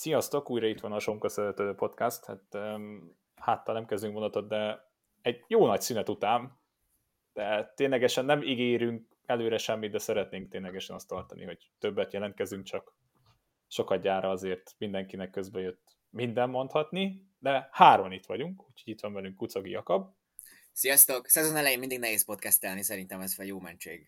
Sziasztok, 0.00 0.50
újra 0.50 0.66
itt 0.66 0.80
van 0.80 0.92
a 0.92 0.98
Sonka 0.98 1.28
Szerető 1.28 1.74
Podcast. 1.74 2.24
Hát 2.24 2.58
háttal 3.34 3.74
nem 3.74 3.86
kezdünk 3.86 4.14
vonatot, 4.14 4.48
de 4.48 4.90
egy 5.22 5.44
jó 5.46 5.66
nagy 5.66 5.80
szünet 5.80 6.08
után, 6.08 6.60
de 7.32 7.72
ténylegesen 7.76 8.24
nem 8.24 8.42
ígérünk 8.42 9.08
előre 9.26 9.58
semmit, 9.58 9.90
de 9.90 9.98
szeretnénk 9.98 10.50
ténylegesen 10.50 10.96
azt 10.96 11.08
tartani, 11.08 11.44
hogy 11.44 11.70
többet 11.78 12.12
jelentkezünk, 12.12 12.64
csak 12.64 12.94
sokat 13.66 14.02
gyára 14.02 14.30
azért 14.30 14.74
mindenkinek 14.78 15.30
közbe 15.30 15.60
jött 15.60 15.96
minden 16.10 16.50
mondhatni, 16.50 17.26
de 17.38 17.68
három 17.72 18.12
itt 18.12 18.26
vagyunk, 18.26 18.68
úgyhogy 18.68 18.92
itt 18.92 19.00
van 19.00 19.12
velünk 19.12 19.36
Kucogi 19.36 19.70
Jakab. 19.70 20.14
Sziasztok! 20.72 21.26
Szezon 21.26 21.56
elején 21.56 21.78
mindig 21.78 21.98
nehéz 21.98 22.24
podcastelni, 22.24 22.82
szerintem 22.82 23.20
ez 23.20 23.34
fel 23.34 23.46
jó 23.46 23.60
mentség. 23.60 24.06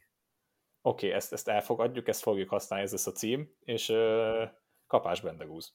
Oké, 0.82 1.06
okay, 1.06 1.18
ezt, 1.18 1.32
ezt 1.32 1.48
elfogadjuk, 1.48 2.08
ezt 2.08 2.22
fogjuk 2.22 2.48
használni, 2.48 2.84
ez 2.84 2.92
lesz 2.92 3.06
a 3.06 3.12
cím, 3.12 3.56
és 3.60 3.88
uh, 3.88 4.60
kapás 4.92 5.20
bendegúz. 5.20 5.74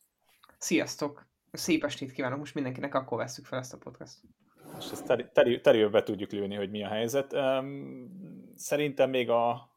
Sziasztok! 0.57 1.27
Szép 1.52 1.84
estét 1.84 2.12
kívánok 2.12 2.39
most 2.39 2.53
mindenkinek, 2.53 2.94
akkor 2.94 3.17
veszük 3.17 3.45
fel 3.45 3.59
ezt 3.59 3.73
a 3.73 3.77
podcast. 3.77 4.17
És 4.77 4.91
ezt 4.91 5.05
teri, 5.05 5.25
teri, 5.34 5.62
teri 5.62 6.03
tudjuk 6.03 6.31
lőni, 6.31 6.55
hogy 6.55 6.70
mi 6.70 6.84
a 6.84 6.88
helyzet. 6.88 7.35
Szerintem 8.55 9.09
még 9.09 9.30
a 9.30 9.72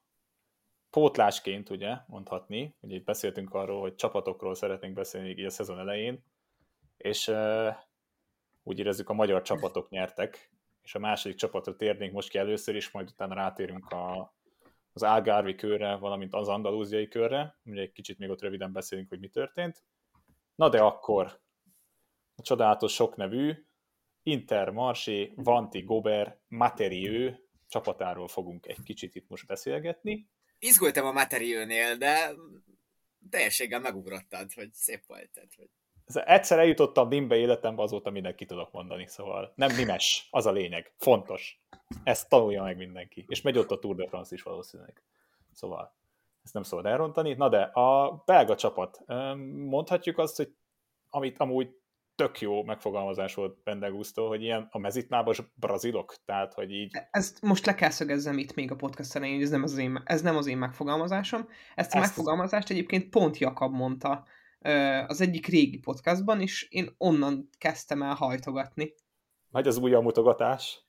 pótlásként, 0.91 1.71
ugye, 1.71 1.97
mondhatni, 2.07 2.77
ugye 2.81 2.95
itt 2.97 3.05
beszéltünk 3.05 3.55
arról, 3.55 3.81
hogy 3.81 3.95
csapatokról 3.95 4.55
szeretnénk 4.55 4.95
beszélni 4.95 5.29
így 5.29 5.45
a 5.45 5.51
szezon 5.51 5.79
elején, 5.79 6.25
és 6.97 7.33
úgy 8.63 8.79
érezzük, 8.79 9.09
a 9.09 9.13
magyar 9.13 9.43
csapatok 9.43 9.91
nyertek, 9.91 10.51
és 10.83 10.95
a 10.95 10.99
második 10.99 11.37
csapatra 11.37 11.77
térnénk 11.77 12.13
most 12.13 12.29
ki 12.29 12.39
először 12.39 12.75
is, 12.75 12.91
majd 12.91 13.09
utána 13.09 13.35
rátérünk 13.35 13.91
a, 13.91 14.35
az 14.93 15.03
Algarvi 15.03 15.55
körre, 15.55 15.97
valamint 15.97 16.35
az 16.35 16.49
andalúziai 16.49 17.09
körre, 17.09 17.59
ugye 17.65 17.81
egy 17.81 17.93
kicsit 17.93 18.19
még 18.19 18.31
ott 18.31 18.41
röviden 18.41 18.73
beszélünk, 18.73 19.09
hogy 19.09 19.21
mi 19.21 19.29
történt. 19.29 19.85
Na 20.55 20.69
de 20.69 20.81
akkor 20.81 21.41
a 22.35 22.43
csodálatos 22.43 22.93
sok 22.93 23.17
nevű 23.17 23.65
Inter, 24.23 24.71
Marsé, 24.71 25.33
Vanti, 25.37 25.81
Gober, 25.81 26.41
Materiő 26.49 27.49
csapatáról 27.69 28.29
fogunk 28.29 28.67
egy 28.67 28.83
kicsit 28.83 29.15
itt 29.15 29.29
most 29.29 29.47
beszélgetni. 29.47 30.29
Izgultam 30.59 31.07
a 31.07 31.13
Materiőnél, 31.13 31.97
de 31.97 32.35
teljességgel 33.31 33.81
megugrottad, 33.81 34.53
hogy 34.53 34.73
szép 34.73 35.07
volt. 35.07 35.31
Tehát, 35.31 35.55
hogy... 35.55 35.71
Egyszer 36.17 36.59
eljutottam 36.59 37.09
Nimbe 37.09 37.37
életembe, 37.37 37.83
azóta 37.83 38.11
mindent 38.11 38.35
ki 38.35 38.45
tudok 38.45 38.73
mondani, 38.73 39.07
szóval 39.07 39.53
nem 39.55 39.77
Nimes, 39.77 40.29
az 40.31 40.47
a 40.47 40.51
lényeg, 40.51 40.93
fontos. 40.97 41.61
Ezt 42.05 42.29
tanulja 42.29 42.63
meg 42.63 42.77
mindenki. 42.77 43.25
És 43.29 43.43
megy 43.43 43.59
ott 43.59 43.71
a 43.71 43.79
Tour 43.79 43.97
de 43.97 44.07
France 44.07 44.35
is 44.35 44.43
valószínűleg. 44.43 45.03
Szóval 45.53 45.95
ezt 46.45 46.55
nem 46.55 46.63
szabad 46.63 46.87
elrontani. 46.87 47.35
Na 47.35 47.49
de 47.49 47.61
a 47.61 48.23
belga 48.27 48.55
csapat, 48.55 49.01
mondhatjuk 49.69 50.19
azt, 50.19 50.37
hogy 50.37 50.55
amit 51.11 51.39
amúgy 51.39 51.79
tök 52.15 52.41
jó 52.41 52.63
megfogalmazás 52.63 53.35
volt 53.35 53.63
Bendegusztól, 53.63 54.29
hogy 54.29 54.43
ilyen 54.43 54.69
a 54.71 54.79
mezitlábas 54.79 55.43
brazilok, 55.55 56.15
tehát, 56.25 56.55
hogy 56.55 56.73
így... 56.73 56.97
Ezt 57.11 57.43
most 57.43 57.67
le 57.67 57.75
kell 57.75 57.91
szögezzem 57.91 58.39
itt 58.39 58.55
még 58.55 58.71
a 58.71 58.77
podcast 58.77 59.17
elején, 59.17 59.43
ez 59.43 59.51
nem 59.51 59.63
az 59.63 59.77
én, 59.77 60.03
ez 60.05 60.23
nem 60.23 60.37
az 60.37 60.47
én 60.47 60.59
megfogalmazásom. 60.59 61.41
Ezt 61.75 61.95
a 61.95 61.99
Ezt 61.99 62.07
megfogalmazást 62.07 62.71
egyébként 62.71 63.09
pont 63.09 63.39
Jakab 63.39 63.73
mondta 63.73 64.25
az 65.07 65.21
egyik 65.21 65.47
régi 65.47 65.79
podcastban, 65.79 66.41
és 66.41 66.67
én 66.71 66.95
onnan 66.99 67.49
kezdtem 67.59 68.03
el 68.03 68.15
hajtogatni. 68.15 68.95
Nagy 69.49 69.67
az 69.67 69.77
új 69.77 69.91
mutogatás. 69.91 70.85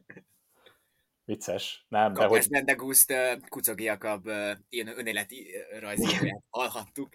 Vicces. 1.26 1.86
Nem, 1.90 2.14
de 2.14 2.26
hogy... 2.26 2.46
Mendeguszt 2.50 3.14
Kucogi 3.50 3.84
Jakab 3.84 4.30
ilyen 4.70 4.98
önéleti 4.98 5.48
rajzíját 5.80 6.44
hallhattuk. 6.50 7.10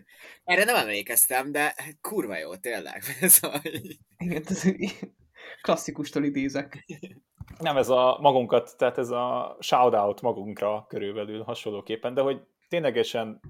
Erre 0.44 0.64
nem 0.64 0.76
emlékeztem, 0.76 1.52
de 1.52 1.74
kurva 2.00 2.38
jó, 2.38 2.56
tényleg. 2.56 3.02
szóval... 3.36 3.60
Igen, 4.16 4.42
ez 4.46 4.64
klasszikustól 5.60 6.24
idézek. 6.24 6.84
Nem, 7.58 7.76
ez 7.76 7.88
a 7.88 8.18
magunkat, 8.20 8.74
tehát 8.76 8.98
ez 8.98 9.10
a 9.10 9.56
shout-out 9.60 10.20
magunkra 10.20 10.86
körülbelül 10.88 11.42
hasonlóképpen, 11.42 12.14
de 12.14 12.20
hogy 12.20 12.40
ténylegesen 12.68 13.40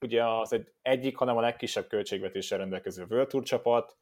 ugye 0.00 0.26
az 0.26 0.52
egy 0.52 0.72
egyik, 0.82 1.16
hanem 1.16 1.36
a 1.36 1.40
legkisebb 1.40 1.86
költségvetéssel 1.86 2.58
rendelkező 2.58 3.06
World 3.10 3.28
Tour 3.28 3.42
csapat, 3.42 3.98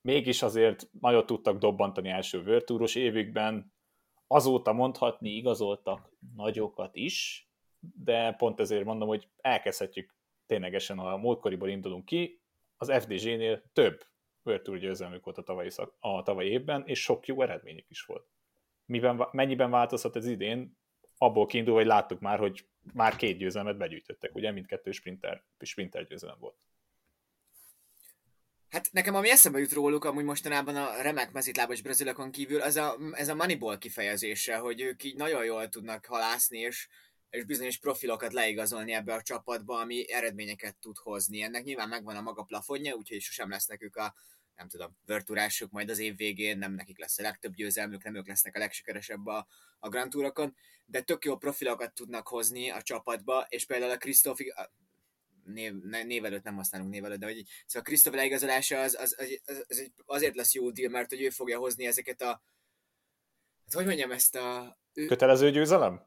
mégis 0.00 0.42
azért 0.42 0.88
nagyon 1.00 1.26
tudtak 1.26 1.58
dobbantani 1.58 2.08
első 2.08 2.38
World 2.38 2.64
Touros 2.64 2.94
évükben, 2.94 3.72
azóta 4.26 4.72
mondhatni 4.72 5.30
igazoltak 5.30 6.10
nagyokat 6.34 6.96
is, 6.96 7.48
de 7.78 8.32
pont 8.32 8.60
ezért 8.60 8.84
mondom, 8.84 9.08
hogy 9.08 9.28
elkezdhetjük 9.36 10.14
ténylegesen, 10.46 10.98
ha 10.98 11.12
a 11.12 11.16
múltkoriból 11.16 11.68
indulunk 11.68 12.04
ki, 12.04 12.40
az 12.76 12.92
FDG-nél 13.02 13.62
több 13.72 14.06
World 14.42 14.62
Tour 14.62 14.78
győzelmük 14.78 15.24
volt 15.24 15.38
a 15.38 15.42
tavalyi, 15.42 15.70
szak, 15.70 15.96
a 16.00 16.22
tavalyi 16.22 16.50
évben, 16.50 16.82
és 16.86 17.02
sok 17.02 17.26
jó 17.26 17.42
eredményük 17.42 17.90
is 17.90 18.02
volt. 18.02 18.26
Miben, 18.84 19.28
mennyiben 19.32 19.70
változhat 19.70 20.16
ez 20.16 20.26
idén? 20.26 20.78
Abból 21.18 21.46
kiindul, 21.46 21.74
hogy 21.74 21.86
láttuk 21.86 22.20
már, 22.20 22.38
hogy 22.38 22.66
már 22.92 23.16
két 23.16 23.38
győzelmet 23.38 23.76
begyűjtöttek, 23.76 24.34
ugye 24.34 24.50
mindkettő 24.50 24.90
sprinter, 24.90 25.42
sprinter 25.60 26.06
győzelem 26.06 26.36
volt. 26.38 26.56
Hát 28.72 28.92
nekem 28.92 29.14
ami 29.14 29.30
eszembe 29.30 29.58
jut 29.58 29.72
róluk, 29.72 30.04
amúgy 30.04 30.24
mostanában 30.24 30.76
a 30.76 31.02
remek 31.02 31.32
mezitlábas 31.32 31.82
brazilokon 31.82 32.30
kívül, 32.30 32.60
az 32.60 32.76
a, 32.76 32.98
ez 33.12 33.28
a 33.28 33.34
Moneyball 33.34 33.78
kifejezése, 33.78 34.56
hogy 34.56 34.80
ők 34.80 35.04
így 35.04 35.16
nagyon 35.16 35.44
jól 35.44 35.68
tudnak 35.68 36.06
halászni, 36.06 36.58
és, 36.58 36.88
és 37.30 37.44
bizonyos 37.44 37.78
profilokat 37.78 38.32
leigazolni 38.32 38.92
ebbe 38.92 39.14
a 39.14 39.22
csapatba, 39.22 39.80
ami 39.80 40.12
eredményeket 40.12 40.76
tud 40.76 40.96
hozni. 40.96 41.42
Ennek 41.42 41.64
nyilván 41.64 41.88
megvan 41.88 42.16
a 42.16 42.20
maga 42.20 42.42
plafonja, 42.42 42.94
úgyhogy 42.94 43.20
sosem 43.20 43.50
lesznek 43.50 43.82
ők 43.82 43.96
a 43.96 44.14
nem 44.56 44.68
tudom, 44.68 44.96
vörtúrásuk 45.06 45.70
majd 45.70 45.90
az 45.90 45.98
év 45.98 46.16
végén, 46.16 46.58
nem 46.58 46.72
nekik 46.72 46.98
lesz 46.98 47.18
a 47.18 47.22
legtöbb 47.22 47.54
győzelmük, 47.54 48.02
nem 48.02 48.14
ők 48.14 48.28
lesznek 48.28 48.56
a 48.56 48.58
legsikeresebb 48.58 49.26
a, 49.26 49.46
a 49.78 49.88
Grand 49.88 50.10
Tourokon, 50.10 50.56
de 50.86 51.00
tök 51.00 51.24
jó 51.24 51.36
profilokat 51.36 51.94
tudnak 51.94 52.28
hozni 52.28 52.70
a 52.70 52.82
csapatba, 52.82 53.46
és 53.48 53.66
például 53.66 53.90
a 53.90 53.96
Krisztófi, 53.96 54.52
név, 55.44 55.74
név 55.82 56.24
előtt 56.24 56.42
nem 56.42 56.56
használunk 56.56 56.90
név 56.90 57.04
előtt, 57.04 57.18
de 57.18 57.26
hogy 57.26 57.42
szóval 57.66 57.82
Krisztóf 57.82 58.14
leigazolása 58.14 58.80
az, 58.80 58.96
az, 59.00 59.16
az, 59.18 59.38
az, 59.44 59.64
az, 59.68 59.90
azért 60.06 60.34
lesz 60.36 60.54
jó 60.54 60.70
deal, 60.70 60.90
mert 60.90 61.08
hogy 61.08 61.22
ő 61.22 61.30
fogja 61.30 61.58
hozni 61.58 61.86
ezeket 61.86 62.20
a 62.20 62.42
hát 63.64 63.74
hogy 63.74 63.86
mondjam 63.86 64.10
ezt 64.10 64.36
a... 64.36 64.78
Ő... 64.92 65.06
Kötelező 65.06 65.50
győzelem? 65.50 66.06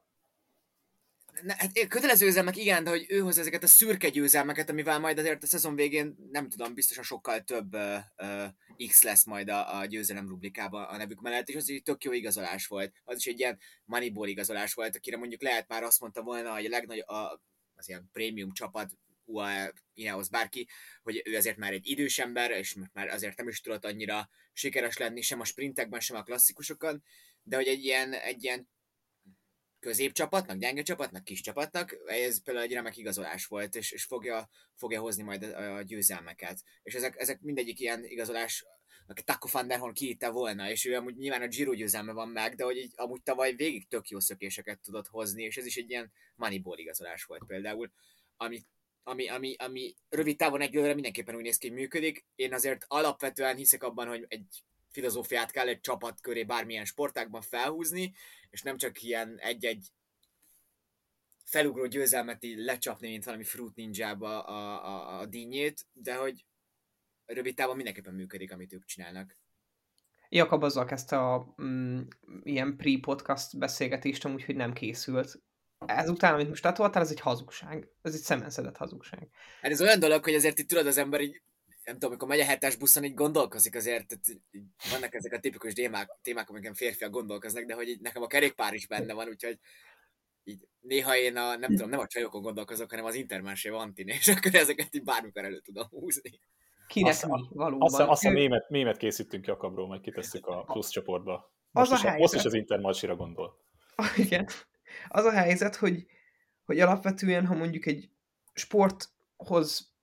Ne, 1.42 1.54
hát 1.56 1.88
kötelező 1.88 2.24
győzelmek 2.24 2.56
igen, 2.56 2.84
de 2.84 2.90
hogy 2.90 3.06
ő 3.08 3.18
hoz 3.18 3.38
ezeket 3.38 3.62
a 3.62 3.66
szürke 3.66 4.08
győzelmeket, 4.08 4.70
amivel 4.70 4.98
majd 4.98 5.18
azért 5.18 5.42
a 5.42 5.46
szezon 5.46 5.74
végén 5.74 6.16
nem 6.30 6.48
tudom, 6.48 6.74
biztosan 6.74 7.04
sokkal 7.04 7.40
több 7.40 7.74
uh, 7.74 7.96
uh, 8.16 8.86
X 8.88 9.02
lesz 9.02 9.24
majd 9.24 9.48
a, 9.48 9.78
a 9.78 9.84
győzelem 9.84 10.28
rubrikában 10.28 10.84
a 10.84 10.96
nevük 10.96 11.20
mellett, 11.20 11.48
és 11.48 11.54
az 11.54 11.70
egy 11.70 11.82
tök 11.82 12.04
jó 12.04 12.12
igazolás 12.12 12.66
volt. 12.66 12.92
Az 13.04 13.16
is 13.16 13.26
egy 13.26 13.38
ilyen 13.38 13.58
Moneyball 13.84 14.28
igazolás 14.28 14.74
volt, 14.74 14.96
akire 14.96 15.16
mondjuk 15.16 15.42
lehet 15.42 15.68
már 15.68 15.82
azt 15.82 16.00
mondta 16.00 16.22
volna, 16.22 16.52
hogy 16.54 16.64
a 16.64 16.68
legnagyobb, 16.68 17.08
a, 17.08 17.42
az 17.74 17.88
ilyen 17.88 18.08
prémium 18.12 18.52
csapat 18.52 18.90
UAE 19.24 19.72
Ineos 19.94 20.28
bárki, 20.28 20.68
hogy 21.02 21.22
ő 21.24 21.36
azért 21.36 21.56
már 21.56 21.72
egy 21.72 21.86
idős 21.86 22.18
ember, 22.18 22.50
és 22.50 22.76
már 22.92 23.08
azért 23.08 23.36
nem 23.36 23.48
is 23.48 23.60
tudott 23.60 23.84
annyira 23.84 24.28
sikeres 24.52 24.96
lenni 24.96 25.20
sem 25.20 25.40
a 25.40 25.44
sprintekben, 25.44 26.00
sem 26.00 26.16
a 26.16 26.22
klasszikusokon, 26.22 27.02
de 27.42 27.56
hogy 27.56 27.66
egy 27.66 27.84
ilyen, 27.84 28.12
egy 28.12 28.44
ilyen 28.44 28.68
középcsapatnak, 29.86 30.58
gyenge 30.58 30.82
csapatnak, 30.82 31.24
kis 31.24 31.40
csapatnak, 31.40 31.96
ez 32.06 32.42
például 32.42 32.66
egy 32.66 32.72
remek 32.72 32.96
igazolás 32.96 33.46
volt, 33.46 33.74
és, 33.74 33.92
és 33.92 34.04
fogja, 34.04 34.48
fogja 34.74 35.00
hozni 35.00 35.22
majd 35.22 35.42
a, 35.42 35.74
a 35.76 35.82
győzelmeket. 35.82 36.62
És 36.82 36.94
ezek, 36.94 37.14
ezek 37.18 37.40
mindegyik 37.40 37.80
ilyen 37.80 38.04
igazolás, 38.04 38.66
aki 39.06 39.22
Taco 39.22 39.48
van 39.52 39.68
der 39.68 39.80
kiitte 39.92 40.28
volna, 40.28 40.70
és 40.70 40.84
ő 40.84 40.96
amúgy 40.96 41.16
nyilván 41.16 41.42
a 41.42 41.46
Giro 41.46 41.72
győzelme 41.72 42.12
van 42.12 42.28
meg, 42.28 42.54
de 42.54 42.64
hogy 42.64 42.76
így, 42.76 42.92
amúgy 42.96 43.22
tavaly 43.22 43.54
végig 43.54 43.88
tök 43.88 44.08
jó 44.08 44.20
szökéseket 44.20 44.80
tudott 44.80 45.06
hozni, 45.06 45.42
és 45.42 45.56
ez 45.56 45.66
is 45.66 45.76
egy 45.76 45.90
ilyen 45.90 46.12
Moneyball 46.34 46.78
igazolás 46.78 47.24
volt 47.24 47.44
például, 47.46 47.90
amit 48.36 48.66
ami, 49.02 49.28
ami, 49.28 49.54
ami 49.58 49.94
rövid 50.08 50.36
távon 50.36 50.60
egyelőre 50.60 50.94
mindenképpen 50.94 51.34
úgy 51.34 51.42
néz 51.42 51.56
ki, 51.56 51.68
hogy 51.68 51.76
működik. 51.76 52.26
Én 52.34 52.54
azért 52.54 52.84
alapvetően 52.88 53.56
hiszek 53.56 53.82
abban, 53.82 54.08
hogy 54.08 54.24
egy 54.28 54.64
filozófiát 54.96 55.50
kell 55.50 55.68
egy 55.68 55.80
csapat 55.80 56.20
köré 56.20 56.44
bármilyen 56.44 56.84
sportákban 56.84 57.40
felhúzni, 57.40 58.14
és 58.50 58.62
nem 58.62 58.76
csak 58.76 59.02
ilyen 59.02 59.38
egy-egy 59.38 59.86
felugró 61.44 61.86
győzelmet 61.86 62.44
így 62.44 62.58
lecsapni, 62.58 63.08
mint 63.08 63.24
valami 63.24 63.44
Fruit 63.44 63.74
Ninja-ba 63.74 64.42
a, 64.42 64.84
a, 64.84 65.20
a 65.20 65.26
dínyét, 65.26 65.86
de 65.92 66.14
hogy 66.14 66.44
rövid 67.26 67.54
távon 67.54 67.76
mindenképpen 67.76 68.14
működik, 68.14 68.52
amit 68.52 68.72
ők 68.72 68.84
csinálnak. 68.84 69.36
Jakab 70.28 70.62
azzal 70.62 70.84
kezdte 70.84 71.16
a 71.18 71.54
mm, 71.62 72.00
ilyen 72.42 72.76
pre-podcast 72.76 73.58
beszélgetést, 73.58 74.24
amúgy, 74.24 74.44
hogy 74.44 74.56
nem 74.56 74.72
készült 74.72 75.42
ezután, 75.86 76.34
amit 76.34 76.48
most 76.48 76.62
tetoltál, 76.62 77.02
ez 77.02 77.10
egy 77.10 77.20
hazugság. 77.20 77.88
Ez 78.02 78.14
egy 78.14 78.20
szemenszedett 78.20 78.76
hazugság. 78.76 79.28
Hát 79.60 79.70
ez 79.70 79.80
olyan 79.80 80.00
dolog, 80.00 80.24
hogy 80.24 80.34
azért 80.34 80.58
itt 80.58 80.68
tudod, 80.68 80.86
az 80.86 80.98
ember 80.98 81.20
így, 81.20 81.42
nem 81.86 81.94
tudom, 81.94 82.10
amikor 82.10 82.28
megy 82.28 82.40
a 82.40 82.44
hetes 82.44 82.76
buszon, 82.76 83.04
így 83.04 83.14
gondolkozik 83.14 83.74
azért, 83.74 84.06
tehát 84.06 84.24
így 84.50 84.64
vannak 84.90 85.14
ezek 85.14 85.32
a 85.32 85.38
tipikus 85.38 85.72
témák, 85.72 86.18
témák 86.22 86.50
amiken 86.50 86.74
férfiak 86.74 87.10
gondolkoznak, 87.10 87.64
de 87.64 87.74
hogy 87.74 87.88
így 87.88 88.00
nekem 88.00 88.22
a 88.22 88.26
kerékpár 88.26 88.74
is 88.74 88.86
benne 88.86 89.12
van, 89.12 89.28
úgyhogy 89.28 89.58
így 90.44 90.68
néha 90.80 91.16
én 91.16 91.36
a, 91.36 91.56
nem 91.56 91.70
tudom, 91.70 91.88
nem 91.88 92.00
a 92.00 92.06
csajokon 92.06 92.42
gondolkozok, 92.42 92.90
hanem 92.90 93.04
az 93.04 93.14
intermensé 93.14 93.68
Antin, 93.68 94.08
és 94.08 94.28
akkor 94.28 94.54
ezeket 94.54 94.94
így 94.94 95.02
bármikor 95.02 95.44
elő 95.44 95.60
tudom 95.60 95.86
húzni. 95.90 96.40
kinek 96.86 97.12
azt, 97.12 97.26
mi 97.26 97.48
valóban. 97.50 97.88
Azt, 97.92 98.00
azt 98.00 98.24
a 98.24 98.30
mémet, 98.30 98.70
mémet 98.70 98.96
készítünk 98.96 99.46
Jakabról, 99.46 99.86
majd 99.86 100.00
kitesszük 100.00 100.46
a 100.46 100.62
plusz 100.62 100.88
csoportba. 100.88 101.54
Most, 101.70 101.90
az 101.90 101.98
is, 101.98 102.04
a 102.04 102.08
helyzet, 102.08 102.20
most 102.20 102.34
is 102.34 102.44
az 102.44 102.54
Intermarchira 102.54 103.16
gondol. 103.16 103.64
Igen. 104.16 104.48
Az 105.08 105.24
a 105.24 105.32
helyzet, 105.32 105.76
hogy, 105.76 106.06
hogy 106.64 106.80
alapvetően, 106.80 107.46
ha 107.46 107.54
mondjuk 107.54 107.86
egy 107.86 108.10
sporthoz 108.52 109.94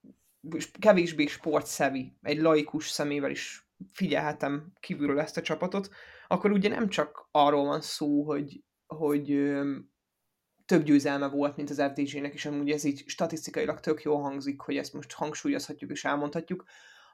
kevésbé 0.78 1.26
sportszevi, 1.26 2.16
egy 2.22 2.38
laikus 2.38 2.88
szemével 2.88 3.30
is 3.30 3.68
figyelhetem 3.92 4.72
kívülről 4.80 5.20
ezt 5.20 5.36
a 5.36 5.42
csapatot, 5.42 5.88
akkor 6.28 6.50
ugye 6.50 6.68
nem 6.68 6.88
csak 6.88 7.28
arról 7.30 7.64
van 7.64 7.80
szó, 7.80 8.22
hogy, 8.22 8.62
hogy 8.86 9.52
több 10.64 10.82
győzelme 10.82 11.28
volt, 11.28 11.56
mint 11.56 11.70
az 11.70 11.82
FDG-nek, 11.82 12.34
és 12.34 12.46
amúgy 12.46 12.70
ez 12.70 12.84
így 12.84 13.02
statisztikailag 13.06 13.80
tök 13.80 14.02
jól 14.02 14.20
hangzik, 14.20 14.60
hogy 14.60 14.76
ezt 14.76 14.92
most 14.92 15.12
hangsúlyozhatjuk 15.12 15.90
és 15.90 16.04
elmondhatjuk, 16.04 16.64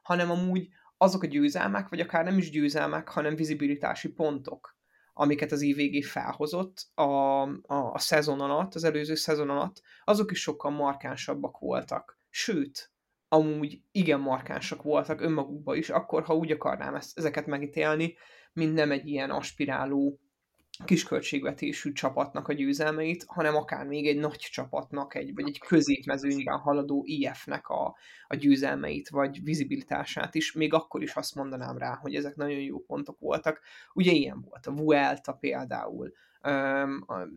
hanem 0.02 0.30
amúgy 0.30 0.68
azok 0.96 1.22
a 1.22 1.26
győzelmek, 1.26 1.88
vagy 1.88 2.00
akár 2.00 2.24
nem 2.24 2.38
is 2.38 2.50
győzelmek, 2.50 3.08
hanem 3.08 3.36
vizibilitási 3.36 4.08
pontok, 4.08 4.78
amiket 5.12 5.52
az 5.52 5.60
IVG 5.60 6.04
felhozott 6.04 6.90
a, 6.94 7.02
a, 7.02 7.92
a 7.92 7.98
szezon 7.98 8.40
alatt, 8.40 8.74
az 8.74 8.84
előző 8.84 9.14
szezon 9.14 9.50
alatt, 9.50 9.82
azok 10.04 10.30
is 10.30 10.40
sokkal 10.40 10.70
markánsabbak 10.70 11.58
voltak. 11.58 12.18
Sőt, 12.28 12.89
amúgy 13.32 13.82
igen 13.92 14.20
markánsak 14.20 14.82
voltak 14.82 15.20
önmagukban 15.20 15.76
is, 15.76 15.90
akkor, 15.90 16.22
ha 16.22 16.34
úgy 16.34 16.50
akarnám 16.50 16.94
ezt, 16.94 17.18
ezeket 17.18 17.46
megítélni, 17.46 18.16
mint 18.52 18.74
nem 18.74 18.90
egy 18.90 19.06
ilyen 19.06 19.30
aspiráló 19.30 20.20
kisköltségvetésű 20.84 21.92
csapatnak 21.92 22.48
a 22.48 22.52
győzelmeit, 22.52 23.24
hanem 23.26 23.56
akár 23.56 23.86
még 23.86 24.06
egy 24.06 24.18
nagy 24.18 24.36
csapatnak, 24.36 25.14
egy, 25.14 25.34
vagy 25.34 25.48
egy 25.48 25.58
középmezőnyben 25.58 26.58
haladó 26.58 27.02
IF-nek 27.06 27.68
a, 27.68 27.96
a 28.26 28.34
győzelmeit, 28.34 29.08
vagy 29.08 29.42
vizibilitását 29.42 30.34
is, 30.34 30.52
még 30.52 30.74
akkor 30.74 31.02
is 31.02 31.14
azt 31.14 31.34
mondanám 31.34 31.78
rá, 31.78 31.94
hogy 31.94 32.14
ezek 32.14 32.34
nagyon 32.34 32.60
jó 32.60 32.78
pontok 32.78 33.18
voltak. 33.18 33.60
Ugye 33.92 34.12
ilyen 34.12 34.40
volt 34.40 34.66
a 34.66 34.72
Vuelta 34.72 35.32
például, 35.32 36.12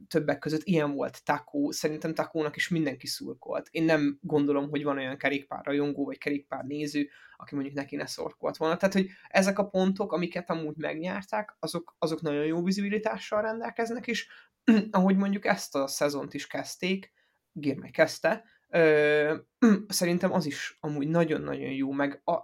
többek 0.07 0.39
között 0.39 0.63
ilyen 0.63 0.91
volt 0.91 1.23
Takó, 1.23 1.71
szerintem 1.71 2.13
Takónak 2.13 2.55
is 2.55 2.69
mindenki 2.69 3.07
szurkolt. 3.07 3.67
Én 3.71 3.83
nem 3.83 4.19
gondolom, 4.21 4.69
hogy 4.69 4.83
van 4.83 4.97
olyan 4.97 5.17
kerékpár 5.17 5.65
rajongó, 5.65 6.05
vagy 6.05 6.17
kerékpár 6.17 6.63
néző, 6.63 7.09
aki 7.37 7.55
mondjuk 7.55 7.75
neki 7.75 7.95
ne 7.95 8.05
szorkolt 8.05 8.57
volna. 8.57 8.77
Tehát, 8.77 8.95
hogy 8.95 9.09
ezek 9.27 9.59
a 9.59 9.67
pontok, 9.67 10.11
amiket 10.11 10.49
amúgy 10.49 10.75
megnyerták, 10.77 11.55
azok, 11.59 11.95
azok 11.99 12.21
nagyon 12.21 12.45
jó 12.45 12.63
vizibilitással 12.63 13.41
rendelkeznek, 13.41 14.07
és 14.07 14.27
ahogy 14.91 15.15
mondjuk 15.15 15.45
ezt 15.45 15.75
a 15.75 15.87
szezont 15.87 16.33
is 16.33 16.47
kezdték, 16.47 17.11
Girmay 17.51 17.91
kezdte, 17.91 18.43
szerintem 19.87 20.31
az 20.31 20.45
is 20.45 20.77
amúgy 20.79 21.07
nagyon-nagyon 21.07 21.71
jó, 21.71 21.91
meg 21.91 22.21
a, 22.23 22.37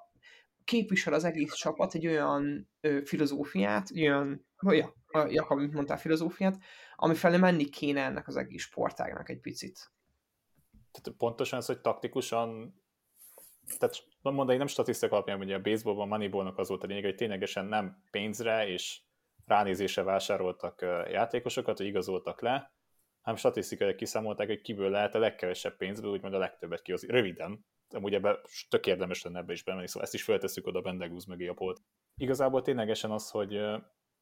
képvisel 0.63 1.13
az 1.13 1.23
egész 1.23 1.53
csapat 1.53 1.93
egy 1.93 2.07
olyan 2.07 2.69
ö, 2.81 2.99
filozófiát, 3.05 3.91
olyan, 3.95 4.45
ja, 4.61 4.98
Jakab, 5.27 5.57
mint 5.57 5.73
mondtál, 5.73 5.97
filozófiát, 5.97 6.57
ami 6.95 7.15
felé 7.15 7.37
menni 7.37 7.65
kéne 7.65 8.03
ennek 8.03 8.27
az 8.27 8.35
egész 8.35 8.61
sportágnak 8.61 9.29
egy 9.29 9.39
picit. 9.39 9.91
Tehát 10.91 11.17
pontosan 11.17 11.59
ez, 11.59 11.65
hogy 11.65 11.81
taktikusan 11.81 12.77
tehát 13.77 14.03
mondani 14.21 14.57
nem 14.57 14.67
statisztika 14.67 15.15
alapján, 15.15 15.39
ugye 15.39 15.55
a 15.55 15.61
baseballban, 15.61 16.07
Moneyballnak 16.07 16.57
az 16.57 16.67
volt 16.67 16.83
a 16.83 16.87
lényeg, 16.87 17.03
hogy 17.03 17.15
ténylegesen 17.15 17.65
nem 17.65 18.03
pénzre 18.11 18.67
és 18.67 19.01
ránézésre 19.45 20.03
vásároltak 20.03 20.81
játékosokat, 21.11 21.77
hogy 21.77 21.85
igazoltak 21.85 22.41
le, 22.41 22.73
hanem 23.21 23.39
statisztikai 23.39 23.95
kiszámolták, 23.95 24.47
hogy 24.47 24.61
kiből 24.61 24.89
lehet 24.89 25.15
a 25.15 25.19
legkevesebb 25.19 25.77
pénzből, 25.77 26.11
úgymond 26.11 26.33
a 26.33 26.37
legtöbbet 26.37 26.81
kihozni. 26.81 27.07
Röviden, 27.07 27.65
amúgy 27.89 28.13
ebbe 28.13 28.39
tök 28.69 28.87
érdemes 28.87 29.23
lenne 29.23 29.39
ebbe 29.39 29.53
is 29.53 29.63
bemenni, 29.63 29.87
szóval 29.87 30.03
ezt 30.03 30.13
is 30.13 30.23
feltesszük 30.23 30.67
oda 30.67 30.81
Bendegúz 30.81 31.25
mögé 31.25 31.47
a 31.47 31.53
polt. 31.53 31.81
Igazából 32.15 32.61
ténylegesen 32.61 33.11
az, 33.11 33.29
hogy, 33.29 33.59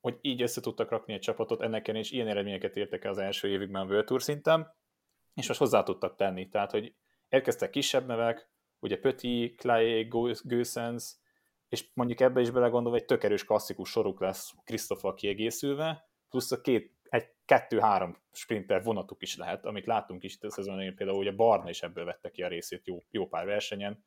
hogy 0.07 0.17
így 0.21 0.41
össze 0.41 0.61
tudtak 0.61 0.89
rakni 0.89 1.13
egy 1.13 1.19
csapatot, 1.19 1.61
ennek 1.61 1.87
és 1.87 2.11
ilyen 2.11 2.27
eredményeket 2.27 2.75
értek 2.75 3.03
el 3.03 3.11
az 3.11 3.17
első 3.17 3.47
évükben 3.47 3.87
World 3.87 4.05
Tour 4.05 4.21
szinten, 4.21 4.75
és 5.33 5.47
most 5.47 5.59
hozzá 5.59 5.83
tudtak 5.83 6.15
tenni. 6.15 6.49
Tehát, 6.49 6.71
hogy 6.71 6.95
érkeztek 7.29 7.69
kisebb 7.69 8.05
nevek, 8.05 8.49
ugye 8.79 8.97
Pöti, 8.97 9.55
Clay, 9.57 10.07
Gösens, 10.43 11.15
és 11.69 11.89
mondjuk 11.93 12.19
ebbe 12.19 12.41
is 12.41 12.49
belegondolva 12.49 12.97
egy 12.97 13.05
tök 13.05 13.23
erős 13.23 13.45
klasszikus 13.45 13.89
soruk 13.89 14.19
lesz 14.19 14.53
Krisztoffal 14.63 15.13
kiegészülve, 15.13 16.09
plusz 16.29 16.51
a 16.51 16.61
két, 16.61 16.95
egy 17.03 17.25
kettő-három 17.45 18.17
sprinter 18.31 18.83
vonatuk 18.83 19.21
is 19.21 19.37
lehet, 19.37 19.65
amit 19.65 19.85
láttunk 19.85 20.23
is 20.23 20.33
itt 20.33 20.43
a 20.43 20.51
szezonban, 20.51 20.95
például 20.95 21.17
hogy 21.17 21.27
a 21.27 21.35
Barna 21.35 21.69
is 21.69 21.81
ebből 21.81 22.05
vette 22.05 22.29
ki 22.31 22.43
a 22.43 22.47
részét 22.47 22.87
jó, 22.87 23.03
jó 23.09 23.27
pár 23.27 23.45
versenyen, 23.45 24.05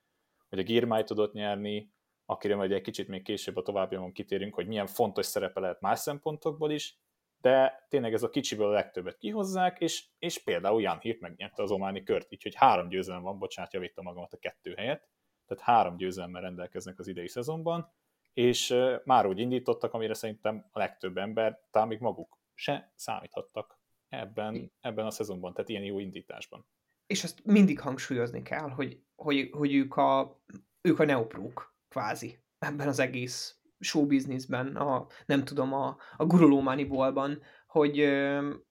hogy 0.48 0.58
a 0.58 0.62
Girmay 0.62 1.04
tudott 1.04 1.32
nyerni, 1.32 1.92
akire 2.30 2.56
majd 2.56 2.72
egy 2.72 2.80
kicsit 2.80 3.08
még 3.08 3.22
később 3.22 3.56
a 3.56 3.62
továbbiakon 3.62 4.12
kitérünk, 4.12 4.54
hogy 4.54 4.66
milyen 4.66 4.86
fontos 4.86 5.26
szerepe 5.26 5.60
lehet 5.60 5.80
más 5.80 5.98
szempontokból 5.98 6.70
is, 6.70 6.98
de 7.40 7.86
tényleg 7.88 8.12
ez 8.12 8.22
a 8.22 8.28
kicsiből 8.28 8.66
a 8.66 8.72
legtöbbet 8.72 9.18
kihozzák, 9.18 9.80
és, 9.80 10.06
és 10.18 10.42
például 10.42 10.82
Jan 10.82 10.98
Hirt 10.98 11.20
megnyerte 11.20 11.62
az 11.62 11.70
ománi 11.70 12.02
kört, 12.02 12.32
így 12.32 12.42
hogy 12.42 12.54
három 12.54 12.88
győzelem 12.88 13.22
van, 13.22 13.38
bocsánat, 13.38 13.72
javíttam 13.72 14.04
magamat 14.04 14.32
a 14.32 14.38
kettő 14.38 14.74
helyet, 14.74 15.08
tehát 15.46 15.64
három 15.64 15.96
győzelemmel 15.96 16.42
rendelkeznek 16.42 16.98
az 16.98 17.06
idei 17.06 17.28
szezonban, 17.28 17.92
és 18.32 18.74
már 19.04 19.26
úgy 19.26 19.38
indítottak, 19.38 19.94
amire 19.94 20.14
szerintem 20.14 20.68
a 20.70 20.78
legtöbb 20.78 21.16
ember, 21.16 21.60
talán 21.70 21.88
még 21.88 22.00
maguk 22.00 22.38
se 22.54 22.92
számíthattak 22.94 23.78
ebben, 24.08 24.72
ebben 24.80 25.06
a 25.06 25.10
szezonban, 25.10 25.52
tehát 25.54 25.70
ilyen 25.70 25.84
jó 25.84 25.98
indításban. 25.98 26.66
És 27.06 27.24
ezt 27.24 27.44
mindig 27.44 27.80
hangsúlyozni 27.80 28.42
kell, 28.42 28.68
hogy, 28.68 29.02
hogy, 29.14 29.50
hogy 29.52 29.74
ők, 29.74 29.96
a, 29.96 30.40
ők 30.80 30.98
a 30.98 31.04
neoprók, 31.04 31.70
kvázi, 31.90 32.38
ebben 32.58 32.88
az 32.88 32.98
egész 32.98 33.54
showbizniszben, 33.80 34.76
a, 34.76 35.06
nem 35.26 35.44
tudom, 35.44 35.72
a, 35.72 35.96
a 36.16 36.24
gurulómánibolban, 36.24 37.42
hogy, 37.66 38.08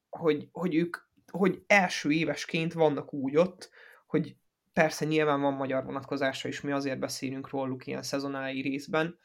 hogy, 0.10 0.50
hogy 0.52 0.76
ők 0.76 0.98
hogy 1.32 1.64
első 1.68 2.12
évesként 2.12 2.74
vannak 2.74 3.14
úgy 3.14 3.38
ott, 3.38 3.70
hogy 4.08 4.36
persze 4.74 5.06
nyilván 5.06 5.42
van 5.42 5.54
magyar 5.54 5.86
vonatkozása 5.86 6.48
is, 6.48 6.62
mi 6.62 6.72
azért 6.72 7.00
beszélünk 7.00 7.50
róluk 7.50 7.88
ilyen 7.88 8.04
szezonálai 8.04 8.62
részben, 8.62 9.18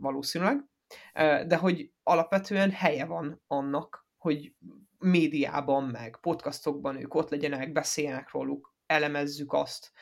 valószínűleg, 0.00 0.64
de 1.46 1.56
hogy 1.56 1.92
alapvetően 2.02 2.70
helye 2.70 3.04
van 3.04 3.42
annak, 3.46 4.06
hogy 4.16 4.54
médiában, 4.98 5.84
meg 5.84 6.18
podcastokban 6.20 7.00
ők 7.00 7.14
ott 7.14 7.30
legyenek, 7.30 7.72
beszéljenek 7.72 8.30
róluk, 8.30 8.74
elemezzük 8.86 9.52
azt 9.52 9.92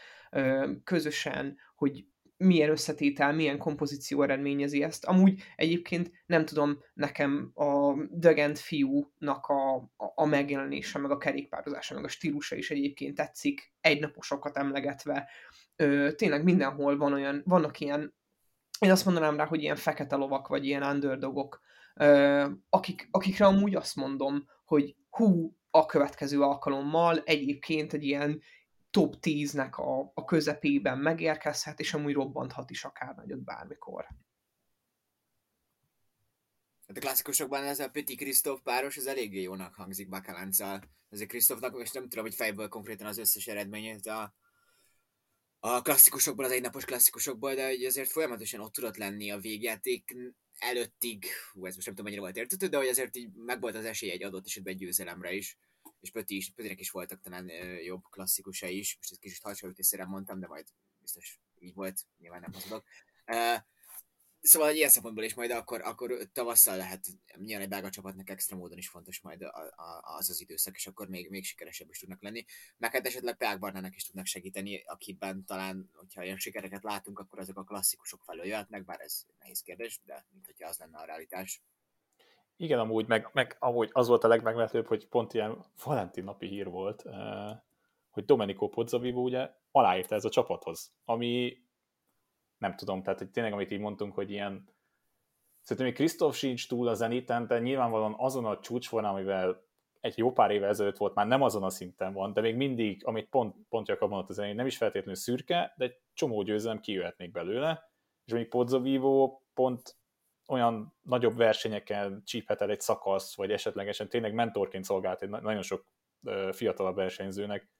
közösen, 0.84 1.58
hogy 1.74 2.06
milyen 2.40 2.70
összetétel, 2.70 3.32
milyen 3.32 3.58
kompozíció 3.58 4.22
eredményezi 4.22 4.82
ezt. 4.82 5.04
Amúgy 5.04 5.42
egyébként 5.56 6.10
nem 6.26 6.44
tudom, 6.44 6.78
nekem 6.94 7.50
a 7.54 7.94
Dögent 8.10 8.58
fiúnak 8.58 9.46
a, 9.46 9.90
a, 10.14 10.24
megjelenése, 10.24 10.98
meg 10.98 11.10
a 11.10 11.18
kerékpározása, 11.18 11.94
meg 11.94 12.04
a 12.04 12.08
stílusa 12.08 12.56
is 12.56 12.70
egyébként 12.70 13.14
tetszik, 13.14 13.72
egynaposokat 13.80 14.56
emlegetve. 14.56 15.28
Ö, 15.76 16.12
tényleg 16.12 16.44
mindenhol 16.44 16.96
van 16.96 17.12
olyan, 17.12 17.42
vannak 17.44 17.80
ilyen, 17.80 18.14
én 18.78 18.90
azt 18.90 19.04
mondanám 19.04 19.36
rá, 19.36 19.44
hogy 19.44 19.62
ilyen 19.62 19.76
fekete 19.76 20.16
lovak, 20.16 20.48
vagy 20.48 20.66
ilyen 20.66 20.82
underdogok, 20.82 21.60
ö, 21.94 22.46
akik, 22.68 23.08
akikre 23.10 23.46
amúgy 23.46 23.74
azt 23.74 23.96
mondom, 23.96 24.46
hogy 24.64 24.96
hú, 25.10 25.54
a 25.70 25.86
következő 25.86 26.40
alkalommal 26.40 27.22
egyébként 27.24 27.92
egy 27.92 28.04
ilyen 28.04 28.42
top 28.90 29.16
10-nek 29.20 29.74
a, 29.74 30.12
a 30.14 30.24
közepében 30.24 30.98
megérkezhet, 30.98 31.80
és 31.80 31.94
amúgy 31.94 32.14
robbanthat 32.14 32.70
is 32.70 32.84
akár 32.84 33.14
nagyot 33.14 33.44
bármikor. 33.44 34.06
Hát 36.86 36.96
a 36.96 37.00
klasszikusokban 37.00 37.64
ez 37.64 37.80
a 37.80 37.88
Peti 37.88 38.14
Krisztóf 38.14 38.60
páros, 38.60 38.96
ez 38.96 39.06
eléggé 39.06 39.40
jónak 39.40 39.74
hangzik 39.74 40.08
Bakalánccal. 40.08 40.82
Ezek 41.10 41.28
Krisztófnak, 41.28 41.80
és 41.82 41.90
nem 41.90 42.08
tudom, 42.08 42.24
hogy 42.24 42.34
fejből 42.34 42.68
konkrétan 42.68 43.06
az 43.06 43.18
összes 43.18 43.46
eredményét 43.46 44.06
a, 44.06 44.34
a 45.58 45.82
klasszikusokból, 45.82 46.44
az 46.44 46.50
egynapos 46.50 46.84
klasszikusokból, 46.84 47.54
de 47.54 47.66
hogy 47.66 47.84
azért 47.84 48.10
folyamatosan 48.10 48.60
ott 48.60 48.72
tudott 48.72 48.96
lenni 48.96 49.30
a 49.30 49.38
végjáték 49.38 50.16
előttig, 50.58 51.24
hú, 51.52 51.66
ez 51.66 51.74
most 51.74 51.86
nem 51.86 51.94
tudom, 51.94 52.04
mennyire 52.04 52.20
volt 52.20 52.36
értető, 52.36 52.66
de 52.66 52.76
hogy 52.76 52.88
azért 52.88 53.16
így 53.16 53.32
megvolt 53.32 53.74
az 53.74 53.84
esély 53.84 54.10
egy 54.10 54.22
adott 54.22 54.46
esetben 54.46 54.76
győzelemre 54.76 55.32
is 55.32 55.58
és 56.00 56.10
Pöti 56.10 56.36
is, 56.36 56.52
Pötinek 56.52 56.80
is 56.80 56.90
voltak 56.90 57.20
talán 57.20 57.48
jobb 57.84 58.02
klasszikusai 58.10 58.78
is, 58.78 58.96
most 58.96 59.12
egy 59.12 59.18
kicsit 59.18 59.42
halcsavítésszerűen 59.42 60.08
mondtam, 60.08 60.40
de 60.40 60.46
majd 60.46 60.66
biztos 61.00 61.40
így 61.58 61.74
volt, 61.74 62.06
nyilván 62.18 62.40
nem 62.40 62.52
hazudok. 62.52 62.84
Szóval 64.42 64.68
egy 64.68 64.76
ilyen 64.76 64.88
szempontból 64.88 65.24
is 65.24 65.34
majd 65.34 65.50
akkor, 65.50 65.80
akkor 65.80 66.28
tavasszal 66.32 66.76
lehet, 66.76 67.06
nyilván 67.36 67.62
egy 67.62 67.68
belga 67.68 67.90
csapatnak 67.90 68.30
extra 68.30 68.56
módon 68.56 68.78
is 68.78 68.88
fontos 68.88 69.20
majd 69.20 69.46
az 70.00 70.30
az 70.30 70.40
időszak, 70.40 70.76
és 70.76 70.86
akkor 70.86 71.08
még, 71.08 71.30
még 71.30 71.44
sikeresebb 71.44 71.90
is 71.90 71.98
tudnak 71.98 72.22
lenni. 72.22 72.44
Meg 72.76 72.92
hát 72.92 73.06
esetleg 73.06 73.36
Peák 73.36 73.58
Barnának 73.58 73.96
is 73.96 74.04
tudnak 74.04 74.26
segíteni, 74.26 74.82
akiben 74.86 75.44
talán, 75.44 75.90
hogyha 75.92 76.24
ilyen 76.24 76.38
sikereket 76.38 76.82
látunk, 76.82 77.18
akkor 77.18 77.38
azok 77.38 77.58
a 77.58 77.64
klasszikusok 77.64 78.22
felől 78.24 78.46
jöhetnek, 78.46 78.84
bár 78.84 79.00
ez 79.00 79.26
nehéz 79.38 79.60
kérdés, 79.60 80.00
de 80.04 80.26
mint 80.30 80.46
hogyha 80.46 80.68
az 80.68 80.78
lenne 80.78 80.98
a 80.98 81.04
realitás. 81.04 81.62
Igen, 82.60 82.78
amúgy, 82.78 83.06
meg, 83.06 83.30
meg 83.32 83.56
amúgy 83.58 83.90
az 83.92 84.08
volt 84.08 84.24
a 84.24 84.28
legmeglepőbb, 84.28 84.86
hogy 84.86 85.08
pont 85.08 85.34
ilyen 85.34 85.64
Valentin 85.84 86.24
napi 86.24 86.46
hír 86.46 86.70
volt, 86.70 87.06
eh, 87.06 87.58
hogy 88.10 88.24
Domenico 88.24 88.68
Pozzovivo 88.68 89.20
ugye 89.20 89.50
aláírta 89.70 90.14
ez 90.14 90.24
a 90.24 90.30
csapathoz, 90.30 90.92
ami 91.04 91.58
nem 92.58 92.76
tudom, 92.76 93.02
tehát 93.02 93.18
hogy 93.18 93.30
tényleg 93.30 93.52
amit 93.52 93.70
így 93.70 93.80
mondtunk, 93.80 94.14
hogy 94.14 94.30
ilyen 94.30 94.68
Szerintem 95.60 95.86
még 95.86 95.94
Krisztóf 95.94 96.36
sincs 96.36 96.68
túl 96.68 96.88
a 96.88 96.94
zeniten, 96.94 97.46
de 97.46 97.58
nyilvánvalóan 97.58 98.14
azon 98.18 98.44
a 98.44 98.60
csúcsformán, 98.60 99.12
amivel 99.12 99.64
egy 100.00 100.18
jó 100.18 100.32
pár 100.32 100.50
éve 100.50 100.66
ezelőtt 100.66 100.96
volt, 100.96 101.14
már 101.14 101.26
nem 101.26 101.42
azon 101.42 101.62
a 101.62 101.70
szinten 101.70 102.12
van, 102.12 102.32
de 102.32 102.40
még 102.40 102.56
mindig, 102.56 103.06
amit 103.06 103.28
pont, 103.28 103.56
pont 103.68 103.88
Jakab 103.88 104.10
mondott 104.10 104.30
az 104.30 104.38
elején, 104.38 104.56
nem 104.56 104.66
is 104.66 104.76
feltétlenül 104.76 105.14
szürke, 105.14 105.74
de 105.76 105.84
egy 105.84 105.98
csomó 106.14 106.42
győzelem 106.42 106.80
kijöhet 106.80 107.30
belőle, 107.30 107.90
és 108.24 108.32
még 108.32 108.48
Pozzo 108.48 108.80
Vivo 108.80 109.40
pont 109.54 109.99
olyan 110.50 110.94
nagyobb 111.02 111.36
versenyeken 111.36 112.22
csíphet 112.24 112.60
el 112.60 112.70
egy 112.70 112.80
szakasz, 112.80 113.36
vagy 113.36 113.50
esetlegesen 113.50 114.08
tényleg 114.08 114.34
mentorként 114.34 114.84
szolgált 114.84 115.22
egy 115.22 115.28
nagyon 115.28 115.62
sok 115.62 115.86
fiatalabb 116.52 116.96
versenyzőnek, 116.96 117.70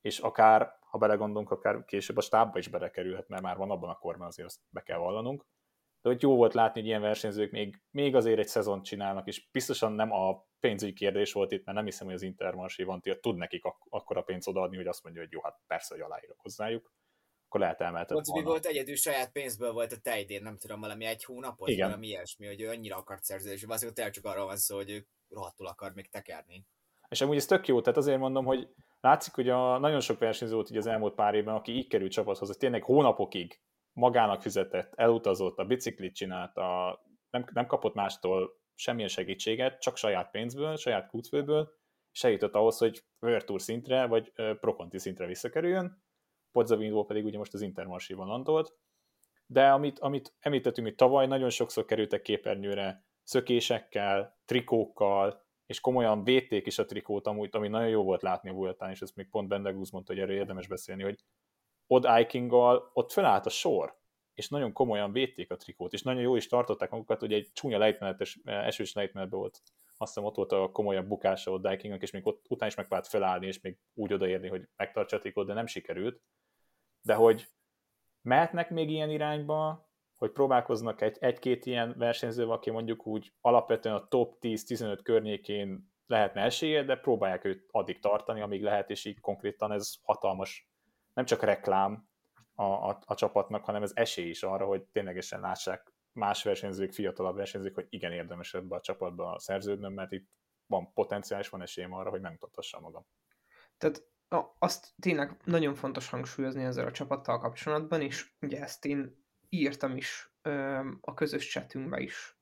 és 0.00 0.18
akár, 0.18 0.78
ha 0.80 0.98
belegondolunk, 0.98 1.50
akár 1.50 1.84
később 1.84 2.16
a 2.16 2.20
stábba 2.20 2.58
is 2.58 2.68
belekerülhet, 2.68 3.28
mert 3.28 3.42
már 3.42 3.56
van 3.56 3.70
abban 3.70 3.90
a 3.90 3.98
korban, 3.98 4.26
azért 4.26 4.48
azt 4.48 4.60
be 4.68 4.82
kell 4.82 4.98
vallanunk. 4.98 5.46
De 6.00 6.08
hogy 6.08 6.22
jó 6.22 6.36
volt 6.36 6.54
látni, 6.54 6.80
hogy 6.80 6.88
ilyen 6.88 7.00
versenyzők 7.00 7.50
még, 7.50 7.82
még 7.90 8.14
azért 8.14 8.38
egy 8.38 8.48
szezont 8.48 8.84
csinálnak, 8.84 9.26
és 9.26 9.50
biztosan 9.50 9.92
nem 9.92 10.12
a 10.12 10.46
pénzügyi 10.60 10.92
kérdés 10.92 11.32
volt 11.32 11.52
itt, 11.52 11.64
mert 11.64 11.76
nem 11.76 11.86
hiszem, 11.86 12.06
hogy 12.06 12.14
az 12.14 12.22
Intermarché 12.22 12.82
van, 12.82 13.00
tud 13.20 13.36
nekik 13.36 13.64
ak- 13.64 13.86
akkora 13.88 14.22
pénzt 14.22 14.48
odaadni, 14.48 14.76
hogy 14.76 14.86
azt 14.86 15.02
mondja, 15.02 15.22
hogy 15.22 15.32
jó, 15.32 15.40
hát 15.42 15.60
persze, 15.66 15.94
hogy 15.94 16.02
aláírok 16.02 16.40
hozzájuk 16.40 16.92
akkor 17.52 17.64
lehet 17.64 17.80
elmehetett 17.80 18.26
volna. 18.26 18.48
volt 18.48 18.66
egyedül 18.66 18.96
saját 18.96 19.32
pénzből 19.32 19.72
volt 19.72 19.92
a 19.92 19.96
tejdén, 19.96 20.42
nem 20.42 20.58
tudom, 20.58 20.80
valami 20.80 21.04
egy 21.04 21.24
hónapot, 21.24 21.68
Igen. 21.68 21.88
valami 21.88 22.06
ilyesmi, 22.06 22.46
hogy 22.46 22.60
ő 22.60 22.68
annyira 22.68 22.96
akart 22.96 23.22
szerződni, 23.22 23.56
és 23.56 23.64
azért 23.68 24.12
csak 24.12 24.24
arról 24.24 24.46
van 24.46 24.56
szó, 24.56 24.76
hogy 24.76 24.90
ő 24.90 25.06
rohadtul 25.28 25.66
akar 25.66 25.92
még 25.94 26.10
tekerni. 26.10 26.66
És 27.08 27.20
amúgy 27.20 27.36
ez 27.36 27.46
tök 27.46 27.66
jó, 27.66 27.80
tehát 27.80 27.98
azért 27.98 28.18
mondom, 28.18 28.44
hogy 28.44 28.68
látszik, 29.00 29.34
hogy 29.34 29.48
a 29.48 29.78
nagyon 29.78 30.00
sok 30.00 30.18
versenyző 30.18 30.54
volt 30.54 30.70
így 30.70 30.76
az 30.76 30.86
elmúlt 30.86 31.14
pár 31.14 31.34
évben, 31.34 31.54
aki 31.54 31.72
így 31.72 31.88
került 31.88 32.12
csapathoz, 32.12 32.48
hogy 32.48 32.58
tényleg 32.58 32.82
hónapokig 32.82 33.60
magának 33.92 34.42
fizetett, 34.42 34.92
elutazott, 34.94 35.58
a 35.58 35.64
biciklit 35.64 36.14
csinált, 36.14 36.56
a, 36.56 37.02
nem, 37.30 37.44
nem 37.52 37.66
kapott 37.66 37.94
mástól 37.94 38.60
semmilyen 38.74 39.08
segítséget, 39.08 39.80
csak 39.80 39.96
saját 39.96 40.30
pénzből, 40.30 40.76
saját 40.76 41.08
kútfőből, 41.08 41.72
segített 42.10 42.54
ahhoz, 42.54 42.78
hogy 42.78 43.02
World 43.20 43.44
Tour 43.44 43.60
szintre, 43.60 44.06
vagy 44.06 44.32
Proconti 44.60 44.98
szintre 44.98 45.26
visszakerüljön, 45.26 46.02
Pozzovinó 46.52 47.04
pedig 47.04 47.24
ugye 47.24 47.38
most 47.38 47.54
az 47.54 47.62
Intermarsiban 47.62 48.26
landolt, 48.26 48.74
de 49.46 49.70
amit, 49.70 49.98
amit 49.98 50.34
említettünk, 50.40 50.86
hogy 50.86 50.96
tavaly 50.96 51.26
nagyon 51.26 51.50
sokszor 51.50 51.84
kerültek 51.84 52.22
képernyőre 52.22 53.04
szökésekkel, 53.22 54.40
trikókkal, 54.44 55.44
és 55.66 55.80
komolyan 55.80 56.24
védték 56.24 56.66
is 56.66 56.78
a 56.78 56.84
trikót, 56.84 57.26
amúgy, 57.26 57.48
ami 57.52 57.68
nagyon 57.68 57.88
jó 57.88 58.02
volt 58.02 58.22
látni 58.22 58.50
a 58.50 58.52
Vueltán, 58.52 58.90
és 58.90 59.00
ezt 59.00 59.16
még 59.16 59.28
pont 59.28 59.48
Bendegúz 59.48 59.90
mondta, 59.90 60.12
hogy 60.12 60.22
erről 60.22 60.36
érdemes 60.36 60.66
beszélni, 60.68 61.02
hogy 61.02 61.24
Odd 61.86 62.06
Aikinggal 62.06 62.90
ott 62.92 63.12
felállt 63.12 63.46
a 63.46 63.50
sor, 63.50 64.00
és 64.34 64.48
nagyon 64.48 64.72
komolyan 64.72 65.12
védték 65.12 65.50
a 65.50 65.56
trikót, 65.56 65.92
és 65.92 66.02
nagyon 66.02 66.22
jó 66.22 66.36
is 66.36 66.46
tartották 66.46 66.90
magukat, 66.90 67.20
hogy 67.20 67.32
egy 67.32 67.50
csúnya 67.52 67.78
lejtmenetes, 67.78 68.40
esős 68.44 68.92
lejtmenetben 68.92 69.38
volt, 69.38 69.62
azt 69.96 70.14
hiszem 70.14 70.24
ott 70.24 70.36
volt 70.36 70.52
a 70.52 70.70
komolyabb 70.72 71.06
bukása 71.06 71.50
Odd 71.50 71.66
Aikingnak, 71.66 72.02
és 72.02 72.10
még 72.10 72.26
ott 72.26 72.44
után 72.48 72.68
is 72.68 72.74
megpróbált 72.74 73.08
felállni, 73.08 73.46
és 73.46 73.60
még 73.60 73.78
úgy 73.94 74.12
odaérni, 74.12 74.48
hogy 74.48 74.68
megtartsa 74.76 75.16
a 75.16 75.20
trikót, 75.20 75.46
de 75.46 75.52
nem 75.52 75.66
sikerült 75.66 76.22
de 77.02 77.14
hogy 77.14 77.48
mehetnek 78.22 78.70
még 78.70 78.90
ilyen 78.90 79.10
irányba, 79.10 79.90
hogy 80.14 80.30
próbálkoznak 80.30 81.00
egy, 81.00 81.16
egy-két 81.20 81.66
ilyen 81.66 81.94
versenyzővel, 81.98 82.54
aki 82.54 82.70
mondjuk 82.70 83.06
úgy 83.06 83.32
alapvetően 83.40 83.94
a 83.94 84.08
top 84.08 84.36
10-15 84.40 84.98
környékén 85.02 85.92
lehetne 86.06 86.42
esélye, 86.42 86.82
de 86.82 86.96
próbálják 86.96 87.44
őt 87.44 87.66
addig 87.70 88.00
tartani, 88.00 88.40
amíg 88.40 88.62
lehet, 88.62 88.90
és 88.90 89.04
így 89.04 89.20
konkrétan 89.20 89.72
ez 89.72 89.94
hatalmas, 90.02 90.68
nem 91.14 91.24
csak 91.24 91.42
reklám 91.42 92.08
a, 92.54 92.64
a, 92.64 92.98
a 93.04 93.14
csapatnak, 93.14 93.64
hanem 93.64 93.82
ez 93.82 93.92
esély 93.94 94.28
is 94.28 94.42
arra, 94.42 94.66
hogy 94.66 94.82
ténylegesen 94.82 95.40
lássák 95.40 95.92
más 96.12 96.42
versenyzők, 96.42 96.92
fiatalabb 96.92 97.36
versenyzők, 97.36 97.74
hogy 97.74 97.86
igen 97.88 98.12
érdemes 98.12 98.54
ebbe 98.54 98.76
a 98.76 98.80
csapatba 98.80 99.38
szerződnöm, 99.38 99.92
mert 99.92 100.12
itt 100.12 100.28
van 100.66 100.92
potenciális, 100.92 101.48
van 101.48 101.62
esélyem 101.62 101.92
arra, 101.92 102.10
hogy 102.10 102.20
megmutassam 102.20 102.82
magam. 102.82 103.06
Tehát 103.78 104.02
azt 104.58 104.88
tényleg 105.00 105.36
nagyon 105.44 105.74
fontos 105.74 106.08
hangsúlyozni 106.08 106.64
ezzel 106.64 106.86
a 106.86 106.90
csapattal 106.90 107.38
kapcsolatban, 107.38 108.00
és 108.00 108.32
ugye 108.40 108.60
ezt 108.60 108.84
én 108.84 109.24
írtam 109.48 109.96
is 109.96 110.32
a 111.00 111.14
közös 111.14 111.48
chatünkbe 111.50 112.00
is, 112.00 112.38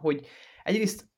hogy 0.00 0.26
egyrészt 0.62 1.08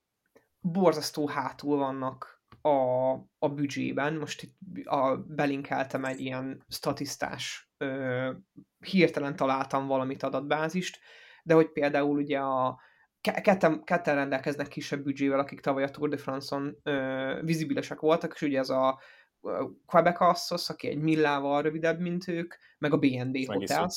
borzasztó 0.61 1.29
hátul 1.29 1.77
vannak 1.77 2.43
a, 2.61 3.11
a 3.39 3.49
büdzsében. 3.55 4.15
Most 4.15 4.43
itt 4.43 4.87
a, 4.87 5.17
belinkeltem 5.17 6.05
egy 6.05 6.21
ilyen 6.21 6.65
statisztás, 6.69 7.71
ö, 7.79 8.31
hirtelen 8.79 9.37
találtam 9.37 9.87
valamit 9.87 10.23
adatbázist, 10.23 10.99
de 11.43 11.55
hogy 11.55 11.73
például 11.73 12.17
ugye 12.17 12.39
a 12.39 12.81
ketten, 13.21 13.85
ketten 13.85 14.15
rendelkeznek 14.15 14.69
kisebb 14.69 15.03
büdzsével, 15.03 15.39
akik 15.39 15.61
tavaly 15.61 15.83
a 15.83 15.91
Tour 15.91 16.09
de 16.09 16.17
France-on 16.17 16.77
vizibilesek 17.45 18.01
voltak, 18.01 18.33
és 18.35 18.43
ugye 18.43 18.59
ez 18.59 18.71
a 18.71 19.01
Quebec 19.87 20.21
Assos, 20.21 20.69
aki 20.69 20.89
egy 20.89 20.99
millával 20.99 21.63
rövidebb, 21.63 22.01
mint 22.01 22.29
ők, 22.29 22.55
meg 22.79 22.93
a 22.93 22.99
BND 22.99 23.47
Hotels, 23.47 23.95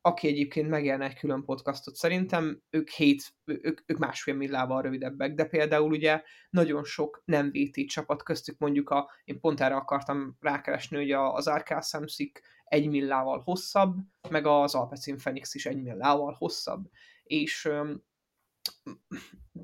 aki 0.00 0.28
egyébként 0.28 0.68
megjelne 0.68 1.04
egy 1.04 1.18
külön 1.18 1.44
podcastot. 1.44 1.94
Szerintem, 1.94 2.62
ők, 2.70 2.88
hét, 2.88 3.34
ők, 3.44 3.80
ők 3.86 3.98
másfél 3.98 4.34
millával 4.34 4.82
rövidebbek, 4.82 5.34
de 5.34 5.44
például 5.44 5.90
ugye 5.90 6.22
nagyon 6.50 6.84
sok 6.84 7.22
nem 7.24 7.50
VT 7.50 7.86
csapat 7.86 8.22
köztük 8.22 8.58
mondjuk 8.58 8.90
a, 8.90 9.10
én 9.24 9.40
pont 9.40 9.60
erre 9.60 9.74
akartam 9.74 10.36
rákeresni, 10.40 10.96
hogy 10.96 11.12
az 11.12 11.46
Arkel 11.46 11.80
Samsic 11.80 12.40
egy 12.64 12.88
millával 12.88 13.40
hosszabb, 13.44 13.96
meg 14.30 14.46
az 14.46 14.74
Alpecin 14.74 15.16
Phoenix 15.16 15.54
is 15.54 15.66
egy 15.66 15.82
millával 15.82 16.34
hosszabb, 16.38 16.90
és 17.22 17.68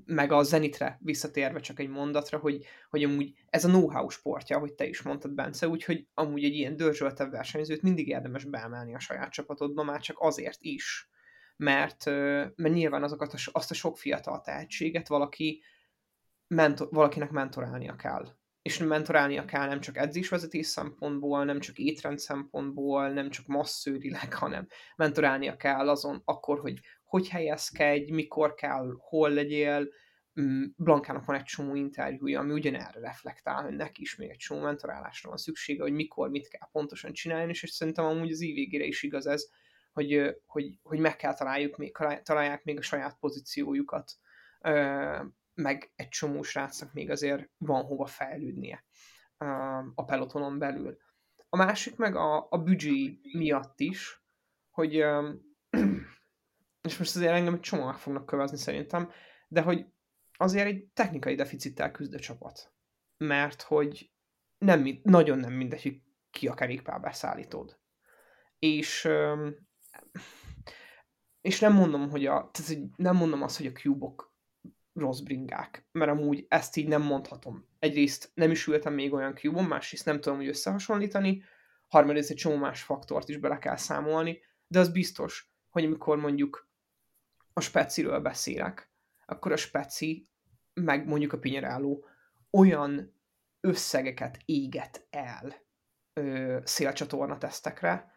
meg 0.04 0.32
a 0.32 0.42
Zenitre 0.42 0.98
visszatérve 1.00 1.60
csak 1.60 1.78
egy 1.78 1.88
mondatra, 1.88 2.38
hogy, 2.38 2.64
hogy 2.90 3.04
amúgy 3.04 3.32
ez 3.48 3.64
a 3.64 3.68
know-how 3.68 4.08
sportja, 4.08 4.58
hogy 4.58 4.72
te 4.72 4.86
is 4.86 5.02
mondtad, 5.02 5.34
Bence, 5.34 5.68
úgyhogy 5.68 6.06
amúgy 6.14 6.44
egy 6.44 6.54
ilyen 6.54 6.76
dörzsöltebb 6.76 7.30
versenyzőt 7.30 7.82
mindig 7.82 8.08
érdemes 8.08 8.44
beemelni 8.44 8.94
a 8.94 8.98
saját 8.98 9.32
csapatodba, 9.32 9.82
már 9.82 10.00
csak 10.00 10.16
azért 10.20 10.58
is, 10.60 11.10
mert, 11.56 12.04
mert 12.56 12.74
nyilván 12.74 13.02
azokat 13.02 13.32
a, 13.32 13.38
azt 13.52 13.70
a 13.70 13.74
sok 13.74 13.98
fiatal 13.98 14.40
tehetséget 14.40 15.08
valaki 15.08 15.62
mentor, 16.46 16.88
valakinek 16.90 17.30
mentorálnia 17.30 17.96
kell. 17.96 18.28
És 18.62 18.78
mentorálnia 18.78 19.44
kell 19.44 19.66
nem 19.66 19.80
csak 19.80 19.96
edzésvezetés 19.96 20.66
szempontból, 20.66 21.44
nem 21.44 21.60
csak 21.60 21.78
étrend 21.78 22.18
szempontból, 22.18 23.08
nem 23.08 23.30
csak 23.30 23.46
masszőrileg, 23.46 24.34
hanem 24.42 24.66
mentorálnia 24.96 25.56
kell 25.56 25.88
azon 25.88 26.22
akkor, 26.24 26.60
hogy 26.60 26.80
hogy 27.12 27.28
helyezkedj, 27.28 28.10
mikor 28.10 28.54
kell, 28.54 28.94
hol 28.98 29.30
legyél. 29.30 29.88
Mm, 30.40 30.64
Blankának 30.76 31.24
van 31.24 31.36
egy 31.36 31.42
csomó 31.42 31.74
interjúja, 31.74 32.40
ami 32.40 32.52
ugyanerre 32.52 33.00
reflektál, 33.00 33.62
hogy 33.62 33.76
neki 33.76 34.02
is 34.02 34.16
még 34.16 34.30
egy 34.30 34.36
csomó 34.36 34.60
mentorálásra 34.60 35.28
van 35.28 35.38
szüksége, 35.38 35.82
hogy 35.82 35.92
mikor, 35.92 36.30
mit 36.30 36.48
kell 36.48 36.68
pontosan 36.70 37.12
csinálni, 37.12 37.50
és 37.50 37.70
szerintem 37.70 38.04
amúgy 38.04 38.30
az 38.30 38.38
végére 38.38 38.84
is 38.84 39.02
igaz 39.02 39.26
ez, 39.26 39.48
hogy, 39.92 40.36
hogy, 40.46 40.78
hogy 40.82 40.98
meg 40.98 41.16
kell 41.16 41.34
találjuk 41.34 41.76
még, 41.76 41.96
találják 42.22 42.64
még 42.64 42.78
a 42.78 42.82
saját 42.82 43.18
pozíciójukat, 43.18 44.12
meg 45.54 45.92
egy 45.96 46.08
csomó 46.08 46.42
srácnak 46.42 46.92
még 46.92 47.10
azért 47.10 47.50
van 47.58 47.82
hova 47.82 48.06
fejlődnie 48.06 48.84
a 49.94 50.04
pelotonon 50.04 50.58
belül. 50.58 50.96
A 51.48 51.56
másik 51.56 51.96
meg 51.96 52.16
a, 52.16 52.46
a 52.50 52.58
büdzsé 52.58 53.20
miatt 53.32 53.80
is, 53.80 54.22
hogy 54.70 55.04
és 56.82 56.98
most 56.98 57.16
azért 57.16 57.32
engem 57.32 57.54
egy 57.54 57.60
csomó 57.60 57.84
meg 57.84 57.96
fognak 57.96 58.26
kövezni 58.26 58.56
szerintem, 58.56 59.10
de 59.48 59.60
hogy 59.60 59.86
azért 60.32 60.66
egy 60.66 60.86
technikai 60.94 61.34
deficittel 61.34 61.90
küzd 61.90 62.14
a 62.14 62.18
csapat. 62.18 62.72
Mert 63.16 63.62
hogy 63.62 64.10
nem, 64.58 65.00
nagyon 65.02 65.38
nem 65.38 65.52
mindegy, 65.52 65.82
hogy 65.82 66.02
ki 66.30 66.48
a 66.48 66.54
kerékpár 66.54 67.14
szállítód. 67.14 67.78
És, 68.58 69.08
és 71.40 71.60
nem 71.60 71.72
mondom, 71.72 72.10
hogy 72.10 72.26
a, 72.26 72.50
tehát 72.52 72.82
nem 72.96 73.16
mondom 73.16 73.42
azt, 73.42 73.56
hogy 73.56 73.66
a 73.66 73.72
cubok 73.72 74.34
rossz 74.92 75.20
bringák, 75.20 75.88
mert 75.92 76.10
amúgy 76.10 76.46
ezt 76.48 76.76
így 76.76 76.88
nem 76.88 77.02
mondhatom. 77.02 77.68
Egyrészt 77.78 78.30
nem 78.34 78.50
is 78.50 78.66
ültem 78.66 78.94
még 78.94 79.12
olyan 79.12 79.34
cube 79.34 79.62
másrészt 79.62 80.04
nem 80.04 80.20
tudom 80.20 80.38
hogy 80.38 80.48
összehasonlítani, 80.48 81.42
harmadrészt 81.88 82.30
egy 82.30 82.36
csomó 82.36 82.56
más 82.56 82.82
faktort 82.82 83.28
is 83.28 83.36
bele 83.36 83.58
kell 83.58 83.76
számolni, 83.76 84.40
de 84.66 84.78
az 84.78 84.92
biztos, 84.92 85.52
hogy 85.70 85.84
amikor 85.84 86.18
mondjuk 86.18 86.70
a 87.52 87.60
speciről 87.60 88.20
beszélek, 88.20 88.90
akkor 89.26 89.52
a 89.52 89.56
speci, 89.56 90.28
meg 90.74 91.06
mondjuk 91.06 91.32
a 91.32 91.38
pinyeráló 91.38 92.04
olyan 92.50 93.20
összegeket 93.60 94.38
éget 94.44 95.06
el 95.10 95.54
ö, 96.12 96.58
szélcsatorna 96.64 97.38
tesztekre, 97.38 98.12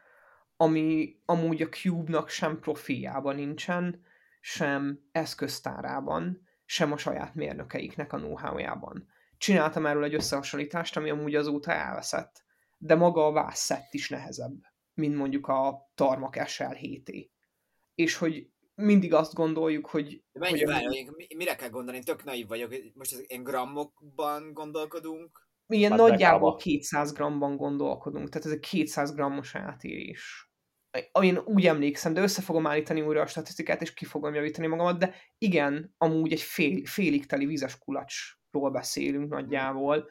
ami 0.58 1.20
amúgy 1.26 1.62
a 1.62 1.70
Cube-nak 1.70 2.30
sem 2.30 2.60
profiljában 2.60 3.36
nincsen, 3.36 4.04
sem 4.42 5.00
eszköztárában, 5.12 6.48
sem 6.66 6.92
a 6.92 6.98
saját 6.98 7.36
mérnökeiknek 7.36 8.14
a 8.14 8.18
know-how-jában. 8.18 9.08
Csináltam 9.38 9.86
erről 9.86 10.04
egy 10.04 10.14
összehasonlítást, 10.14 10.98
ami 10.98 11.10
amúgy 11.10 11.36
azóta 11.36 11.72
elveszett, 11.72 12.44
de 12.78 12.96
maga 12.96 13.26
a 13.26 13.32
vászett 13.32 13.94
is 13.94 14.10
nehezebb, 14.10 14.62
mint 14.94 15.16
mondjuk 15.16 15.48
a 15.48 15.92
Tarmak 15.96 16.48
SL 16.48 16.64
7 16.64 17.34
és 17.96 18.16
hogy 18.16 18.50
mindig 18.76 19.14
azt 19.14 19.34
gondoljuk, 19.34 19.86
hogy... 19.86 20.24
De 20.32 20.40
mennyi, 20.40 20.64
hogy 20.64 20.74
várj, 20.74 21.08
mire 21.36 21.56
kell 21.56 21.70
gondolni? 21.70 21.98
Én 21.98 22.06
tök 22.06 22.24
naív 22.24 22.48
vagyok. 22.48 22.74
Most 22.94 23.14
ez 23.14 23.24
én 23.28 23.44
grammokban 23.44 24.54
gondolkodunk? 24.54 25.48
Ilyen 25.68 25.92
hát 25.92 26.00
nagyjából 26.00 26.56
200 26.56 27.14
grammban 27.14 27.56
gondolkodunk, 27.56 28.30
tehát 28.30 28.46
ez 28.46 28.52
egy 28.52 28.60
200 28.60 29.14
grammos 29.14 29.56
átérés. 29.56 30.50
Én 31.22 31.38
úgy 31.38 31.66
emlékszem, 31.66 32.14
de 32.14 32.22
össze 32.22 32.42
fogom 32.42 32.68
állítani 32.68 33.02
újra 33.02 33.22
a 33.22 33.28
statisztikát, 33.28 33.82
és 33.82 33.94
ki 33.94 34.06
fogom 34.06 34.34
javítani 34.34 34.68
magamat, 34.68 35.00
de 35.00 35.16
igen, 35.38 35.94
amúgy 35.98 36.32
egy 36.32 36.42
fél, 36.42 36.86
félig 36.86 37.26
teli 37.26 37.46
vizes 37.46 37.78
kulacsról 37.78 38.72
beszélünk 38.72 39.30
nagyjából, 39.30 40.10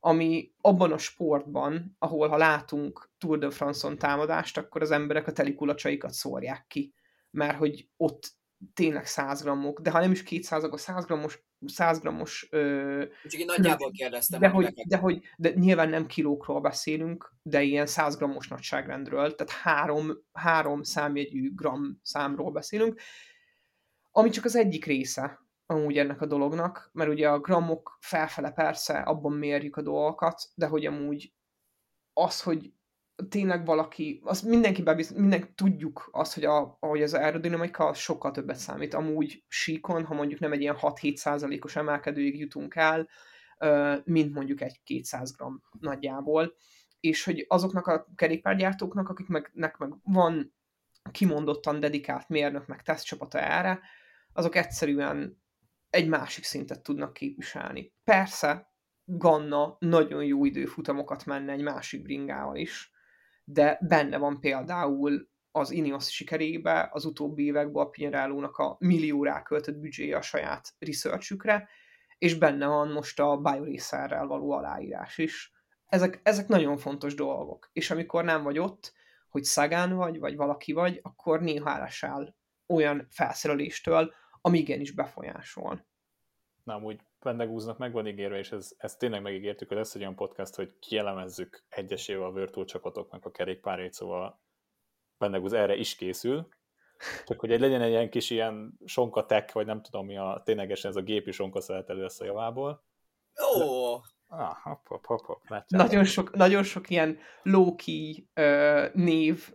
ami 0.00 0.52
abban 0.60 0.92
a 0.92 0.98
sportban, 0.98 1.96
ahol 1.98 2.28
ha 2.28 2.36
látunk 2.36 3.10
Tour 3.18 3.38
de 3.38 3.50
France-on 3.50 3.98
támadást, 3.98 4.58
akkor 4.58 4.82
az 4.82 4.90
emberek 4.90 5.26
a 5.26 5.32
teli 5.32 5.54
kulacsaikat 5.54 6.12
szórják 6.12 6.64
ki, 6.68 6.94
mert 7.34 7.56
hogy 7.56 7.88
ott 7.96 8.32
tényleg 8.74 9.06
100 9.06 9.42
grammok, 9.42 9.80
de 9.80 9.90
ha 9.90 10.00
nem 10.00 10.10
is 10.10 10.22
200, 10.22 10.64
akkor 10.64 10.80
100 10.80 11.04
grammos 11.04 11.42
100 11.66 11.98
grammos... 11.98 12.48
Ö, 12.50 13.04
Csak 13.28 13.40
én 13.40 13.46
nagyjából 13.46 13.90
kérdeztem. 13.90 14.40
De 14.40 14.48
hogy, 14.48 14.72
de 14.86 14.96
hogy 14.96 15.22
de 15.36 15.50
nyilván 15.54 15.88
nem 15.88 16.06
kilókról 16.06 16.60
beszélünk, 16.60 17.34
de 17.42 17.62
ilyen 17.62 17.86
100 17.86 18.16
grammos 18.16 18.48
nagyságrendről, 18.48 19.34
tehát 19.34 19.52
három, 19.52 20.12
három 20.32 20.82
számjegyű 20.82 21.54
gram 21.54 22.00
számról 22.02 22.50
beszélünk, 22.50 23.00
ami 24.10 24.30
csak 24.30 24.44
az 24.44 24.56
egyik 24.56 24.84
része 24.84 25.42
amúgy 25.66 25.98
ennek 25.98 26.20
a 26.20 26.26
dolognak, 26.26 26.90
mert 26.92 27.10
ugye 27.10 27.28
a 27.28 27.40
grammok 27.40 27.98
felfele 28.00 28.50
persze 28.50 28.98
abban 28.98 29.32
mérjük 29.32 29.76
a 29.76 29.82
dolgokat, 29.82 30.42
de 30.54 30.66
hogy 30.66 30.86
amúgy 30.86 31.32
az, 32.12 32.42
hogy 32.42 32.72
tényleg 33.28 33.64
valaki, 33.64 34.20
az 34.24 34.40
mindenki 34.40 34.82
bebiz, 34.82 35.10
minden 35.10 35.54
tudjuk 35.54 36.08
azt, 36.12 36.34
hogy, 36.34 36.44
a, 36.44 36.76
hogy 36.80 37.02
az 37.02 37.14
aerodinamika 37.14 37.86
az 37.86 37.98
sokkal 37.98 38.30
többet 38.30 38.56
számít. 38.56 38.94
Amúgy 38.94 39.44
síkon, 39.48 40.04
ha 40.04 40.14
mondjuk 40.14 40.40
nem 40.40 40.52
egy 40.52 40.60
ilyen 40.60 40.76
6-7 40.80 41.14
százalékos 41.14 41.76
emelkedőig 41.76 42.38
jutunk 42.38 42.74
el, 42.74 43.08
mint 44.04 44.34
mondjuk 44.34 44.60
egy 44.60 44.80
200 44.84 45.36
gram 45.36 45.62
nagyjából, 45.78 46.54
és 47.00 47.24
hogy 47.24 47.44
azoknak 47.48 47.86
a 47.86 48.06
kerékpárgyártóknak, 48.14 49.08
akiknek 49.08 49.50
meg 49.54 49.76
van 50.02 50.54
kimondottan 51.10 51.80
dedikált 51.80 52.28
mérnök, 52.28 52.66
meg 52.66 52.82
tesztcsapata 52.82 53.40
erre, 53.40 53.80
azok 54.32 54.54
egyszerűen 54.54 55.42
egy 55.90 56.08
másik 56.08 56.44
szintet 56.44 56.82
tudnak 56.82 57.12
képviselni. 57.12 57.92
Persze, 58.04 58.72
Ganna 59.06 59.76
nagyon 59.78 60.24
jó 60.24 60.44
időfutamokat 60.44 61.24
menne 61.24 61.52
egy 61.52 61.62
másik 61.62 62.02
bringával 62.02 62.56
is, 62.56 62.93
de 63.44 63.78
benne 63.80 64.18
van 64.18 64.40
például 64.40 65.28
az 65.50 65.70
Ineos 65.70 66.12
sikerébe 66.12 66.88
az 66.92 67.04
utóbbi 67.04 67.44
években 67.44 67.84
a 67.84 67.88
Pinarello-nak 67.88 68.56
a 68.56 68.76
millió 68.78 69.24
ráköltött 69.24 69.76
büdzséje 69.76 70.16
a 70.16 70.22
saját 70.22 70.74
researchükre, 70.78 71.68
és 72.18 72.34
benne 72.34 72.66
van 72.66 72.88
most 72.88 73.20
a 73.20 73.36
BioRacerrel 73.36 74.26
való 74.26 74.50
aláírás 74.50 75.18
is. 75.18 75.52
Ezek, 75.86 76.20
ezek 76.22 76.48
nagyon 76.48 76.76
fontos 76.76 77.14
dolgok, 77.14 77.70
és 77.72 77.90
amikor 77.90 78.24
nem 78.24 78.42
vagy 78.42 78.58
ott, 78.58 78.92
hogy 79.28 79.44
szagán 79.44 79.94
vagy, 79.96 80.18
vagy 80.18 80.36
valaki 80.36 80.72
vagy, 80.72 81.00
akkor 81.02 81.40
néha 81.40 81.70
elesel 81.70 82.36
olyan 82.66 83.06
felszereléstől, 83.10 84.12
ami 84.40 84.58
igenis 84.58 84.90
befolyásol. 84.90 85.86
Na, 86.64 86.74
amúgy 86.74 87.00
Vendegúznak 87.20 87.78
meg 87.78 87.92
van 87.92 88.06
ígérve, 88.06 88.38
és 88.38 88.52
ez, 88.52 88.74
ezt 88.76 88.98
tényleg 88.98 89.22
megígértük, 89.22 89.68
hogy 89.68 89.76
lesz 89.76 89.94
egy 89.94 90.00
olyan 90.00 90.14
podcast, 90.14 90.54
hogy 90.54 90.78
kielemezzük 90.78 91.64
egyesével 91.68 92.26
a 92.26 92.32
Virtual 92.32 92.64
csapatoknak 92.64 93.24
a 93.24 93.30
kerékpárét, 93.30 93.92
szóval 93.92 94.40
Vendegúz 95.18 95.52
erre 95.52 95.76
is 95.76 95.96
készül, 95.96 96.48
csak 97.24 97.40
hogy 97.40 97.52
egy 97.52 97.60
legyen 97.60 97.82
egy 97.82 97.90
ilyen 97.90 98.10
kis 98.10 98.30
ilyen 98.30 98.78
sonka 98.84 99.26
tech, 99.26 99.54
vagy 99.54 99.66
nem 99.66 99.82
tudom 99.82 100.06
mi 100.06 100.16
a, 100.16 100.42
ténylegesen 100.44 100.90
ez 100.90 100.96
a 100.96 101.02
gépi 101.02 101.30
sonka 101.30 101.60
szeletelő 101.60 102.02
lesz 102.02 102.20
a 102.20 102.24
javából. 102.24 102.84
Ó! 103.56 103.62
Oh. 103.62 104.02
Ah, 104.28 104.56
hop, 104.62 104.88
hop, 104.88 105.06
hop, 105.06 105.24
hop, 105.24 105.64
nagyon, 105.66 106.04
sok, 106.04 106.36
nagyon 106.36 106.62
sok 106.62 106.90
ilyen 106.90 107.18
low-key 107.42 108.28
uh, 108.36 108.94
név 108.94 109.54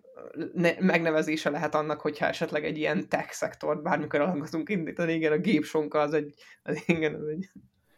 ne, 0.53 0.71
megnevezése 0.79 1.49
lehet 1.49 1.75
annak, 1.75 2.01
hogyha 2.01 2.25
esetleg 2.25 2.65
egy 2.65 2.77
ilyen 2.77 3.09
tech 3.09 3.31
szektort 3.31 3.81
bármikor 3.81 4.19
alakozunk 4.21 4.69
indítani, 4.69 5.13
igen, 5.13 5.31
a 5.31 5.37
gépsonka 5.37 5.99
az 5.99 6.13
egy, 6.13 6.33
az, 6.63 6.83
igen, 6.87 7.15
az 7.15 7.27
egy... 7.27 7.51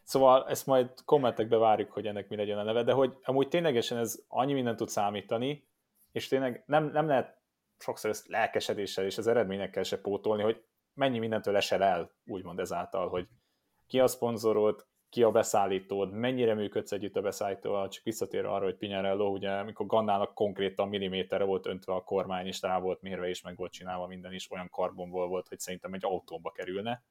Szóval 0.04 0.50
ezt 0.50 0.66
majd 0.66 0.90
kommentekbe 1.06 1.58
várjuk, 1.58 1.92
hogy 1.92 2.06
ennek 2.06 2.30
mi 2.30 2.36
legyen 2.36 2.58
a 2.58 2.64
neve, 2.64 2.84
de 2.84 2.92
hogy 2.92 3.18
amúgy 3.24 3.48
ténylegesen 3.48 3.98
ez 3.98 4.24
annyi 4.28 4.54
mindent 4.54 4.78
tud 4.78 4.90
számítani, 4.90 5.68
és 6.12 6.28
tényleg 6.28 6.64
nem, 6.66 6.86
nem 6.92 7.08
lehet 7.08 7.40
sokszor 7.78 8.10
ezt 8.10 8.28
lelkesedéssel 8.28 9.06
és 9.06 9.18
az 9.18 9.28
eredményekkel 9.28 9.84
se 9.84 10.02
pótolni, 10.02 10.44
hogy 10.44 10.64
mennyi 10.94 11.20
mindentől 11.20 11.56
esel 11.56 11.84
el, 11.84 12.12
úgymond 12.26 12.60
ezáltal, 12.60 13.10
hogy 13.10 13.28
ki 13.88 14.00
a 14.00 14.08
szponzorolt, 14.08 14.88
ki 15.12 15.24
a 15.24 15.32
beszállítód, 15.32 16.12
mennyire 16.12 16.54
működsz 16.54 16.92
együtt 16.92 17.16
a 17.16 17.22
beszállítóval, 17.22 17.88
csak 17.88 18.04
visszatérve 18.04 18.50
arra, 18.50 18.64
hogy 18.64 18.76
Pinarello, 18.76 19.30
ugye 19.30 19.52
amikor 19.52 19.86
Gannának 19.86 20.34
konkrétan 20.34 20.90
milliméterre 20.90 21.44
volt 21.44 21.66
öntve 21.66 21.94
a 21.94 22.04
kormány, 22.04 22.46
és 22.46 22.62
rá 22.62 22.80
volt 22.80 23.02
mérve, 23.02 23.28
és 23.28 23.42
meg 23.42 23.56
volt 23.56 23.72
csinálva 23.72 24.08
minden 24.08 24.34
is, 24.34 24.52
olyan 24.52 24.70
karbonból 24.70 25.28
volt, 25.28 25.48
hogy 25.48 25.60
szerintem 25.60 25.94
egy 25.94 26.06
autóba 26.06 26.52
kerülne. 26.52 27.04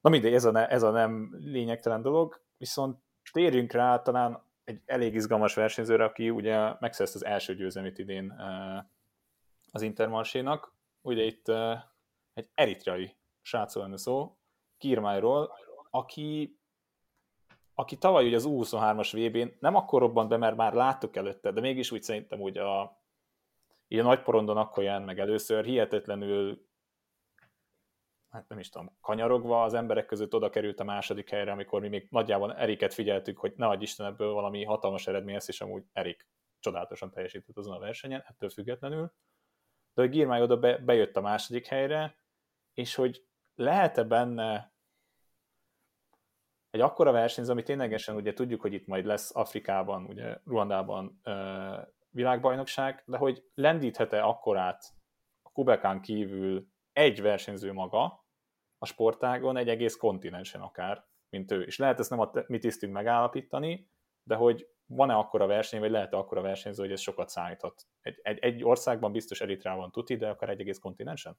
Na 0.00 0.10
mindegy, 0.10 0.34
ez 0.34 0.44
a, 0.44 0.50
ne, 0.50 0.68
ez 0.68 0.82
a 0.82 0.90
nem 0.90 1.36
lényegtelen 1.38 2.02
dolog, 2.02 2.42
viszont 2.56 2.98
térjünk 3.32 3.72
rá 3.72 4.02
talán 4.02 4.42
egy 4.64 4.82
elég 4.84 5.14
izgalmas 5.14 5.54
versenyzőre, 5.54 6.04
aki 6.04 6.30
ugye 6.30 6.74
megszerezte 6.80 7.18
az 7.18 7.24
első 7.24 7.54
győzelmét 7.54 7.98
idén 7.98 8.30
eh, 8.30 8.84
az 9.70 9.82
Intermarsénak. 9.82 10.72
Ugye 11.02 11.22
itt 11.22 11.48
eh, 11.48 11.82
egy 12.34 12.48
eritreai 12.54 13.16
srácról 13.42 13.84
lenne 13.84 13.96
szó, 13.96 14.36
Kirmájról, 14.78 15.52
aki 15.90 16.58
aki 17.78 17.96
tavaly 17.98 18.26
ugye 18.26 18.36
az 18.36 18.46
U23-as 18.48 19.10
VB-n 19.12 19.56
nem 19.60 19.74
akkor 19.74 20.00
robbant 20.00 20.28
be, 20.28 20.36
mert 20.36 20.56
már 20.56 20.72
láttuk 20.72 21.16
előtte, 21.16 21.50
de 21.50 21.60
mégis 21.60 21.90
úgy 21.90 22.02
szerintem 22.02 22.40
úgy 22.40 22.58
a, 22.58 22.80
a 22.80 22.96
nagy 23.88 24.22
porondon 24.22 24.56
akkor 24.56 24.82
jelent 24.82 25.06
meg 25.06 25.18
először, 25.18 25.64
hihetetlenül 25.64 26.66
hát 28.36 28.48
nem 28.48 28.58
is 28.58 28.68
tudom, 28.68 28.96
kanyarogva 29.00 29.62
az 29.62 29.74
emberek 29.74 30.06
között 30.06 30.34
oda 30.34 30.50
került 30.50 30.80
a 30.80 30.84
második 30.84 31.30
helyre, 31.30 31.52
amikor 31.52 31.80
mi 31.80 31.88
még 31.88 32.06
nagyjából 32.10 32.54
Eriket 32.54 32.94
figyeltük, 32.94 33.38
hogy 33.38 33.52
ne 33.56 33.66
adj 33.66 33.82
Isten 33.82 34.06
ebből 34.06 34.32
valami 34.32 34.64
hatalmas 34.64 35.06
eredmény 35.06 35.34
lesz, 35.34 35.48
és 35.48 35.60
amúgy 35.60 35.84
Erik 35.92 36.28
csodálatosan 36.58 37.10
teljesített 37.10 37.56
azon 37.56 37.74
a 37.74 37.78
versenyen, 37.78 38.24
ettől 38.26 38.50
függetlenül. 38.50 39.12
De 39.94 40.02
hogy 40.02 40.10
Girmály 40.10 40.42
oda 40.42 40.56
be, 40.56 40.78
bejött 40.78 41.16
a 41.16 41.20
második 41.20 41.66
helyre, 41.66 42.18
és 42.74 42.94
hogy 42.94 43.24
lehet-e 43.54 44.02
benne 44.02 44.75
egy 46.76 46.82
akkora 46.82 47.12
versenyző, 47.12 47.52
ami 47.52 47.62
ténylegesen 47.62 48.16
ugye 48.16 48.32
tudjuk, 48.32 48.60
hogy 48.60 48.72
itt 48.72 48.86
majd 48.86 49.04
lesz 49.04 49.36
Afrikában, 49.36 50.04
ugye 50.04 50.38
Ruandában 50.44 51.20
világbajnokság, 52.10 53.02
de 53.06 53.16
hogy 53.16 53.44
lendíthet-e 53.54 54.24
akkorát 54.24 54.84
a 55.42 55.50
Kubekán 55.50 56.00
kívül 56.00 56.66
egy 56.92 57.22
versenyző 57.22 57.72
maga 57.72 58.24
a 58.78 58.86
sportágon, 58.86 59.56
egy 59.56 59.68
egész 59.68 59.96
kontinensen 59.96 60.60
akár, 60.60 61.04
mint 61.28 61.50
ő. 61.50 61.62
És 61.62 61.78
lehet 61.78 61.98
ezt 61.98 62.10
nem 62.10 62.20
a 62.20 62.30
mi 62.46 62.58
tisztünk 62.58 62.92
megállapítani, 62.92 63.90
de 64.22 64.34
hogy 64.34 64.68
van-e 64.86 65.14
akkora 65.14 65.46
verseny, 65.46 65.80
vagy 65.80 65.90
lehet-e 65.90 66.16
akkora 66.16 66.40
versenyző, 66.40 66.82
hogy 66.82 66.92
ez 66.92 67.00
sokat 67.00 67.28
szállíthat. 67.28 67.86
Egy, 68.00 68.20
egy, 68.22 68.38
egy 68.38 68.64
országban 68.64 69.12
biztos 69.12 69.40
elitrában 69.40 69.90
tuti, 69.90 70.16
de 70.16 70.28
akár 70.28 70.48
egy 70.48 70.60
egész 70.60 70.78
kontinensen? 70.78 71.38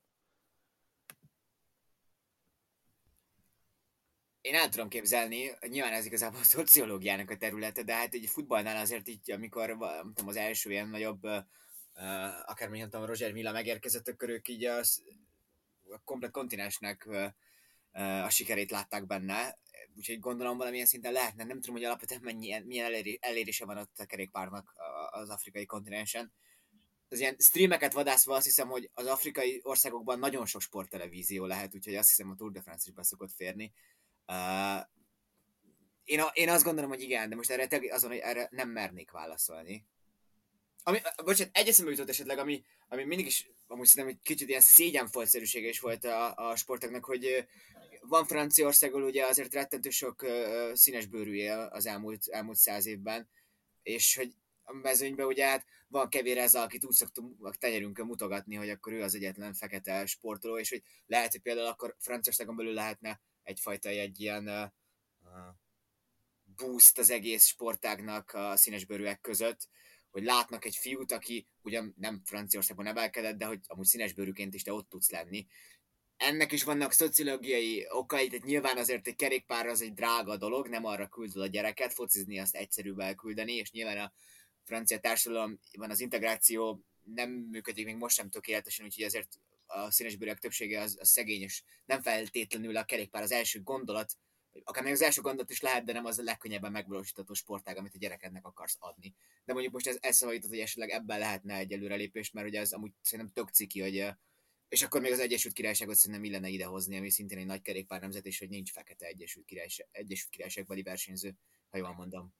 Én 4.47 4.55
el 4.55 4.69
tudom 4.69 4.87
képzelni, 4.87 5.51
nyilván 5.67 5.93
ez 5.93 6.05
igazából 6.05 6.39
a 6.39 6.43
szociológiának 6.43 7.29
a 7.29 7.37
területe, 7.37 7.83
de 7.83 7.93
hát 7.93 8.13
egy 8.13 8.29
futballnál 8.29 8.77
azért 8.77 9.07
így, 9.07 9.31
amikor 9.31 9.77
tudom, 10.15 10.27
az 10.27 10.35
első 10.35 10.71
ilyen 10.71 10.89
nagyobb, 10.89 11.23
uh, 11.23 11.43
akár 12.45 12.67
mondjam, 12.67 12.89
tudom, 12.89 13.05
Roger 13.05 13.31
Milla 13.31 13.51
megérkezett, 13.51 14.07
akkor 14.07 14.29
ők 14.29 14.47
így 14.47 14.65
a, 14.65 14.79
a 15.89 16.01
komplet 16.03 16.31
kontinensnek 16.31 17.05
uh, 17.07 18.25
a 18.25 18.29
sikerét 18.29 18.71
látták 18.71 19.05
benne, 19.05 19.57
úgyhogy 19.95 20.19
gondolom 20.19 20.57
valamilyen 20.57 20.85
szinten 20.85 21.11
lehetne, 21.11 21.43
nem 21.43 21.59
tudom, 21.59 21.75
hogy 21.75 21.85
alapvetően 21.85 22.21
mennyi, 22.23 22.59
milyen 22.65 22.85
eléri, 22.85 23.17
elérése 23.21 23.65
van 23.65 23.77
ott 23.77 23.99
a 23.99 24.05
kerékpárnak 24.05 24.73
az 25.09 25.29
afrikai 25.29 25.65
kontinensen. 25.65 26.33
Az 27.09 27.19
ilyen 27.19 27.35
streameket 27.39 27.93
vadászva 27.93 28.35
azt 28.35 28.45
hiszem, 28.45 28.67
hogy 28.67 28.89
az 28.93 29.05
afrikai 29.05 29.59
országokban 29.63 30.19
nagyon 30.19 30.45
sok 30.45 30.61
sporttelevízió 30.61 31.45
lehet, 31.45 31.75
úgyhogy 31.75 31.95
azt 31.95 32.09
hiszem 32.09 32.29
a 32.29 32.35
Tour 32.35 32.51
de 32.51 32.61
France 32.61 32.83
is 32.87 32.93
be 32.93 33.03
szokott 33.03 33.31
férni. 33.31 33.73
Uh, 34.27 34.85
én, 36.03 36.19
a, 36.19 36.29
én 36.33 36.49
azt 36.49 36.63
gondolom, 36.63 36.89
hogy 36.89 37.01
igen, 37.01 37.29
de 37.29 37.35
most 37.35 37.49
erre, 37.49 37.93
azon, 37.93 38.09
hogy 38.09 38.19
erre 38.19 38.47
nem 38.51 38.69
mernék 38.69 39.11
válaszolni. 39.11 39.85
Ami, 40.83 40.99
bocsánat, 41.23 41.57
egy 41.57 41.67
eszembe 41.67 41.91
jutott 41.91 42.09
esetleg, 42.09 42.37
ami, 42.37 42.63
ami 42.87 43.03
mindig 43.03 43.25
is, 43.25 43.49
amúgy 43.67 43.85
szerintem 43.85 44.13
egy 44.17 44.23
kicsit 44.23 44.49
ilyen 44.49 44.61
szégyenfoltszerűsége 44.61 45.67
is 45.67 45.79
volt 45.79 46.05
a, 46.05 46.35
a 46.35 46.55
sportoknak, 46.55 47.05
hogy 47.05 47.47
van 48.01 48.25
Franciaországból 48.25 49.03
ugye 49.03 49.25
azért 49.25 49.53
rettentő 49.53 49.89
sok 49.89 50.21
uh, 50.21 50.73
színes 50.73 51.05
bőrű 51.05 51.33
él 51.33 51.69
az 51.71 51.85
elmúlt, 51.85 52.27
elmúlt 52.27 52.57
száz 52.57 52.85
évben, 52.85 53.29
és 53.83 54.15
hogy 54.15 54.33
a 54.63 54.73
mezőnybe, 54.73 55.25
ugye 55.25 55.47
hát 55.47 55.65
van 55.87 56.09
kevér 56.09 56.37
ezzel, 56.37 56.63
akit 56.63 56.85
úgy 56.85 56.93
szoktunk 56.93 57.45
a 57.45 57.55
tenyerünkön 57.59 58.05
mutogatni, 58.05 58.55
hogy 58.55 58.69
akkor 58.69 58.93
ő 58.93 59.01
az 59.01 59.15
egyetlen 59.15 59.53
fekete 59.53 60.05
sportoló, 60.05 60.57
és 60.57 60.69
hogy 60.69 60.83
lehet, 61.05 61.31
hogy 61.31 61.41
például 61.41 61.67
akkor 61.67 61.95
Franciaországon 61.99 62.55
belül 62.55 62.73
lehetne 62.73 63.21
egyfajta 63.47 63.89
egy 63.89 64.19
ilyen 64.19 64.73
boost 66.55 66.97
az 66.97 67.09
egész 67.09 67.45
sportágnak 67.45 68.33
a 68.33 68.55
színesbőrűek 68.55 69.21
között, 69.21 69.67
hogy 70.09 70.23
látnak 70.23 70.65
egy 70.65 70.75
fiút, 70.75 71.11
aki 71.11 71.47
ugyan 71.61 71.93
nem 71.97 72.21
Franciaországban 72.25 72.85
nevelkedett, 72.85 73.37
de 73.37 73.45
hogy 73.45 73.59
amúgy 73.67 73.85
színesbőrűként 73.85 74.53
is 74.53 74.63
te 74.63 74.73
ott 74.73 74.89
tudsz 74.89 75.09
lenni. 75.09 75.47
Ennek 76.17 76.51
is 76.51 76.63
vannak 76.63 76.91
szociológiai 76.91 77.85
okai, 77.89 78.27
tehát 78.27 78.45
nyilván 78.45 78.77
azért 78.77 79.07
egy 79.07 79.15
kerékpár 79.15 79.65
az 79.65 79.81
egy 79.81 79.93
drága 79.93 80.37
dolog, 80.37 80.67
nem 80.67 80.85
arra 80.85 81.07
küldöd 81.07 81.41
a 81.41 81.47
gyereket, 81.47 81.93
focizni 81.93 82.39
azt 82.39 82.55
egyszerűbb 82.55 82.99
elküldeni, 82.99 83.53
és 83.53 83.71
nyilván 83.71 83.97
a 83.97 84.13
francia 84.63 84.99
társadalomban 84.99 85.89
az 85.89 85.99
integráció 85.99 86.83
nem 87.03 87.29
működik 87.29 87.85
még 87.85 87.95
most 87.95 88.15
sem 88.15 88.29
tökéletesen, 88.29 88.85
úgyhogy 88.85 89.03
azért 89.03 89.39
a 89.67 89.91
színesbőrűek 89.91 90.39
többsége 90.39 90.81
az, 90.81 90.97
az 90.99 91.09
szegény, 91.09 91.41
és 91.41 91.63
nem 91.85 92.01
feltétlenül 92.01 92.77
a 92.77 92.83
kerékpár 92.83 93.21
az 93.21 93.31
első 93.31 93.61
gondolat, 93.61 94.13
akár 94.63 94.83
még 94.83 94.93
az 94.93 95.01
első 95.01 95.21
gondot 95.21 95.49
is 95.49 95.61
lehet, 95.61 95.85
de 95.85 95.93
nem 95.93 96.05
az 96.05 96.19
a 96.19 96.23
legkönnyebben 96.23 96.71
megvalósítható 96.71 97.33
sportág, 97.33 97.77
amit 97.77 97.95
a 97.95 97.97
gyerekednek 97.97 98.45
akarsz 98.45 98.77
adni. 98.79 99.15
De 99.45 99.53
mondjuk 99.53 99.73
most 99.73 99.87
ez 99.87 99.97
eszembe 99.99 100.39
hogy 100.49 100.59
esetleg 100.59 100.89
ebben 100.89 101.19
lehetne 101.19 101.55
egy 101.55 101.71
előrelépés, 101.71 102.31
mert 102.31 102.47
ugye 102.47 102.59
ez 102.59 102.71
amúgy 102.71 102.91
szerintem 103.01 103.33
tök 103.33 103.49
ciki, 103.49 103.81
hogy 103.81 104.15
és 104.69 104.83
akkor 104.83 105.01
még 105.01 105.11
az 105.11 105.19
Egyesült 105.19 105.53
Királyságot 105.53 105.95
szerintem 105.95 106.23
illene 106.23 106.47
idehozni, 106.47 106.97
ami 106.97 107.09
szintén 107.09 107.37
egy 107.37 107.45
nagy 107.45 107.61
kerékpár 107.61 108.01
nemzet, 108.01 108.25
és 108.25 108.39
hogy 108.39 108.49
nincs 108.49 108.71
fekete 108.71 109.05
Egyesült, 109.05 109.45
Királyság, 109.45 109.87
Egyesült 109.91 110.29
Királyságbeli 110.29 110.81
versenyző, 110.81 111.35
ha 111.69 111.77
jól 111.77 111.93
mondom. 111.93 112.33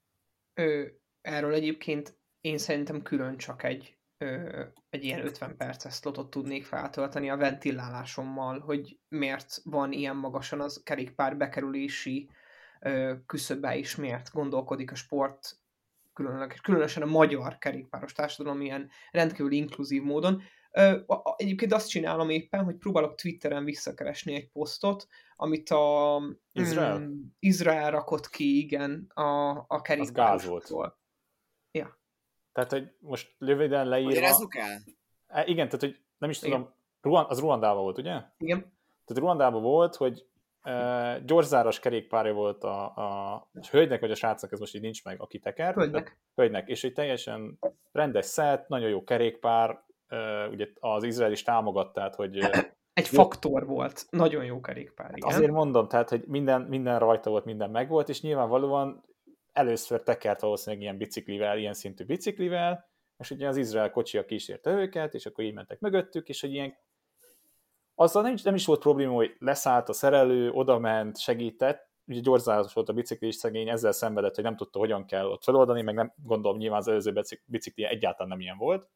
Ö, 0.54 0.88
erről 1.22 1.54
egyébként 1.54 2.18
én 2.42 2.58
szerintem 2.58 3.02
külön 3.02 3.38
csak 3.38 3.64
egy, 3.64 3.98
ö, 4.18 4.64
egy 4.90 5.04
ilyen 5.04 5.26
50 5.26 5.58
perces 5.58 5.94
slotot 5.94 6.30
tudnék 6.30 6.66
feltölteni 6.66 7.30
a 7.30 7.38
ventilálásommal, 7.38 8.60
hogy 8.60 9.00
miért 9.08 9.62
van 9.64 9.92
ilyen 9.92 10.16
magasan 10.16 10.62
az 10.62 10.82
kerékpár 10.84 11.38
bekerülési 11.38 12.30
ö, 12.80 13.14
küszöbe 13.26 13.76
is, 13.76 13.96
miért 13.96 14.32
gondolkodik 14.32 14.92
a 14.92 14.96
sport, 14.96 15.60
különösen 16.62 17.04
a 17.04 17.06
magyar 17.06 17.58
kerékpáros 17.58 18.14
társadalom 18.14 18.62
ilyen 18.62 18.90
rendkívül 19.12 19.52
inkluzív 19.52 20.04
módon. 20.04 20.42
Egyébként 21.36 21.74
azt 21.74 21.90
csinálom 21.90 22.30
éppen, 22.30 22.64
hogy 22.64 22.76
próbálok 22.76 23.16
Twitteren 23.16 23.64
visszakeresni 23.64 24.34
egy 24.34 24.50
posztot, 24.52 25.08
amit 25.36 25.70
a 25.70 26.22
Izrael, 26.52 27.00
mm, 27.00 27.22
Izrael 27.40 27.92
rakott 27.92 28.30
ki, 28.30 28.58
igen, 28.58 29.08
a, 29.14 29.50
a 29.68 29.82
kerékpárosokról. 29.82 30.98
Tehát, 32.58 32.72
hogy 32.72 32.92
most 33.00 33.36
röviden 33.40 33.88
leírva... 33.88 34.10
Magyarázzuk 34.10 34.56
el? 34.56 34.80
E, 35.28 35.46
igen, 35.46 35.66
tehát, 35.66 35.82
hogy 35.82 36.00
nem 36.18 36.30
is 36.30 36.40
tudom, 36.40 36.74
igen. 37.02 37.26
az 37.28 37.40
Ruandában 37.40 37.82
volt, 37.84 37.98
ugye? 37.98 38.22
Igen. 38.38 38.60
Tehát 39.06 39.24
Ruandában 39.24 39.62
volt, 39.62 39.96
hogy 39.96 40.26
uh, 40.64 41.26
gyorzáros 41.26 41.80
kerékpárja 41.80 42.34
volt 42.34 42.64
a, 42.64 42.86
a 42.86 43.50
hölgynek, 43.72 44.00
vagy 44.00 44.12
a 44.12 44.16
srácnak, 44.16 44.52
ez 44.52 44.60
most 44.60 44.76
így 44.76 44.82
nincs 44.82 45.04
meg, 45.04 45.22
aki 45.22 45.40
teker. 45.40 45.74
Hölgynek. 45.74 46.20
Hölgynek, 46.36 46.68
és 46.68 46.84
egy 46.84 46.94
teljesen 46.94 47.60
rendes 47.92 48.26
szett, 48.26 48.68
nagyon 48.68 48.90
jó 48.90 49.04
kerékpár, 49.04 49.84
uh, 50.10 50.52
ugye 50.52 50.68
az 50.80 51.04
Izrael 51.04 51.32
is 51.32 51.44
támogat, 51.44 51.94
tehát, 51.94 52.16
hogy... 52.16 52.38
Uh, 52.38 52.58
egy 52.94 53.08
faktor 53.08 53.66
volt, 53.66 54.06
nagyon 54.10 54.46
jó 54.46 54.60
kerékpár, 54.60 55.12
igen. 55.16 55.30
Azért 55.30 55.52
mondom, 55.52 55.88
tehát, 55.88 56.10
hogy 56.10 56.24
minden, 56.28 56.62
minden 56.62 57.00
rajta 57.00 57.30
volt, 57.30 57.46
minden 57.46 57.70
megvolt, 57.70 58.10
és 58.10 58.22
nyilvánvalóan 58.22 59.04
először 59.58 60.04
tekert 60.04 60.42
valószínűleg 60.42 60.84
ilyen 60.84 60.98
biciklivel, 60.98 61.58
ilyen 61.58 61.74
szintű 61.74 62.06
biciklivel, 62.06 62.90
és 63.18 63.32
ugye 63.32 63.48
az 63.48 63.58
Izrael 63.58 63.92
kocsia 63.92 64.26
kísérte 64.26 64.72
őket, 64.72 65.14
és 65.14 65.26
akkor 65.26 65.44
így 65.44 65.54
mentek 65.54 65.80
mögöttük, 65.80 66.30
és 66.30 66.42
hogy 66.42 66.54
ilyen 66.54 66.78
azzal 67.96 68.22
nem, 68.22 68.36
nem 68.44 68.56
is 68.56 68.66
volt 68.66 68.80
probléma, 68.80 69.14
hogy 69.14 69.36
leszállt 69.40 69.90
a 69.90 69.94
szerelő, 69.94 70.52
odament, 70.52 71.20
segített, 71.20 71.90
ugye 72.06 72.20
gyorzásos 72.20 72.74
volt 72.74 72.90
a 72.90 72.94
bicikli 72.94 73.28
is 73.28 73.36
szegény, 73.36 73.70
ezzel 73.70 73.92
szenvedett, 73.92 74.36
hogy 74.36 74.44
nem 74.44 74.56
tudta, 74.56 74.80
hogyan 74.80 75.06
kell 75.06 75.26
ott 75.26 75.44
feloldani, 75.44 75.82
meg 75.82 75.96
nem 75.96 76.14
gondolom 76.24 76.58
nyilván 76.58 76.80
az 76.80 76.88
előző 76.88 77.24
bicikli 77.46 77.84
egyáltalán 77.84 78.28
nem 78.28 78.40
ilyen 78.40 78.58
volt, 78.58 78.90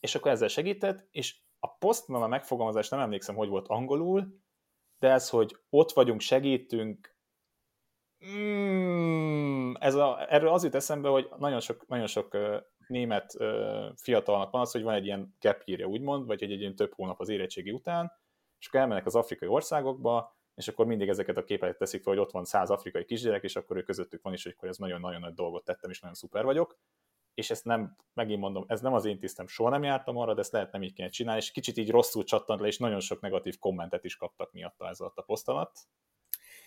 és 0.00 0.14
akkor 0.14 0.30
ezzel 0.30 0.48
segített, 0.48 1.06
és 1.10 1.36
a 1.58 1.68
posztban 1.68 2.22
a 2.22 2.26
megfogalmazás 2.26 2.88
nem 2.88 3.00
emlékszem, 3.00 3.34
hogy 3.34 3.48
volt 3.48 3.68
angolul, 3.68 4.40
de 4.98 5.10
ez, 5.10 5.28
hogy 5.28 5.56
ott 5.70 5.92
vagyunk, 5.92 6.20
segítünk, 6.20 7.11
mm, 8.26 9.72
ez 9.78 9.94
a, 9.94 10.32
erről 10.32 10.48
az 10.48 10.64
jut 10.64 10.74
eszembe, 10.74 11.08
hogy 11.08 11.28
nagyon 11.38 11.60
sok, 11.60 11.86
nagyon 11.86 12.06
sok 12.06 12.36
német 12.86 13.36
fiatalnak 13.96 14.50
van 14.50 14.60
az, 14.60 14.72
hogy 14.72 14.82
van 14.82 14.94
egy 14.94 15.04
ilyen 15.04 15.36
gap 15.40 15.62
year 15.64 15.84
úgymond, 15.84 16.26
vagy 16.26 16.42
egy, 16.42 16.52
egy 16.52 16.60
ilyen 16.60 16.76
több 16.76 16.92
hónap 16.94 17.20
az 17.20 17.28
érettségi 17.28 17.70
után, 17.70 18.12
és 18.58 18.66
akkor 18.66 18.80
elmennek 18.80 19.06
az 19.06 19.14
afrikai 19.14 19.48
országokba, 19.48 20.36
és 20.54 20.68
akkor 20.68 20.86
mindig 20.86 21.08
ezeket 21.08 21.36
a 21.36 21.44
képeket 21.44 21.78
teszik 21.78 22.02
fel, 22.02 22.12
hogy 22.12 22.22
ott 22.22 22.30
van 22.30 22.44
száz 22.44 22.70
afrikai 22.70 23.04
kisgyerek, 23.04 23.42
és 23.42 23.56
akkor 23.56 23.76
ő 23.76 23.82
közöttük 23.82 24.22
van 24.22 24.32
is, 24.32 24.42
hogy 24.56 24.68
ez 24.68 24.76
nagyon-nagyon 24.76 25.20
nagy 25.20 25.34
dolgot 25.34 25.64
tettem, 25.64 25.90
és 25.90 26.00
nagyon 26.00 26.16
szuper 26.16 26.44
vagyok. 26.44 26.78
És 27.34 27.50
ezt 27.50 27.64
nem, 27.64 27.96
megint 28.14 28.40
mondom, 28.40 28.64
ez 28.66 28.80
nem 28.80 28.92
az 28.92 29.04
én 29.04 29.18
tisztem, 29.18 29.46
soha 29.46 29.70
nem 29.70 29.82
jártam 29.82 30.16
arra, 30.16 30.34
de 30.34 30.40
ezt 30.40 30.52
lehet 30.52 30.72
nem 30.72 30.82
így 30.82 30.92
kéne 30.92 31.08
csinálni, 31.08 31.40
és 31.40 31.50
kicsit 31.50 31.76
így 31.76 31.90
rosszul 31.90 32.24
csattant 32.24 32.60
le, 32.60 32.66
és 32.66 32.78
nagyon 32.78 33.00
sok 33.00 33.20
negatív 33.20 33.58
kommentet 33.58 34.04
is 34.04 34.16
kaptak 34.16 34.52
miatta 34.52 34.88
ez 34.88 35.00
alatt 35.00 35.18
a 35.18 35.22
poszt. 35.22 35.50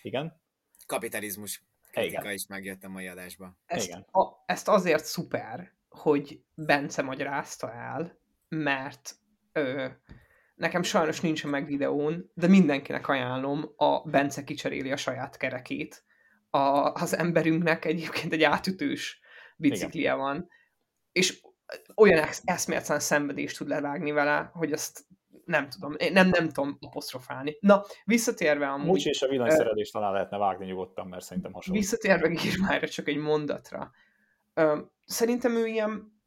Igen? 0.02 0.40
Kapitalizmus 0.86 1.62
kritika 1.90 2.20
Igen. 2.20 2.32
is 2.32 2.46
megjött 2.46 2.84
a 2.84 2.88
mai 2.88 3.06
adásba. 3.06 3.56
Ezt, 3.66 3.86
Igen. 3.86 4.06
A, 4.10 4.42
ezt 4.46 4.68
azért 4.68 5.04
szuper, 5.04 5.72
hogy 5.88 6.40
Bence 6.54 7.02
magyarázta 7.02 7.72
el, 7.72 8.18
mert 8.48 9.14
ö, 9.52 9.86
nekem 10.54 10.82
sajnos 10.82 11.20
nincs 11.20 11.44
a 11.44 11.48
meg 11.48 11.66
videón, 11.66 12.30
de 12.34 12.46
mindenkinek 12.46 13.08
ajánlom, 13.08 13.72
a 13.76 14.08
Bence 14.08 14.44
kicseréli 14.44 14.92
a 14.92 14.96
saját 14.96 15.36
kerekét. 15.36 16.04
A, 16.50 16.92
az 16.92 17.16
emberünknek 17.16 17.84
egyébként 17.84 18.32
egy 18.32 18.42
átütős 18.42 19.20
biciklije 19.56 20.04
Igen. 20.04 20.18
van, 20.18 20.48
és 21.12 21.40
olyan 21.94 22.28
eszmértelen 22.44 23.00
szenvedést 23.00 23.56
tud 23.56 23.68
levágni 23.68 24.10
vele, 24.10 24.50
hogy 24.54 24.72
azt 24.72 25.06
nem 25.46 25.68
tudom, 25.68 25.94
én 25.98 26.12
nem, 26.12 26.28
nem 26.28 26.48
tudom 26.48 26.78
apostrofálni. 26.80 27.56
Na, 27.60 27.82
visszatérve 28.04 28.68
amúgy... 28.68 28.86
Mucs 28.86 29.06
és 29.06 29.22
a 29.22 29.28
villanyszerelést 29.28 29.92
talán 29.92 30.12
lehetne 30.12 30.38
vágni 30.38 30.66
nyugodtan, 30.66 31.06
mert 31.06 31.24
szerintem 31.24 31.52
hasonló. 31.52 31.80
Visszatérve 31.80 32.28
Gírmájra 32.28 32.88
csak 32.88 33.08
egy 33.08 33.16
mondatra. 33.16 33.90
Szerintem 35.04 35.54
ő 35.54 35.66
ilyen, 35.66 36.20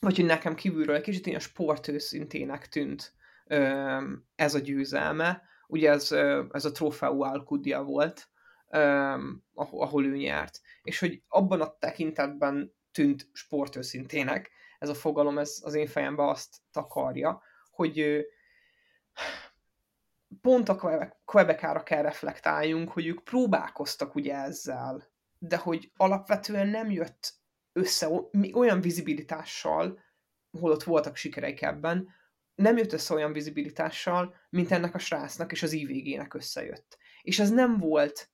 vagy 0.00 0.16
hogy 0.16 0.24
nekem 0.24 0.54
kívülről 0.54 0.94
egy 0.94 1.02
kicsit 1.02 1.26
ilyen 1.26 1.40
sportőszintének 1.40 2.68
tűnt 2.68 3.14
ez 4.34 4.54
a 4.54 4.58
győzelme. 4.58 5.42
Ugye 5.66 5.90
ez, 5.90 6.12
ez 6.52 6.64
a 6.64 6.72
Trofeu 6.72 7.22
Alcudia 7.22 7.82
volt, 7.82 8.28
ahol 9.54 10.04
ő 10.04 10.16
nyert. 10.16 10.60
És 10.82 10.98
hogy 10.98 11.22
abban 11.28 11.60
a 11.60 11.76
tekintetben 11.78 12.74
tűnt 12.92 13.28
sportőszintének, 13.32 14.50
ez 14.78 14.88
a 14.88 14.94
fogalom, 14.94 15.38
ez 15.38 15.60
az 15.62 15.74
én 15.74 15.86
fejemben 15.86 16.28
azt 16.28 16.56
takarja, 16.70 17.42
hogy 17.70 18.26
pont 20.40 20.68
a 20.68 21.16
Quebekára 21.24 21.82
kell 21.82 22.02
reflektáljunk, 22.02 22.90
hogy 22.90 23.06
ők 23.06 23.24
próbálkoztak 23.24 24.14
ugye 24.14 24.34
ezzel, 24.34 25.10
de 25.38 25.56
hogy 25.56 25.92
alapvetően 25.96 26.68
nem 26.68 26.90
jött 26.90 27.34
össze 27.72 28.08
olyan 28.52 28.80
vizibilitással, 28.80 30.00
holott 30.58 30.82
voltak 30.82 31.16
sikereik 31.16 31.62
ebben, 31.62 32.08
nem 32.54 32.76
jött 32.76 32.92
össze 32.92 33.14
olyan 33.14 33.32
vizibilitással, 33.32 34.34
mint 34.50 34.70
ennek 34.70 34.94
a 34.94 34.98
srácnak 34.98 35.52
és 35.52 35.62
az 35.62 35.72
IVG-nek 35.72 36.34
összejött. 36.34 36.98
És 37.22 37.38
ez 37.38 37.50
nem 37.50 37.78
volt, 37.78 38.30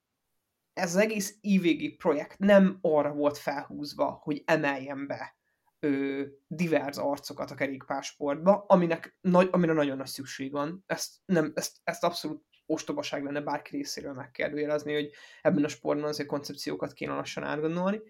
ez 0.73 0.95
az 0.95 1.01
egész 1.01 1.37
IVG 1.41 1.97
projekt 1.97 2.39
nem 2.39 2.79
arra 2.81 3.13
volt 3.13 3.39
felhúzva, 3.39 4.11
hogy 4.23 4.43
emeljen 4.47 5.07
be 5.07 5.38
ö, 5.81 6.23
divers 6.47 6.97
arcokat 6.97 7.51
a 7.51 7.55
kerékpársportba, 7.55 8.65
aminek 8.69 9.19
nagy, 9.21 9.49
amire 9.53 9.73
nagyon 9.73 9.97
nagy 9.97 10.07
szükség 10.07 10.53
van. 10.53 10.85
Ezt, 10.87 11.13
nem, 11.25 11.53
ezt, 11.55 11.77
ezt 11.85 12.05
abszolút 12.05 12.45
ostobaság 12.67 13.25
lenne 13.25 13.41
bárki 13.41 13.77
részéről 13.77 14.13
megkérdőjelezni, 14.13 14.93
hogy 14.93 15.11
ebben 15.43 15.65
a 15.65 15.69
sportban 15.69 16.09
azért 16.09 16.29
koncepciókat 16.29 16.93
kéne 16.93 17.15
lassan 17.15 17.45
átgondolni. 17.45 18.01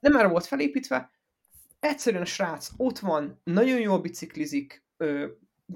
Nem 0.00 0.16
erre 0.16 0.28
volt 0.28 0.46
felépítve, 0.46 1.10
egyszerűen 1.80 2.22
a 2.22 2.26
srác 2.26 2.70
ott 2.76 2.98
van, 2.98 3.40
nagyon 3.44 3.80
jól 3.80 4.00
biciklizik, 4.00 4.84
ö, 4.96 5.26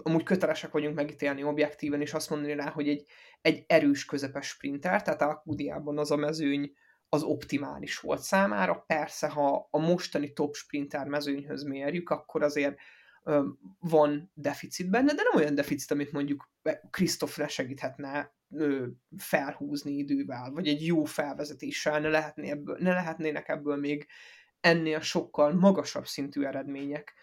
amúgy 0.02 0.22
kötelesek 0.22 0.70
vagyunk 0.70 0.94
megítélni 0.94 1.42
objektíven, 1.42 2.00
és 2.00 2.14
azt 2.14 2.30
mondani 2.30 2.54
rá, 2.54 2.70
hogy 2.70 2.88
egy, 2.88 3.06
egy 3.40 3.64
erős 3.66 4.04
közepes 4.04 4.46
sprinter, 4.48 5.02
tehát 5.02 5.22
a 5.22 5.40
Kudiában 5.44 5.98
az 5.98 6.10
a 6.10 6.16
mezőny 6.16 6.72
az 7.14 7.22
optimális 7.22 7.98
volt 7.98 8.20
számára. 8.20 8.84
Persze, 8.86 9.28
ha 9.28 9.68
a 9.70 9.78
mostani 9.78 10.32
top 10.32 10.54
sprinter 10.54 11.06
mezőnyhöz 11.06 11.62
mérjük, 11.62 12.10
akkor 12.10 12.42
azért 12.42 12.78
van 13.80 14.30
deficit 14.34 14.90
benne, 14.90 15.14
de 15.14 15.22
nem 15.22 15.42
olyan 15.42 15.54
deficit, 15.54 15.90
amit 15.90 16.12
mondjuk 16.12 16.50
Krisztofre 16.90 17.48
segíthetne 17.48 18.34
felhúzni 19.16 19.92
idővel, 19.92 20.50
vagy 20.50 20.68
egy 20.68 20.86
jó 20.86 21.04
felvezetéssel, 21.04 22.00
ne, 22.00 22.08
lehetné 22.08 22.50
ebből, 22.50 22.76
ne 22.80 22.92
lehetnének 22.92 23.48
ebből 23.48 23.76
még 23.76 24.06
ennél 24.60 25.00
sokkal 25.00 25.52
magasabb 25.52 26.06
szintű 26.06 26.42
eredmények 26.42 27.14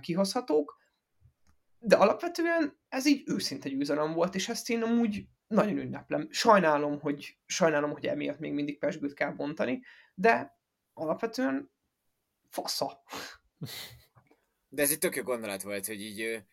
kihozhatók, 0.00 0.80
de 1.78 1.96
alapvetően 1.96 2.78
ez 2.88 3.06
így 3.06 3.22
őszinte 3.26 3.68
győzelem 3.68 4.12
volt, 4.12 4.34
és 4.34 4.48
ezt 4.48 4.70
én 4.70 4.82
amúgy 4.82 5.26
nagyon 5.52 5.78
ünneplem. 5.78 6.28
Sajnálom, 6.30 7.00
hogy, 7.00 7.38
sajnálom, 7.46 7.90
hogy 7.90 8.06
emiatt 8.06 8.38
még 8.38 8.52
mindig 8.52 8.78
pesgőt 8.78 9.14
kell 9.14 9.30
bontani, 9.30 9.82
de 10.14 10.58
alapvetően 10.92 11.72
fasza. 12.48 13.02
De 14.68 14.82
ez 14.82 14.90
egy 14.90 14.98
tök 14.98 15.16
jó 15.16 15.22
gondolat 15.22 15.62
volt, 15.62 15.86
hogy 15.86 16.00
így 16.00 16.44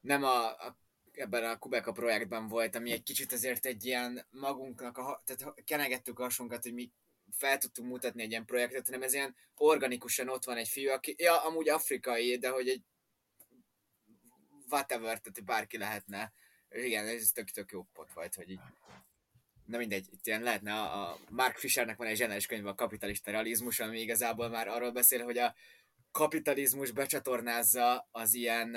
nem 0.00 0.22
a, 0.22 0.46
a 0.46 0.80
ebben 1.12 1.44
a 1.44 1.58
Kubeka 1.58 1.92
projektben 1.92 2.48
volt, 2.48 2.76
ami 2.76 2.90
egy 2.90 3.02
kicsit 3.02 3.32
azért 3.32 3.66
egy 3.66 3.84
ilyen 3.84 4.26
magunknak, 4.30 4.98
a, 4.98 5.22
tehát 5.24 5.64
kenegettük 5.64 6.18
a 6.18 6.22
hasunkat, 6.22 6.62
hogy 6.62 6.74
mi 6.74 6.92
fel 7.30 7.58
tudtunk 7.58 7.88
mutatni 7.88 8.22
egy 8.22 8.30
ilyen 8.30 8.44
projektet, 8.44 8.86
hanem 8.86 9.02
ez 9.02 9.12
ilyen 9.12 9.36
organikusan 9.54 10.28
ott 10.28 10.44
van 10.44 10.56
egy 10.56 10.68
fiú, 10.68 10.90
aki, 10.90 11.14
ja, 11.18 11.44
amúgy 11.44 11.68
afrikai, 11.68 12.38
de 12.38 12.48
hogy 12.48 12.68
egy 12.68 12.82
whatever, 14.68 15.20
tehát 15.20 15.44
bárki 15.44 15.78
lehetne. 15.78 16.32
Igen, 16.72 17.06
ez 17.06 17.30
tök, 17.32 17.48
tök 17.48 17.70
jó 17.70 17.86
pont 17.92 18.12
volt, 18.12 18.34
hogy 18.34 18.50
így 18.50 18.60
na 19.66 19.78
mindegy, 19.78 20.06
itt 20.10 20.26
ilyen 20.26 20.42
lehetne 20.42 20.72
a, 20.72 21.10
a 21.10 21.18
Mark 21.28 21.56
Fishernek 21.56 21.96
van 21.96 22.06
egy 22.06 22.16
zseniális 22.16 22.46
könyv 22.46 22.66
a 22.66 22.74
kapitalista 22.74 23.30
realizmus, 23.30 23.80
ami 23.80 24.00
igazából 24.00 24.48
már 24.48 24.68
arról 24.68 24.90
beszél, 24.90 25.24
hogy 25.24 25.38
a 25.38 25.54
kapitalizmus 26.10 26.90
becsatornázza 26.90 28.08
az 28.10 28.34
ilyen 28.34 28.74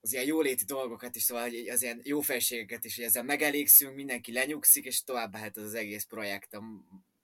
az 0.00 0.12
ilyen 0.12 0.24
jóléti 0.24 0.64
dolgokat 0.64 1.16
is, 1.16 1.22
szóval 1.22 1.50
az 1.70 1.82
ilyen 1.82 2.00
jó 2.04 2.20
felségeket 2.20 2.84
is, 2.84 2.96
hogy 2.96 3.04
ezzel 3.04 3.22
megelégszünk, 3.22 3.94
mindenki 3.94 4.32
lenyugszik, 4.32 4.84
és 4.84 5.04
tovább 5.04 5.32
mehet 5.32 5.56
az, 5.56 5.64
az 5.64 5.74
egész 5.74 6.04
projekt, 6.04 6.54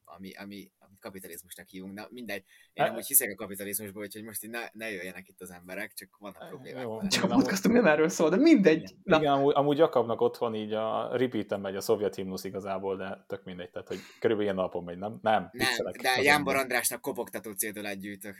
ami, 0.05 0.33
ami, 0.33 0.71
amit 0.79 0.99
kapitalizmusnak 1.01 1.69
hívunk. 1.69 1.95
Na 1.95 2.07
mindegy, 2.11 2.45
én 2.73 2.85
nem 2.85 2.95
úgy 2.95 3.07
hiszek 3.07 3.31
a 3.31 3.35
kapitalizmusból, 3.35 4.07
hogy 4.12 4.23
most 4.23 4.45
így 4.45 4.51
ne, 4.51 4.69
ne 4.73 4.90
jöjjenek 4.90 5.29
itt 5.29 5.40
az 5.40 5.51
emberek, 5.51 5.93
csak 5.93 6.17
vannak 6.19 6.49
problémák. 6.49 6.83
Jó, 6.83 7.07
csak 7.07 7.25
a 7.25 7.27
podcastunk 7.27 7.75
nem 7.75 7.87
erről 7.87 8.09
szól, 8.09 8.31
de 8.31 8.37
mindegy. 8.37 8.83
Igen, 8.83 8.99
Na. 9.03 9.19
igen 9.19 9.33
amúgy, 9.33 9.55
amúgy 9.57 9.79
Jakabnak 9.79 10.21
otthon 10.21 10.55
így 10.55 10.73
a 10.73 11.17
repeat 11.17 11.61
megy 11.61 11.77
a 11.77 11.81
szovjet 11.81 12.14
himnusz 12.14 12.45
igazából, 12.45 12.97
de 12.97 13.25
tök 13.29 13.45
mindegy, 13.45 13.71
tehát 13.71 13.88
hogy 13.88 13.99
körülbelül 14.21 14.53
ilyen 14.53 14.64
napon 14.64 14.85
megy, 14.85 14.99
nem? 14.99 15.19
Nem, 15.23 15.51
nem 15.53 15.93
de 16.03 16.23
Jánbor 16.23 16.57
Andrásnak 16.57 17.01
kopogtató 17.01 17.53
cédulát 17.53 17.99
gyűjtök. 17.99 18.35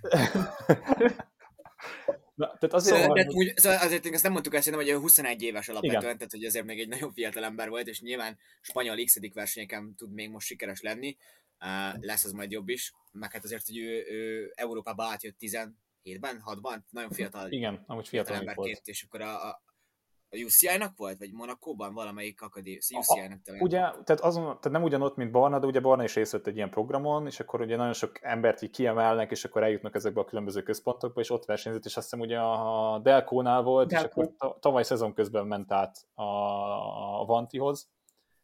Na, 2.42 2.58
tehát 2.58 2.74
azért, 2.74 3.02
szóval, 3.02 3.26
úgy, 3.28 3.56
szóval 3.56 3.78
azért 3.78 4.06
azt 4.14 4.22
nem 4.22 4.32
mondtuk 4.32 4.54
ezt, 4.54 4.70
hogy 4.70 4.92
21 4.92 5.42
éves 5.42 5.68
alapvetően, 5.68 6.02
Igen. 6.02 6.16
tehát 6.16 6.32
hogy 6.32 6.44
azért 6.44 6.64
még 6.64 6.80
egy 6.80 6.88
nagyon 6.88 7.12
fiatal 7.12 7.44
ember 7.44 7.68
volt, 7.68 7.86
és 7.86 8.00
nyilván 8.00 8.38
spanyol 8.60 9.04
x 9.04 9.18
versenyeken 9.34 9.94
tud 9.96 10.12
még 10.12 10.30
most 10.30 10.46
sikeres 10.46 10.80
lenni, 10.80 11.16
uh, 11.60 12.02
lesz 12.02 12.24
az 12.24 12.32
majd 12.32 12.50
jobb 12.50 12.68
is, 12.68 12.92
meg 13.12 13.32
hát 13.32 13.44
azért, 13.44 13.66
hogy 13.66 13.78
ő, 13.78 14.04
ő 14.10 14.52
Európába 14.54 15.04
átjött 15.04 15.36
17-ben, 15.40 16.42
6-ban, 16.46 16.78
nagyon 16.90 17.10
fiatal, 17.10 17.50
Igen, 17.50 17.84
amúgy 17.86 18.08
fiatal, 18.08 18.34
fiatal 18.34 18.36
emberként, 18.36 18.76
volt. 18.76 18.88
és 18.88 19.02
akkor 19.02 19.20
a, 19.20 19.48
a 19.48 19.62
a 20.32 20.44
UCI-nak 20.44 20.96
volt, 20.96 21.18
vagy 21.18 21.32
Monakóban 21.32 21.94
valamelyik 21.94 22.42
akadémia, 22.42 22.78
UCI-nak 22.98 23.42
talán. 23.42 23.60
Ugye, 23.60 23.78
tehát, 23.78 24.20
azon, 24.20 24.42
tehát 24.44 24.70
nem 24.70 24.82
ugyanott, 24.82 25.16
mint 25.16 25.30
Barna, 25.30 25.58
de 25.58 25.66
ugye 25.66 25.80
Barna 25.80 26.04
is 26.04 26.14
részt 26.14 26.32
vett 26.32 26.46
egy 26.46 26.56
ilyen 26.56 26.70
programon, 26.70 27.26
és 27.26 27.40
akkor 27.40 27.60
ugye 27.60 27.76
nagyon 27.76 27.92
sok 27.92 28.18
embert 28.22 28.62
így 28.62 28.70
kiemelnek, 28.70 29.30
és 29.30 29.44
akkor 29.44 29.62
eljutnak 29.62 29.94
ezekbe 29.94 30.20
a 30.20 30.24
különböző 30.24 30.62
központokba, 30.62 31.20
és 31.20 31.30
ott 31.30 31.44
versenyzett, 31.44 31.84
és 31.84 31.96
azt 31.96 32.10
hiszem 32.10 32.26
ugye 32.26 32.38
a 32.38 32.98
Delco-nál 32.98 33.62
volt, 33.62 33.88
Delco. 33.88 34.20
és 34.20 34.28
akkor 34.38 34.58
tavaly 34.60 34.82
szezon 34.82 35.14
közben 35.14 35.46
ment 35.46 35.72
át 35.72 36.06
a 36.14 37.24
Vantihoz, 37.24 37.90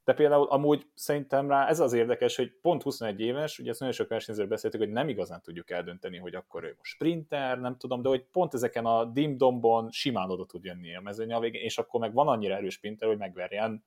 de 0.09 0.15
például 0.15 0.47
amúgy 0.47 0.87
szerintem 0.95 1.49
rá 1.49 1.67
ez 1.69 1.81
az 1.81 1.93
érdekes, 1.93 2.37
hogy 2.37 2.53
pont 2.63 2.83
21 2.83 3.21
éves, 3.21 3.59
ugye 3.59 3.71
ezt 3.71 3.81
nagyon 3.81 3.95
sok 3.95 4.09
versenyzőről 4.09 4.51
beszéltük, 4.51 4.81
hogy 4.81 4.91
nem 4.91 5.09
igazán 5.09 5.43
tudjuk 5.43 5.71
eldönteni, 5.71 6.17
hogy 6.17 6.35
akkor 6.35 6.65
ő 6.65 6.75
most 6.77 6.93
sprinter, 6.93 7.59
nem 7.59 7.77
tudom, 7.77 8.03
de 8.03 8.09
hogy 8.09 8.25
pont 8.33 8.55
ezeken 8.55 8.85
a 8.87 9.05
dimdombon 9.05 9.91
simán 9.91 10.31
oda 10.31 10.47
tud 10.47 10.65
jönni 10.65 10.97
a 10.97 11.01
mezőny 11.01 11.33
a 11.33 11.41
végén, 11.41 11.63
és 11.63 11.79
akkor 11.79 12.01
meg 12.01 12.13
van 12.13 12.29
annyira 12.29 12.55
erős 12.55 12.75
sprinter, 12.75 13.09
hogy 13.09 13.19
megverjen 13.19 13.85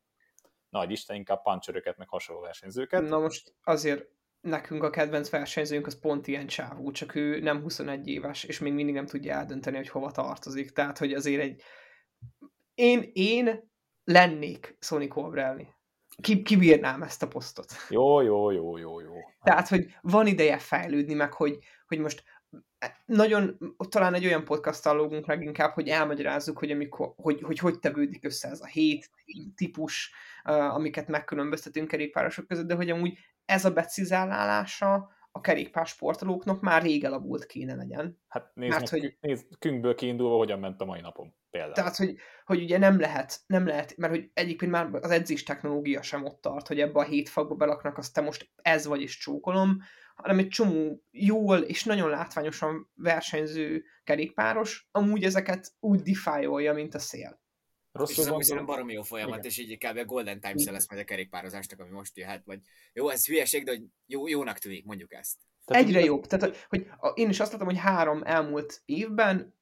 nagy 0.69 0.91
Isten, 0.91 1.15
inkább 1.15 1.41
puncheröket, 1.41 1.97
meg 1.97 2.07
hasonló 2.07 2.41
versenyzőket. 2.41 3.01
Na 3.01 3.19
most 3.19 3.53
azért 3.63 4.07
nekünk 4.41 4.83
a 4.83 4.89
kedvenc 4.89 5.29
versenyzőnk 5.29 5.87
az 5.87 5.99
pont 5.99 6.27
ilyen 6.27 6.47
csávú, 6.47 6.91
csak 6.91 7.15
ő 7.15 7.39
nem 7.39 7.61
21 7.61 8.07
éves, 8.07 8.43
és 8.43 8.59
még 8.59 8.73
mindig 8.73 8.95
nem 8.95 9.05
tudja 9.05 9.33
eldönteni, 9.33 9.77
hogy 9.77 9.89
hova 9.89 10.11
tartozik. 10.11 10.71
Tehát, 10.71 10.97
hogy 10.97 11.13
azért 11.13 11.41
egy... 11.41 11.61
Én, 12.73 13.09
én 13.13 13.69
lennék 14.03 14.77
Sony 14.79 15.07
Colbrelli 15.07 15.67
ki, 16.21 16.41
kibírnám 16.41 17.01
ezt 17.01 17.23
a 17.23 17.27
posztot. 17.27 17.73
Jó, 17.89 18.21
jó, 18.21 18.51
jó, 18.51 18.77
jó, 18.77 18.99
jó. 18.99 19.13
Tehát, 19.43 19.67
hogy 19.67 19.95
van 20.01 20.27
ideje 20.27 20.57
fejlődni, 20.57 21.13
meg 21.13 21.33
hogy, 21.33 21.57
hogy 21.87 21.99
most 21.99 22.23
nagyon, 23.05 23.57
talán 23.89 24.13
egy 24.13 24.25
olyan 24.25 24.45
podcasttal 24.45 24.95
lógunk 24.95 25.27
leginkább, 25.27 25.73
hogy 25.73 25.87
elmagyarázzuk, 25.87 26.57
hogy, 26.57 26.71
amikor, 26.71 27.13
hogy, 27.15 27.41
hogy 27.41 27.59
hogy 27.59 27.79
tevődik 27.79 28.25
össze 28.25 28.49
ez 28.49 28.61
a 28.61 28.65
hét 28.65 29.09
típus, 29.55 30.13
amiket 30.43 31.07
megkülönböztetünk 31.07 31.87
kerékpárosok 31.87 32.47
között, 32.47 32.67
de 32.67 32.75
hogy 32.75 32.89
amúgy 32.89 33.17
ez 33.45 33.65
a 33.65 33.71
becizálálása 33.71 35.09
a 35.31 35.41
kerékpársportolóknak 35.41 36.61
már 36.61 36.81
rég 36.81 37.03
elavult 37.03 37.45
kéne 37.45 37.75
legyen. 37.75 38.19
Hát 38.27 38.51
nézd 38.53 38.71
Mert, 38.71 38.91
meg, 38.91 39.01
hogy, 39.01 39.17
nézd, 39.19 39.57
künkből 39.59 39.95
kiindulva, 39.95 40.37
hogyan 40.37 40.59
ment 40.59 40.81
a 40.81 40.85
mai 40.85 41.01
napon 41.01 41.33
például. 41.51 41.73
Tehát, 41.73 41.95
hogy, 41.95 42.17
hogy 42.45 42.61
ugye 42.61 42.77
nem 42.77 42.99
lehet, 42.99 43.39
nem 43.45 43.67
lehet, 43.67 43.97
mert 43.97 44.13
hogy 44.13 44.29
egyébként 44.33 44.71
már 44.71 44.89
az 44.91 45.11
edzés 45.11 45.43
technológia 45.43 46.01
sem 46.01 46.23
ott 46.23 46.41
tart, 46.41 46.67
hogy 46.67 46.79
ebbe 46.79 46.99
a 46.99 47.03
hét 47.03 47.29
fagba 47.29 47.55
belaknak, 47.55 47.97
azt 47.97 48.13
te 48.13 48.21
most 48.21 48.49
ez 48.55 48.85
vagy 48.85 49.01
is 49.01 49.17
csókolom, 49.17 49.77
hanem 50.15 50.39
egy 50.39 50.47
csomó 50.47 51.03
jól 51.11 51.57
és 51.59 51.83
nagyon 51.83 52.09
látványosan 52.09 52.91
versenyző 52.95 53.83
kerékpáros, 54.03 54.87
amúgy 54.91 55.23
ezeket 55.23 55.71
úgy 55.79 56.01
defájolja, 56.01 56.73
mint 56.73 56.95
a 56.95 56.99
szél. 56.99 57.41
Rosszul 57.91 58.39
és 58.39 58.49
ez 58.49 58.65
baromi 58.65 58.93
jó 58.93 59.01
folyamat, 59.01 59.37
Igen. 59.37 59.49
és 59.49 59.57
így 59.57 59.77
kb. 59.77 59.97
a 59.97 60.05
Golden 60.05 60.39
times 60.39 60.65
lesz 60.65 60.89
majd 60.89 61.01
a 61.01 61.05
kerékpározásnak, 61.05 61.79
ami 61.79 61.89
most 61.89 62.17
jöhet, 62.17 62.43
vagy 62.45 62.59
jó, 62.93 63.09
ez 63.09 63.25
hülyeség, 63.25 63.63
de 63.63 63.71
hogy 63.71 63.83
jó, 64.05 64.27
jónak 64.27 64.57
tűnik, 64.57 64.85
mondjuk 64.85 65.13
ezt. 65.13 65.37
Tehát 65.65 65.83
Egyre 65.83 66.03
jobb. 66.03 66.25
Tehát, 66.25 66.67
hogy 66.69 66.87
én 67.13 67.29
is 67.29 67.39
azt 67.39 67.51
látom, 67.51 67.67
hogy 67.67 67.77
három 67.77 68.21
elmúlt 68.23 68.81
évben 68.85 69.55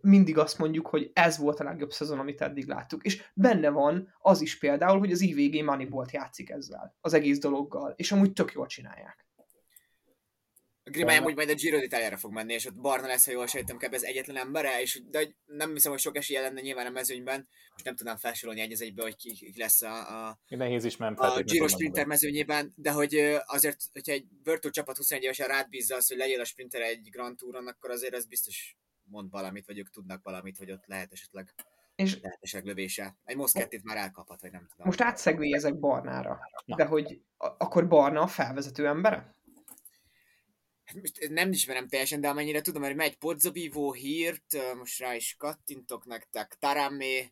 mindig 0.00 0.38
azt 0.38 0.58
mondjuk, 0.58 0.86
hogy 0.86 1.10
ez 1.12 1.38
volt 1.38 1.60
a 1.60 1.64
legjobb 1.64 1.92
szezon, 1.92 2.18
amit 2.18 2.40
eddig 2.40 2.66
láttuk. 2.66 3.04
És 3.04 3.30
benne 3.34 3.68
van 3.68 4.14
az 4.18 4.40
is 4.40 4.58
például, 4.58 4.98
hogy 4.98 5.12
az 5.12 5.20
IVG 5.20 5.64
Moneybolt 5.64 6.10
játszik 6.10 6.50
ezzel, 6.50 6.96
az 7.00 7.14
egész 7.14 7.38
dologgal, 7.38 7.92
és 7.96 8.12
amúgy 8.12 8.32
tök 8.32 8.52
jól 8.52 8.66
csinálják. 8.66 9.25
Grimály 10.90 11.18
úgy 11.18 11.34
majd 11.34 11.48
a 11.48 11.54
Giro 11.54 11.78
d'Italiára 11.78 12.16
fog 12.18 12.32
menni, 12.32 12.52
és 12.52 12.66
ott 12.66 12.74
Barna 12.74 13.06
lesz, 13.06 13.24
ha 13.24 13.32
jól 13.32 13.46
sejtem, 13.46 13.76
kb. 13.76 13.94
ez 13.94 14.02
egyetlen 14.02 14.36
embere, 14.36 14.80
és 14.80 15.02
de 15.10 15.28
nem 15.46 15.72
hiszem, 15.72 15.90
hogy 15.90 16.00
sok 16.00 16.16
esélye 16.16 16.40
lenne 16.40 16.60
nyilván 16.60 16.86
a 16.86 16.90
mezőnyben, 16.90 17.48
most 17.72 17.84
nem 17.84 17.96
tudnám 17.96 18.16
felsorolni 18.16 18.60
egy 18.60 18.82
egybe, 18.82 19.02
hogy 19.02 19.16
ki, 19.16 19.32
ki 19.32 19.52
lesz 19.56 19.82
a, 19.82 20.26
a, 20.28 20.38
Nehéz 20.48 20.84
is 20.84 20.96
nem 20.96 21.14
a 21.16 21.40
Giro 21.40 21.68
Sprinter 21.68 22.06
mezőnyében, 22.06 22.72
de 22.76 22.90
hogy 22.90 23.14
azért, 23.44 23.80
hogyha 23.92 24.12
egy 24.12 24.26
Virtu 24.42 24.70
csapat 24.70 24.96
21 24.96 25.22
évesen 25.22 25.46
rád 25.48 25.68
bízza 25.68 25.96
az, 25.96 26.08
hogy 26.08 26.16
legyél 26.16 26.40
a 26.40 26.44
Sprinter 26.44 26.80
egy 26.80 27.08
Grand 27.10 27.36
Touron, 27.36 27.66
akkor 27.66 27.90
azért 27.90 28.14
ez 28.14 28.26
biztos 28.26 28.76
mond 29.04 29.30
valamit, 29.30 29.66
vagy 29.66 29.78
ők 29.78 29.90
tudnak 29.90 30.22
valamit, 30.22 30.56
hogy 30.56 30.70
ott 30.70 30.86
lehet 30.86 31.12
esetleg 31.12 31.54
és 31.96 32.20
lehet 32.20 32.38
esetleg 32.40 32.68
lövése. 32.68 33.16
Egy 33.24 33.36
Moszkettit 33.36 33.84
már 33.84 33.96
elkaphat, 33.96 34.40
vagy 34.40 34.50
nem 34.50 34.66
tudom. 34.70 34.86
Most 34.86 35.00
átszegvélyezek 35.00 35.78
Barnára, 35.78 36.38
Na. 36.64 36.76
de 36.76 36.84
hogy 36.84 37.20
akkor 37.36 37.88
Barna 37.88 38.20
a 38.20 38.26
felvezető 38.26 38.86
embere? 38.86 39.34
Most 40.94 41.28
nem 41.28 41.52
ismerem 41.52 41.88
teljesen, 41.88 42.20
de 42.20 42.28
amennyire 42.28 42.60
tudom, 42.60 42.82
hogy 42.82 42.94
megy 42.94 43.16
Podzobivó 43.16 43.92
hírt, 43.92 44.74
most 44.76 44.98
rá 44.98 45.14
is 45.14 45.34
kattintok 45.38 46.04
nektek, 46.04 46.56
Taramé, 46.58 47.30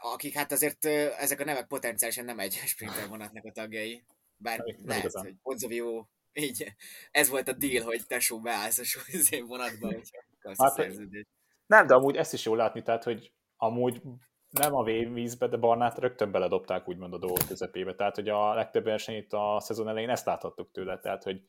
akik 0.00 0.34
hát 0.34 0.52
azért 0.52 0.84
ezek 0.84 1.40
a 1.40 1.44
nevek 1.44 1.66
potenciálisan 1.66 2.24
nem 2.24 2.38
egy 2.38 2.52
sprinter 2.52 3.08
vonatnak 3.08 3.44
a 3.44 3.52
tagjai. 3.52 4.04
Bár 4.36 4.58
nem, 4.58 4.76
lehet, 4.84 5.02
igazán. 5.02 5.24
hogy 5.24 5.34
Podzobivó, 5.42 6.08
így, 6.32 6.72
ez 7.10 7.28
volt 7.28 7.48
a 7.48 7.52
deal, 7.52 7.84
hogy 7.84 8.06
tesó 8.06 8.40
beállsz 8.40 8.78
a 8.78 9.44
vonatba, 9.46 9.86
hogyha 9.86 10.54
hát, 10.58 10.74
szerződést. 10.74 11.28
Nem, 11.66 11.86
de 11.86 11.94
amúgy 11.94 12.16
ezt 12.16 12.32
is 12.32 12.44
jól 12.44 12.56
látni, 12.56 12.82
tehát, 12.82 13.04
hogy 13.04 13.32
amúgy 13.56 14.02
nem 14.50 14.74
a 14.74 14.82
vízbe, 14.84 15.46
de 15.46 15.56
Barnát 15.56 15.98
rögtön 15.98 16.30
beledobták 16.30 16.88
úgymond 16.88 17.12
a 17.12 17.18
dolgok 17.18 17.46
közepébe. 17.48 17.94
Tehát, 17.94 18.14
hogy 18.14 18.28
a 18.28 18.54
legtöbb 18.54 18.84
versenyt 18.84 19.32
a 19.32 19.56
szezon 19.60 19.88
elején 19.88 20.10
ezt 20.10 20.26
láthattuk 20.26 20.70
tőle. 20.70 20.98
Tehát, 20.98 21.22
hogy 21.22 21.42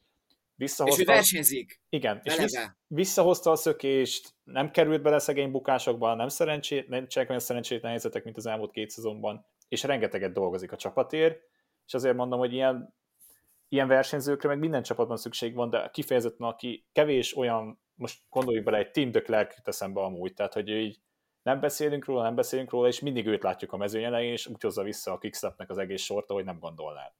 visszahozta... 0.55 1.01
És 1.01 1.07
ő 1.07 1.11
versenyzik. 1.11 1.81
Igen, 1.89 2.19
és 2.23 2.37
vissz, 2.37 2.67
visszahozta 2.87 3.51
a 3.51 3.55
szökést, 3.55 4.33
nem 4.43 4.71
került 4.71 5.01
bele 5.01 5.19
szegény 5.19 5.51
bukásokba, 5.51 6.15
nem 6.15 6.27
szerencsét, 6.27 6.87
nem 6.87 7.07
csak 7.07 7.29
olyan 7.29 7.41
szerencsétlen 7.41 7.91
helyzetek, 7.91 8.23
mint 8.23 8.37
az 8.37 8.45
elmúlt 8.45 8.71
két 8.71 8.89
szezonban, 8.89 9.45
és 9.67 9.83
rengeteget 9.83 10.33
dolgozik 10.33 10.71
a 10.71 10.75
csapatért, 10.75 11.41
és 11.85 11.93
azért 11.93 12.15
mondom, 12.15 12.39
hogy 12.39 12.53
ilyen, 12.53 12.95
ilyen 13.69 13.87
versenyzőkre 13.87 14.47
meg 14.47 14.59
minden 14.59 14.83
csapatban 14.83 15.17
szükség 15.17 15.53
van, 15.55 15.69
de 15.69 15.89
kifejezetten 15.93 16.47
aki 16.47 16.85
kevés 16.91 17.37
olyan, 17.37 17.81
most 17.95 18.21
gondoljuk 18.29 18.63
bele, 18.63 18.77
egy 18.77 18.91
Tim 18.91 19.11
de 19.11 19.21
Klerk 19.21 19.61
eszembe 19.63 20.01
amúgy, 20.01 20.33
tehát 20.33 20.53
hogy 20.53 20.69
így 20.69 20.99
nem 21.43 21.59
beszélünk 21.59 22.05
róla, 22.05 22.23
nem 22.23 22.35
beszélünk 22.35 22.69
róla, 22.69 22.87
és 22.87 22.99
mindig 22.99 23.27
őt 23.27 23.43
látjuk 23.43 23.73
a 23.73 23.77
mezőny 23.77 24.03
elején, 24.03 24.31
és 24.31 24.47
úgy 24.47 24.61
hozza 24.61 24.83
vissza 24.83 25.11
a 25.11 25.17
Kickstepnek 25.17 25.69
az 25.69 25.77
egész 25.77 26.01
sort, 26.01 26.29
ahogy 26.29 26.45
nem 26.45 26.59
gondolnál. 26.59 27.15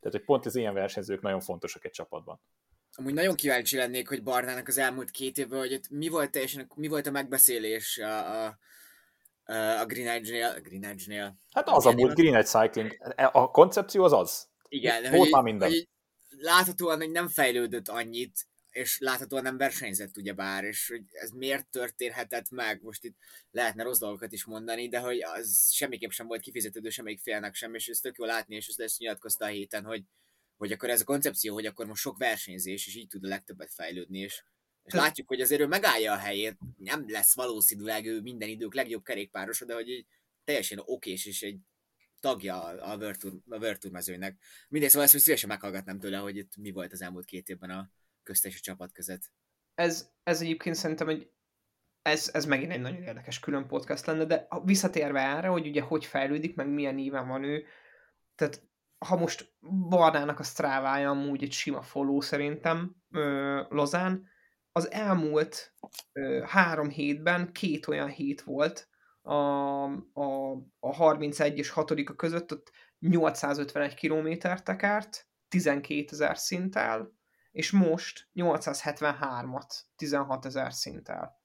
Tehát, 0.00 0.16
hogy 0.16 0.24
pont 0.24 0.46
az 0.46 0.56
ilyen 0.56 0.74
versenyzők 0.74 1.20
nagyon 1.20 1.40
fontosak 1.40 1.84
egy 1.84 1.90
csapatban. 1.90 2.40
Amúgy 2.94 3.14
nagyon 3.14 3.34
kíváncsi 3.34 3.76
lennék, 3.76 4.08
hogy 4.08 4.22
Barnának 4.22 4.68
az 4.68 4.78
elmúlt 4.78 5.10
két 5.10 5.38
évben, 5.38 5.58
hogy 5.58 5.80
mi 5.90 6.08
volt 6.08 6.30
teljesen, 6.30 6.70
mi 6.74 6.88
volt 6.88 7.06
a 7.06 7.10
megbeszélés 7.10 7.98
a, 7.98 8.44
a, 8.44 8.58
a 9.80 9.86
Green 9.86 10.08
Edge-nél. 10.08 10.60
Green 10.60 10.84
Edge-nél. 10.84 11.36
Hát 11.52 11.68
az 11.68 11.86
amúgy 11.86 12.12
Green 12.12 12.34
Edge 12.34 12.46
Cycling. 12.46 12.96
A 13.32 13.50
koncepció 13.50 14.04
az 14.04 14.12
az. 14.12 14.48
Igen, 14.68 15.02
Volt 15.02 15.16
hogy, 15.16 15.30
már 15.30 15.42
minden. 15.42 15.68
hogy 15.68 15.88
láthatóan, 16.38 16.96
hogy 16.96 17.10
nem 17.10 17.28
fejlődött 17.28 17.88
annyit, 17.88 18.46
és 18.72 18.98
láthatóan 18.98 19.42
nem 19.42 19.56
versenyzett 19.56 20.16
ugyebár, 20.16 20.64
és 20.64 20.88
hogy 20.88 21.02
ez 21.10 21.30
miért 21.30 21.66
történhetett 21.66 22.50
meg, 22.50 22.82
most 22.82 23.04
itt 23.04 23.16
lehetne 23.50 23.82
rossz 23.82 23.98
dolgokat 23.98 24.32
is 24.32 24.44
mondani, 24.44 24.88
de 24.88 24.98
hogy 24.98 25.22
az 25.22 25.70
semmiképp 25.72 26.10
sem 26.10 26.26
volt 26.26 26.40
kifizetődő 26.40 26.90
semmelyik 26.90 27.20
félnek 27.20 27.54
sem, 27.54 27.74
és 27.74 27.88
ez 27.88 27.98
tök 27.98 28.16
jó 28.18 28.24
látni, 28.24 28.54
és 28.54 28.66
ez 28.66 28.76
lesz 28.76 28.98
nyilatkozta 28.98 29.44
a 29.44 29.48
héten, 29.48 29.84
hogy, 29.84 30.04
hogy 30.56 30.72
akkor 30.72 30.90
ez 30.90 31.00
a 31.00 31.04
koncepció, 31.04 31.54
hogy 31.54 31.66
akkor 31.66 31.86
most 31.86 32.02
sok 32.02 32.18
versenyzés, 32.18 32.86
és 32.86 32.96
így 32.96 33.08
tud 33.08 33.24
a 33.24 33.28
legtöbbet 33.28 33.72
fejlődni, 33.72 34.18
és, 34.18 34.42
és 34.82 34.92
látjuk, 34.92 35.28
hogy 35.28 35.40
azért 35.40 35.60
ő 35.60 35.66
megállja 35.66 36.12
a 36.12 36.16
helyét, 36.16 36.58
nem 36.76 37.04
lesz 37.08 37.34
valószínűleg 37.34 38.06
ő 38.06 38.20
minden 38.20 38.48
idők 38.48 38.74
legjobb 38.74 39.04
kerékpárosa, 39.04 39.64
de 39.64 39.74
hogy 39.74 39.88
így 39.88 40.06
teljesen 40.44 40.82
okés, 40.84 41.26
és 41.26 41.42
egy 41.42 41.58
tagja 42.20 42.62
a 42.62 42.96
Tour, 43.16 43.34
a 43.48 43.58
Tour 43.58 43.92
mezőnek. 43.92 44.36
Mindegy, 44.68 44.90
szóval 44.90 45.06
ezt 45.06 45.18
szívesen 45.18 45.48
meghallgatnám 45.48 45.98
tőle, 45.98 46.16
hogy 46.16 46.36
itt 46.36 46.56
mi 46.56 46.70
volt 46.70 46.92
az 46.92 47.02
elmúlt 47.02 47.24
két 47.24 47.48
évben 47.48 47.70
a 47.70 47.90
köztes 48.22 48.60
csapat 48.60 48.92
között. 48.92 49.30
Ez, 49.74 50.10
ez 50.22 50.40
egyébként 50.40 50.76
szerintem 50.76 51.08
egy 51.08 51.30
ez, 52.02 52.30
ez 52.32 52.44
megint 52.44 52.72
egy 52.72 52.80
nagyon 52.80 53.02
érdekes 53.02 53.40
külön 53.40 53.66
podcast 53.66 54.06
lenne, 54.06 54.24
de 54.24 54.48
visszatérve 54.64 55.20
erre, 55.20 55.48
hogy 55.48 55.66
ugye 55.66 55.82
hogy 55.82 56.04
fejlődik, 56.04 56.54
meg 56.54 56.68
milyen 56.68 56.94
néven 56.94 57.28
van 57.28 57.44
ő, 57.44 57.64
tehát 58.34 58.62
ha 58.98 59.16
most 59.16 59.54
Barnának 59.88 60.38
a 60.38 60.42
sztrávája 60.42 61.10
amúgy 61.10 61.42
egy 61.42 61.52
sima 61.52 61.82
follow 61.82 62.20
szerintem 62.20 62.96
ö, 63.10 63.62
Lozán, 63.68 64.28
az 64.72 64.90
elmúlt 64.90 65.74
ö, 66.12 66.42
három 66.46 66.88
hétben 66.88 67.52
két 67.52 67.86
olyan 67.86 68.08
hét 68.08 68.42
volt 68.42 68.88
a, 69.22 69.32
a, 69.32 70.52
a 70.80 70.94
31 70.94 71.58
és 71.58 71.70
6 71.70 72.16
között, 72.16 72.52
ott 72.52 72.70
851 72.98 73.94
kilométer 73.94 74.62
tekárt, 74.62 75.28
12 75.48 76.04
ezer 76.10 76.38
szinttel, 76.38 77.12
és 77.52 77.70
most 77.70 78.28
873-at 78.34 79.80
16 79.96 80.44
ezer 80.44 80.72
szinttel. 80.72 81.40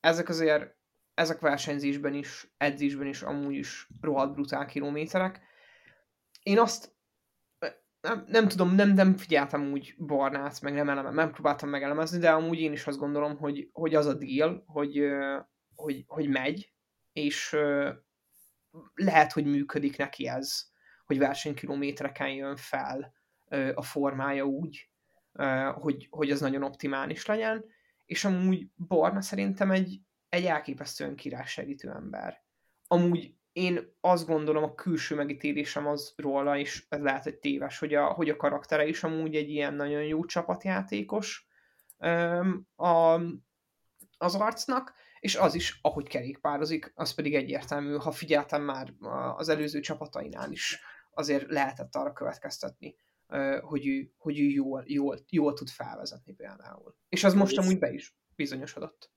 Ezek 0.00 0.28
azért, 0.28 0.76
ezek 1.14 1.40
versenyzésben 1.40 2.14
is, 2.14 2.54
edzésben 2.56 3.06
is 3.06 3.22
amúgy 3.22 3.54
is 3.54 3.88
rohadt 4.00 4.34
brutál 4.34 4.66
kilométerek. 4.66 5.40
Én 6.42 6.58
azt 6.58 6.94
nem, 8.04 8.24
nem 8.26 8.48
tudom, 8.48 8.74
nem, 8.74 8.90
nem 8.90 9.16
figyeltem 9.16 9.72
úgy 9.72 9.94
Barnát, 9.98 10.60
meg 10.60 10.74
nem, 10.74 10.88
eleme, 10.88 11.10
nem 11.10 11.32
próbáltam 11.32 11.68
megelemezni, 11.68 12.18
de 12.18 12.30
amúgy 12.30 12.58
én 12.58 12.72
is 12.72 12.86
azt 12.86 12.98
gondolom, 12.98 13.36
hogy, 13.36 13.68
hogy 13.72 13.94
az 13.94 14.06
a 14.06 14.14
deal, 14.14 14.64
hogy, 14.66 15.02
hogy, 15.74 16.04
hogy 16.06 16.28
megy, 16.28 16.72
és 17.12 17.56
lehet, 18.94 19.32
hogy 19.32 19.44
működik 19.44 19.96
neki 19.96 20.28
ez, 20.28 20.64
hogy 21.04 21.18
versenykilométereken 21.18 22.28
jön 22.28 22.56
fel 22.56 23.12
a 23.74 23.82
formája 23.82 24.44
úgy, 24.44 24.90
hogy, 25.74 26.06
hogy 26.10 26.30
az 26.30 26.40
nagyon 26.40 26.62
optimális 26.62 27.26
legyen, 27.26 27.64
és 28.06 28.24
amúgy 28.24 28.68
Barna 28.86 29.20
szerintem 29.20 29.70
egy, 29.70 30.00
egy 30.28 30.44
elképesztően 30.44 31.16
királysegítő 31.16 31.90
ember. 31.90 32.42
Amúgy 32.86 33.34
én 33.52 33.96
azt 34.00 34.26
gondolom, 34.26 34.62
a 34.62 34.74
külső 34.74 35.14
megítélésem 35.14 35.86
az 35.86 36.12
róla, 36.16 36.58
és 36.58 36.86
ez 36.88 37.00
lehet 37.00 37.26
egy 37.26 37.38
téves, 37.38 37.78
hogy 37.78 37.94
a, 37.94 38.06
hogy 38.06 38.28
a 38.28 38.36
karaktere 38.36 38.86
is 38.86 39.02
amúgy 39.04 39.34
egy 39.34 39.50
ilyen 39.50 39.74
nagyon 39.74 40.02
jó 40.02 40.24
csapatjátékos 40.24 41.46
a, 42.76 43.20
az 44.18 44.34
arcnak, 44.34 44.94
és 45.20 45.36
az 45.36 45.54
is, 45.54 45.78
ahogy 45.82 46.08
kerékpározik, 46.08 46.92
az 46.94 47.14
pedig 47.14 47.34
egyértelmű, 47.34 47.94
ha 47.94 48.10
figyeltem 48.10 48.62
már 48.62 48.94
az 49.36 49.48
előző 49.48 49.80
csapatainál 49.80 50.52
is, 50.52 50.80
azért 51.10 51.50
lehetett 51.50 51.94
arra 51.94 52.12
következtetni, 52.12 52.96
hogy 53.60 53.86
ő, 53.86 54.10
hogy 54.18 54.40
ő 54.40 54.44
jól, 54.44 54.84
jól, 54.86 55.24
jól 55.28 55.52
tud 55.52 55.68
felvezetni 55.68 56.32
például. 56.34 56.96
És 57.08 57.24
az 57.24 57.34
most 57.34 57.58
amúgy 57.58 57.78
be 57.78 57.92
is 57.92 58.16
bizonyosodott. 58.36 59.12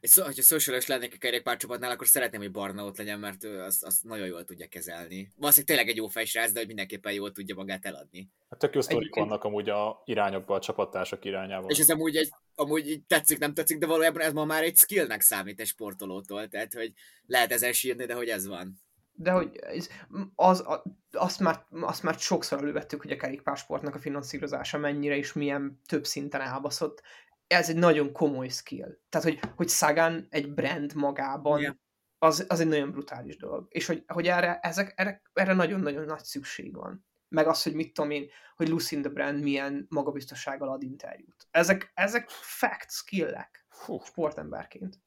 Egy 0.00 0.10
szó, 0.10 0.24
hogyha 0.24 0.42
social 0.42 0.80
lennék 0.86 1.14
a 1.14 1.18
kerékpárcsapatnál, 1.18 1.90
akkor 1.90 2.06
szeretném, 2.06 2.40
hogy 2.40 2.50
Barna 2.50 2.84
ott 2.84 2.96
legyen, 2.96 3.18
mert 3.18 3.44
ő 3.44 3.60
azt, 3.60 3.84
azt 3.84 4.04
nagyon 4.04 4.26
jól 4.26 4.44
tudja 4.44 4.66
kezelni. 4.68 5.32
Valószínűleg 5.36 5.76
tényleg 5.76 5.88
egy 5.88 5.96
jó 5.96 6.06
fejsrác, 6.06 6.52
de 6.52 6.58
hogy 6.58 6.66
mindenképpen 6.66 7.12
jól 7.12 7.32
tudja 7.32 7.54
magát 7.54 7.84
eladni. 7.84 8.30
Hát 8.50 8.58
tök 8.58 8.74
jó 8.74 8.80
sztorik 8.80 9.14
vannak 9.14 9.44
amúgy 9.44 9.68
a 9.68 10.02
irányokba, 10.04 10.54
a 10.54 10.60
csapattársak 10.60 11.24
irányával. 11.24 11.70
És 11.70 11.78
ez 11.78 11.90
amúgy, 11.90 12.16
egy, 12.16 12.30
amúgy 12.54 12.88
így 12.88 13.04
tetszik, 13.04 13.38
nem 13.38 13.54
tetszik, 13.54 13.78
de 13.78 13.86
valójában 13.86 14.22
ez 14.22 14.32
ma 14.32 14.44
már 14.44 14.62
egy 14.62 14.76
skillnek 14.76 15.20
számít 15.20 15.60
egy 15.60 15.66
sportolótól, 15.66 16.48
tehát 16.48 16.74
hogy 16.74 16.92
lehet 17.26 17.52
ezen 17.52 17.72
sírni, 17.72 18.04
de 18.04 18.14
hogy 18.14 18.28
ez 18.28 18.46
van 18.46 18.80
de 19.18 19.30
hogy 19.30 19.56
ez, 19.56 19.88
az, 20.34 20.62
az, 20.66 20.80
azt, 21.12 21.40
már, 21.40 21.64
azt 21.70 22.02
már 22.02 22.14
sokszor 22.14 22.58
elővettük, 22.58 23.02
hogy 23.02 23.10
a 23.10 23.16
kerékpársportnak 23.16 23.94
a 23.94 23.98
finanszírozása 23.98 24.78
mennyire 24.78 25.16
és 25.16 25.32
milyen 25.32 25.80
több 25.86 26.06
szinten 26.06 26.40
elbaszott. 26.40 27.02
Ez 27.46 27.68
egy 27.68 27.76
nagyon 27.76 28.12
komoly 28.12 28.48
skill. 28.48 28.98
Tehát, 29.08 29.26
hogy, 29.26 29.40
hogy 29.56 29.68
Sagan 29.68 30.26
egy 30.30 30.54
brand 30.54 30.94
magában, 30.94 31.60
yeah. 31.60 31.74
az, 32.18 32.44
az 32.48 32.60
egy 32.60 32.68
nagyon 32.68 32.90
brutális 32.90 33.36
dolog. 33.36 33.66
És 33.68 33.86
hogy, 33.86 34.04
hogy 34.06 34.26
erre, 34.26 34.58
ezek, 34.62 34.92
erre, 34.96 35.22
erre 35.32 35.54
nagyon-nagyon 35.54 36.04
nagy 36.04 36.24
szükség 36.24 36.74
van. 36.74 37.06
Meg 37.28 37.46
az, 37.46 37.62
hogy 37.62 37.74
mit 37.74 37.92
tudom 37.92 38.10
én, 38.10 38.28
hogy 38.56 38.68
Lucinda 38.68 39.08
Brand 39.08 39.42
milyen 39.42 39.86
magabiztossággal 39.88 40.68
ad 40.68 40.82
interjút. 40.82 41.46
Ezek, 41.50 41.90
ezek 41.94 42.28
fact 42.28 42.90
skillek 42.90 43.66
sportemberként. 44.04 45.00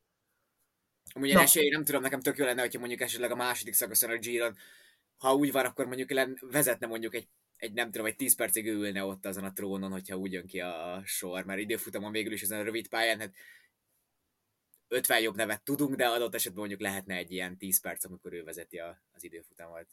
Amúgy 1.13 1.29
én 1.29 1.37
esély, 1.37 1.69
nem 1.69 1.83
tudom, 1.83 2.01
nekem 2.01 2.19
tök 2.19 2.37
jó 2.37 2.45
lenne, 2.45 2.61
hogyha 2.61 2.79
mondjuk 2.79 3.01
esetleg 3.01 3.31
a 3.31 3.35
második 3.35 3.73
szakaszon 3.73 4.09
a 4.09 4.17
Giron, 4.17 4.57
ha 5.17 5.35
úgy 5.35 5.51
van, 5.51 5.65
akkor 5.65 5.85
mondjuk 5.85 6.11
len, 6.11 6.37
vezetne 6.41 6.87
mondjuk 6.87 7.15
egy, 7.15 7.27
egy 7.57 7.73
nem 7.73 7.91
tudom, 7.91 8.07
egy 8.07 8.15
10 8.15 8.35
percig 8.35 8.67
ülne 8.67 9.03
ott 9.03 9.25
azon 9.25 9.43
a 9.43 9.53
trónon, 9.53 9.91
hogyha 9.91 10.15
úgy 10.15 10.31
jön 10.31 10.45
ki 10.45 10.59
a 10.59 11.01
sor, 11.05 11.45
mert 11.45 11.59
időfutamon 11.59 12.11
végül 12.11 12.31
is 12.31 12.41
ezen 12.41 12.59
a 12.59 12.63
rövid 12.63 12.87
pályán, 12.87 13.19
hát 13.19 13.33
50 14.87 15.21
jobb 15.21 15.35
nevet 15.35 15.63
tudunk, 15.63 15.95
de 15.95 16.07
adott 16.07 16.35
esetben 16.35 16.59
mondjuk 16.59 16.81
lehetne 16.81 17.15
egy 17.15 17.31
ilyen 17.31 17.57
10 17.57 17.81
perc, 17.81 18.05
amikor 18.05 18.33
ő 18.33 18.43
vezeti 18.43 18.77
a, 18.77 19.01
az 19.11 19.23
időfutamot. 19.23 19.87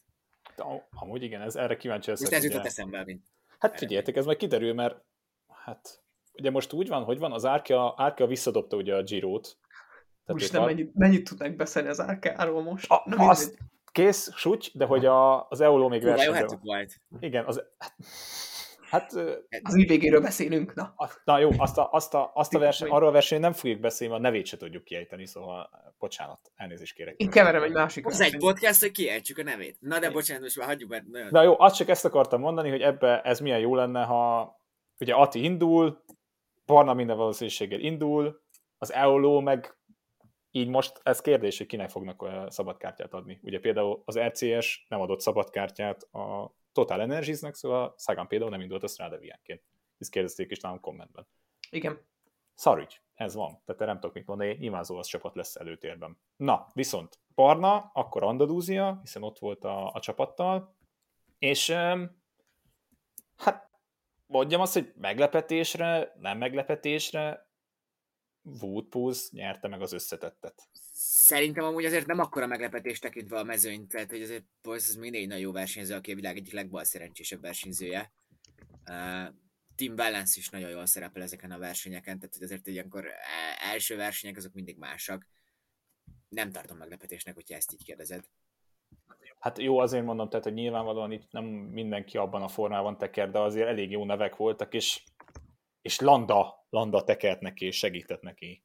De, 0.55 0.63
amúgy 0.89 1.23
igen, 1.23 1.41
ez 1.41 1.55
erre 1.55 1.77
kíváncsi 1.77 2.09
leszek. 2.09 2.29
Most 2.29 2.43
ez 2.43 2.51
jutott 2.51 2.65
eszembe, 2.65 3.03
mint... 3.03 3.25
Hát 3.59 3.77
figyeljetek, 3.77 4.15
ez 4.15 4.25
majd 4.25 4.37
kiderül, 4.37 4.73
mert 4.73 5.03
hát 5.47 6.03
ugye 6.33 6.51
most 6.51 6.73
úgy 6.73 6.87
van, 6.87 7.03
hogy 7.03 7.17
van, 7.17 7.31
az 7.31 7.45
Árkia, 7.45 7.93
Árkia 7.97 8.25
visszadobta 8.25 8.75
ugye 8.75 8.95
a 8.95 9.03
Girót, 9.03 9.57
tehát 10.37 10.51
nem 10.51 10.63
mennyit, 10.63 10.95
mennyit 10.95 11.29
tudnak 11.29 11.55
beszélni 11.55 11.89
az 11.89 11.99
AK-ról 11.99 12.63
most? 12.63 12.91
A, 12.91 13.03
Na, 13.05 13.29
azt, 13.29 13.57
kész, 13.91 14.31
sucs, 14.35 14.73
de 14.73 14.85
hogy 14.85 15.05
a, 15.05 15.47
az 15.47 15.61
EULO 15.61 15.87
még 15.87 16.03
versenyben 16.03 16.59
volt. 16.63 17.01
Igen, 17.19 17.45
az, 17.45 17.63
hát... 18.89 19.13
Az 19.63 19.75
IVG-ről 19.75 20.21
beszélünk, 20.21 20.73
na. 20.73 20.93
A, 20.95 21.09
na 21.23 21.39
jó, 21.39 21.49
azt 21.57 21.77
a, 21.77 21.89
azt 21.91 22.13
a, 22.13 22.31
azt 22.33 22.53
a 22.53 22.59
verseny, 22.59 22.89
arról 22.89 23.09
a 23.09 23.11
versenyt 23.11 23.41
nem 23.41 23.53
fogjuk 23.53 23.79
beszélni, 23.79 24.13
a 24.13 24.19
nevét 24.19 24.45
se 24.45 24.57
tudjuk 24.57 24.83
kiejteni, 24.83 25.27
szóval 25.27 25.69
bocsánat, 25.99 26.51
elnézést 26.55 26.95
kérek. 26.95 27.15
Én 27.17 27.29
keverem 27.29 27.63
egy 27.63 27.71
másik. 27.71 28.05
Az 28.05 28.21
egy 28.21 28.37
podcast, 28.37 28.79
hogy 28.79 28.91
kiejtsük 28.91 29.37
a 29.37 29.43
nevét. 29.43 29.77
Na 29.79 29.99
de 29.99 30.11
bocsánat, 30.11 30.43
most 30.43 30.57
már 30.57 30.67
hagyjuk, 30.67 30.89
mert 30.89 31.07
nagyon... 31.07 31.27
Na 31.31 31.41
jó, 31.41 31.59
azt 31.59 31.75
csak 31.75 31.89
ezt 31.89 32.05
akartam 32.05 32.39
mondani, 32.39 32.69
hogy 32.69 32.81
ebbe 32.81 33.21
ez 33.21 33.39
milyen 33.39 33.59
jó 33.59 33.75
lenne, 33.75 34.03
ha 34.03 34.53
ugye 34.99 35.13
Ati 35.13 35.43
indul, 35.43 36.03
Barna 36.65 36.93
minden 36.93 37.17
valószínűséggel 37.17 37.79
indul, 37.79 38.41
az 38.77 38.93
EOLO 38.93 39.41
meg 39.41 39.78
így 40.51 40.67
most 40.67 40.99
ez 41.03 41.21
kérdés, 41.21 41.57
hogy 41.57 41.67
kinek 41.67 41.89
fognak 41.89 42.25
szabadkártyát 42.51 43.13
adni. 43.13 43.39
Ugye 43.43 43.59
például 43.59 44.01
az 44.05 44.19
RCS 44.19 44.85
nem 44.87 45.01
adott 45.01 45.19
szabadkártyát 45.19 46.03
a 46.03 46.53
Total 46.71 47.01
Energies-nek, 47.01 47.55
szóval 47.55 47.95
Sagan 47.97 48.27
például 48.27 48.51
nem 48.51 48.61
indult 48.61 48.83
a 48.83 48.87
Strada 48.87 49.17
Viánként. 49.17 49.63
Ezt 49.97 50.11
kérdezték 50.11 50.51
is 50.51 50.59
nálam 50.59 50.79
kommentben. 50.79 51.27
Igen. 51.69 52.07
Szarügy, 52.53 53.01
ez 53.13 53.35
van. 53.35 53.61
Tehát 53.65 53.81
nem 53.81 53.99
tudok 53.99 54.15
mit 54.15 54.25
mondani, 54.25 54.55
nyilván 54.59 54.83
az 54.87 55.07
csapat 55.07 55.35
lesz 55.35 55.55
előtérben. 55.55 56.17
Na, 56.35 56.71
viszont 56.73 57.19
Barna, 57.35 57.91
akkor 57.93 58.23
Andalúzia, 58.23 58.99
hiszen 59.01 59.23
ott 59.23 59.39
volt 59.39 59.63
a, 59.63 59.91
a 59.93 59.99
csapattal, 59.99 60.75
és 61.39 61.69
hát 63.37 63.69
mondjam 64.25 64.61
azt, 64.61 64.73
hogy 64.73 64.93
meglepetésre, 64.95 66.13
nem 66.19 66.37
meglepetésre, 66.37 67.48
Woodpulse 68.61 69.27
nyerte 69.31 69.67
meg 69.67 69.81
az 69.81 69.93
összetettet. 69.93 70.67
Szerintem 70.93 71.63
amúgy 71.63 71.85
azért 71.85 72.05
nem 72.05 72.19
akkora 72.19 72.47
meglepetés 72.47 72.99
tekintve 72.99 73.39
a 73.39 73.43
mezőny, 73.43 73.87
tehát 73.87 74.09
hogy 74.09 74.21
azért 74.21 74.43
Pulse 74.61 74.85
az 74.89 74.95
mindig 74.95 75.27
nagyon 75.27 75.43
jó 75.43 75.51
versenyző, 75.51 75.95
aki 75.95 76.11
a 76.11 76.15
világ 76.15 76.37
egyik 76.37 76.53
legbal 76.53 76.83
szerencsésebb 76.83 77.41
versenyzője. 77.41 78.11
Uh, 78.89 79.33
Tim 79.79 79.95
Balance 79.95 80.39
is 80.39 80.49
nagyon 80.49 80.69
jól 80.69 80.85
szerepel 80.85 81.21
ezeken 81.21 81.51
a 81.51 81.57
versenyeken, 81.57 82.19
tehát 82.19 82.33
hogy 82.33 82.43
azért 82.43 82.67
ilyenkor 82.67 83.05
e, 83.05 83.11
első 83.71 83.95
versenyek 83.95 84.37
azok 84.37 84.53
mindig 84.53 84.77
másak. 84.77 85.27
Nem 86.29 86.51
tartom 86.51 86.77
meglepetésnek, 86.77 87.35
hogyha 87.35 87.55
ezt 87.55 87.73
így 87.73 87.83
kérdezed. 87.83 88.23
hát 89.39 89.57
jó, 89.57 89.79
azért 89.79 90.05
mondom, 90.05 90.29
tehát, 90.29 90.45
hogy 90.45 90.53
nyilvánvalóan 90.53 91.11
itt 91.11 91.31
nem 91.31 91.45
mindenki 91.45 92.17
abban 92.17 92.41
a 92.41 92.47
formában 92.47 92.97
teker, 92.97 93.31
de 93.31 93.39
azért 93.39 93.67
elég 93.67 93.91
jó 93.91 94.05
nevek 94.05 94.35
voltak, 94.35 94.73
és, 94.73 95.03
és 95.89 95.99
Landa, 95.99 96.65
Landa 96.69 97.03
tekert 97.03 97.41
neki, 97.41 97.65
és 97.65 97.77
segített 97.77 98.21
neki. 98.21 98.63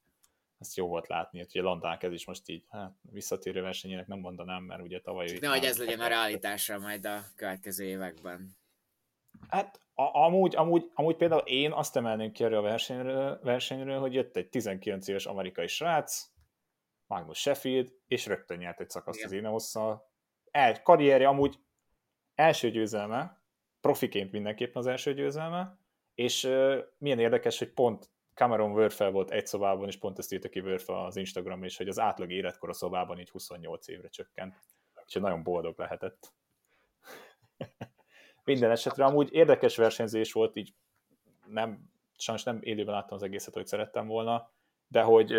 Ezt 0.58 0.76
jó 0.76 0.86
volt 0.86 1.08
látni, 1.08 1.38
hogy 1.38 1.60
a 1.60 1.62
Landák 1.62 2.02
ez 2.02 2.12
is 2.12 2.26
most 2.26 2.48
így, 2.48 2.64
hát 2.70 2.92
visszatérő 3.02 3.62
versenyének 3.62 4.06
nem 4.06 4.18
mondanám, 4.18 4.62
mert 4.62 4.82
ugye 4.82 5.00
tavaly... 5.00 5.38
Ne, 5.40 5.48
hogy 5.48 5.64
ez 5.64 5.78
legyen 5.78 6.00
a 6.00 6.06
realitásra 6.06 6.78
majd 6.78 7.06
a 7.06 7.20
következő 7.36 7.84
években. 7.84 8.56
Hát 9.48 9.80
a, 9.94 10.02
amúgy, 10.02 10.56
amúgy, 10.56 10.90
amúgy 10.94 11.16
például 11.16 11.40
én 11.40 11.72
azt 11.72 11.96
emelném 11.96 12.32
ki 12.32 12.44
erről 12.44 12.58
a 12.58 12.62
versenyről, 12.62 13.40
versenyről, 13.42 14.00
hogy 14.00 14.14
jött 14.14 14.36
egy 14.36 14.48
19 14.48 15.08
éves 15.08 15.26
amerikai 15.26 15.66
srác, 15.66 16.30
Magnus 17.06 17.38
Sheffield, 17.38 17.92
és 18.06 18.26
rögtön 18.26 18.58
nyert 18.58 18.80
egy 18.80 18.90
szakaszt 18.90 19.18
Igen. 19.18 19.30
az 19.30 19.36
Ineosszal. 19.36 20.10
El, 20.50 20.82
karrierje 20.82 21.28
amúgy 21.28 21.58
első 22.34 22.70
győzelme, 22.70 23.42
profiként 23.80 24.32
mindenképpen 24.32 24.82
az 24.82 24.86
első 24.86 25.14
győzelme, 25.14 25.82
és 26.14 26.44
uh, 26.44 26.78
milyen 26.98 27.18
érdekes, 27.18 27.58
hogy 27.58 27.72
pont 27.72 28.10
Cameron 28.34 28.72
Wörfel 28.72 29.10
volt 29.10 29.30
egy 29.30 29.46
szobában, 29.46 29.86
és 29.86 29.96
pont 29.96 30.18
ezt 30.18 30.32
írta 30.32 30.48
ki 30.48 30.60
Wörfe 30.60 31.04
az 31.04 31.16
Instagram 31.16 31.64
is, 31.64 31.76
hogy 31.76 31.88
az 31.88 31.98
átlag 31.98 32.30
életkor 32.30 32.68
a 32.68 32.72
szobában 32.72 33.18
így 33.18 33.30
28 33.30 33.88
évre 33.88 34.08
csökkent. 34.08 34.56
Úgyhogy 35.02 35.22
nagyon 35.22 35.42
boldog 35.42 35.78
lehetett. 35.78 36.32
Minden 38.44 38.70
esetre 38.70 39.04
amúgy 39.04 39.32
érdekes 39.32 39.76
versenyzés 39.76 40.32
volt, 40.32 40.56
így 40.56 40.74
nem, 41.46 41.90
sajnos 42.16 42.42
nem 42.42 42.58
élőben 42.62 42.94
láttam 42.94 43.16
az 43.16 43.22
egészet, 43.22 43.54
hogy 43.54 43.66
szerettem 43.66 44.06
volna, 44.06 44.50
de 44.86 45.02
hogy 45.02 45.34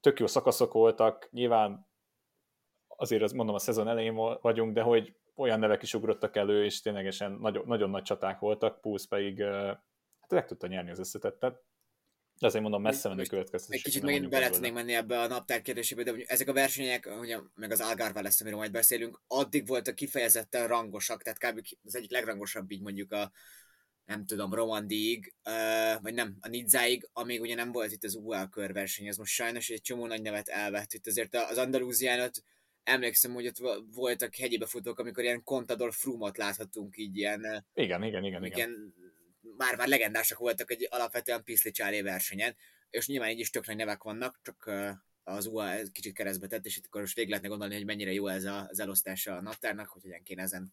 tök 0.00 0.18
jó 0.18 0.26
szakaszok 0.26 0.72
voltak, 0.72 1.28
nyilván 1.30 1.86
azért 2.86 3.22
azt 3.22 3.34
mondom, 3.34 3.54
a 3.54 3.58
szezon 3.58 3.88
elején 3.88 4.14
vagyunk, 4.40 4.72
de 4.72 4.82
hogy 4.82 5.16
olyan 5.38 5.58
nevek 5.58 5.82
is 5.82 5.94
ugrottak 5.94 6.36
elő, 6.36 6.64
és 6.64 6.80
ténylegesen 6.80 7.32
nagyon, 7.32 7.66
nagyon 7.66 7.90
nagy 7.90 8.02
csaták 8.02 8.38
voltak, 8.38 8.80
Pulsz 8.80 9.06
pedig 9.06 9.42
hát 10.20 10.30
meg 10.30 10.46
tudta 10.46 10.66
nyerni 10.66 10.90
az 10.90 10.98
összetettet. 10.98 11.62
De 12.38 12.46
azért 12.46 12.62
mondom, 12.62 12.82
messze 12.82 13.08
menő 13.08 13.22
következtetés. 13.22 13.76
Egy 13.76 13.84
kicsit 13.84 14.02
megint 14.02 14.28
bele 14.28 14.50
tudnék 14.50 14.72
menni 14.72 14.94
ebbe 14.94 15.20
a 15.20 15.26
naptár 15.26 15.62
kérdésébe, 15.62 16.02
de 16.02 16.14
ezek 16.26 16.48
a 16.48 16.52
versenyek, 16.52 17.08
ugye, 17.20 17.38
meg 17.54 17.70
az 17.70 17.80
Algarve 17.80 18.20
lesz, 18.20 18.40
amiről 18.40 18.58
majd 18.58 18.70
beszélünk, 18.70 19.20
addig 19.26 19.66
voltak 19.66 19.94
kifejezetten 19.94 20.66
rangosak, 20.66 21.22
tehát 21.22 21.38
kb. 21.38 21.66
az 21.84 21.96
egyik 21.96 22.10
legrangosabb 22.10 22.70
így 22.70 22.82
mondjuk 22.82 23.12
a, 23.12 23.32
nem 24.04 24.26
tudom, 24.26 24.54
Romandiig, 24.54 25.34
vagy 26.00 26.14
nem, 26.14 26.36
a 26.40 26.48
Nidzáig, 26.48 27.08
amíg 27.12 27.40
ugye 27.40 27.54
nem 27.54 27.72
volt 27.72 27.92
itt 27.92 28.04
az 28.04 28.14
UL 28.14 28.48
körverseny, 28.48 29.06
ez 29.06 29.16
most 29.16 29.32
sajnos 29.32 29.68
egy 29.68 29.80
csomó 29.80 30.06
nagy 30.06 30.22
nevet 30.22 30.48
elvett. 30.48 30.92
Itt 30.92 31.06
azért 31.06 31.34
az 31.34 31.58
Andalúziánot 31.58 32.42
emlékszem, 32.88 33.32
hogy 33.32 33.46
ott 33.46 33.84
voltak 33.94 34.34
hegyibe 34.34 34.66
futók, 34.66 34.98
amikor 34.98 35.24
ilyen 35.24 35.44
Contador 35.44 35.92
Frumot 35.92 36.36
láthatunk 36.36 36.96
így 36.96 37.16
ilyen... 37.16 37.66
Igen, 37.74 38.02
igen, 38.02 38.24
igen. 38.24 38.44
igen. 38.44 38.94
Már, 39.56 39.76
már 39.76 39.88
legendásak 39.88 40.38
voltak 40.38 40.70
egy 40.70 40.86
alapvetően 40.90 41.44
Piszli 41.44 42.02
versenyen, 42.02 42.56
és 42.90 43.06
nyilván 43.06 43.30
így 43.30 43.38
is 43.38 43.50
tök 43.50 43.66
nagy 43.66 43.76
nevek 43.76 44.02
vannak, 44.02 44.40
csak 44.42 44.70
az 45.24 45.46
UA 45.46 45.74
kicsit 45.92 46.14
keresztbe 46.14 46.46
tett, 46.46 46.64
és 46.64 46.76
itt 46.76 46.86
akkor 46.86 47.00
most 47.00 47.14
végig 47.14 47.30
lehetne 47.30 47.48
gondolni, 47.48 47.74
hogy 47.74 47.84
mennyire 47.84 48.12
jó 48.12 48.26
ez 48.26 48.44
a, 48.44 48.66
az 48.70 48.80
elosztása 48.80 49.36
a 49.36 49.42
naptárnak, 49.42 49.88
hogy 49.88 50.02
hogyan 50.02 50.22
kéne 50.22 50.42
ezen 50.42 50.72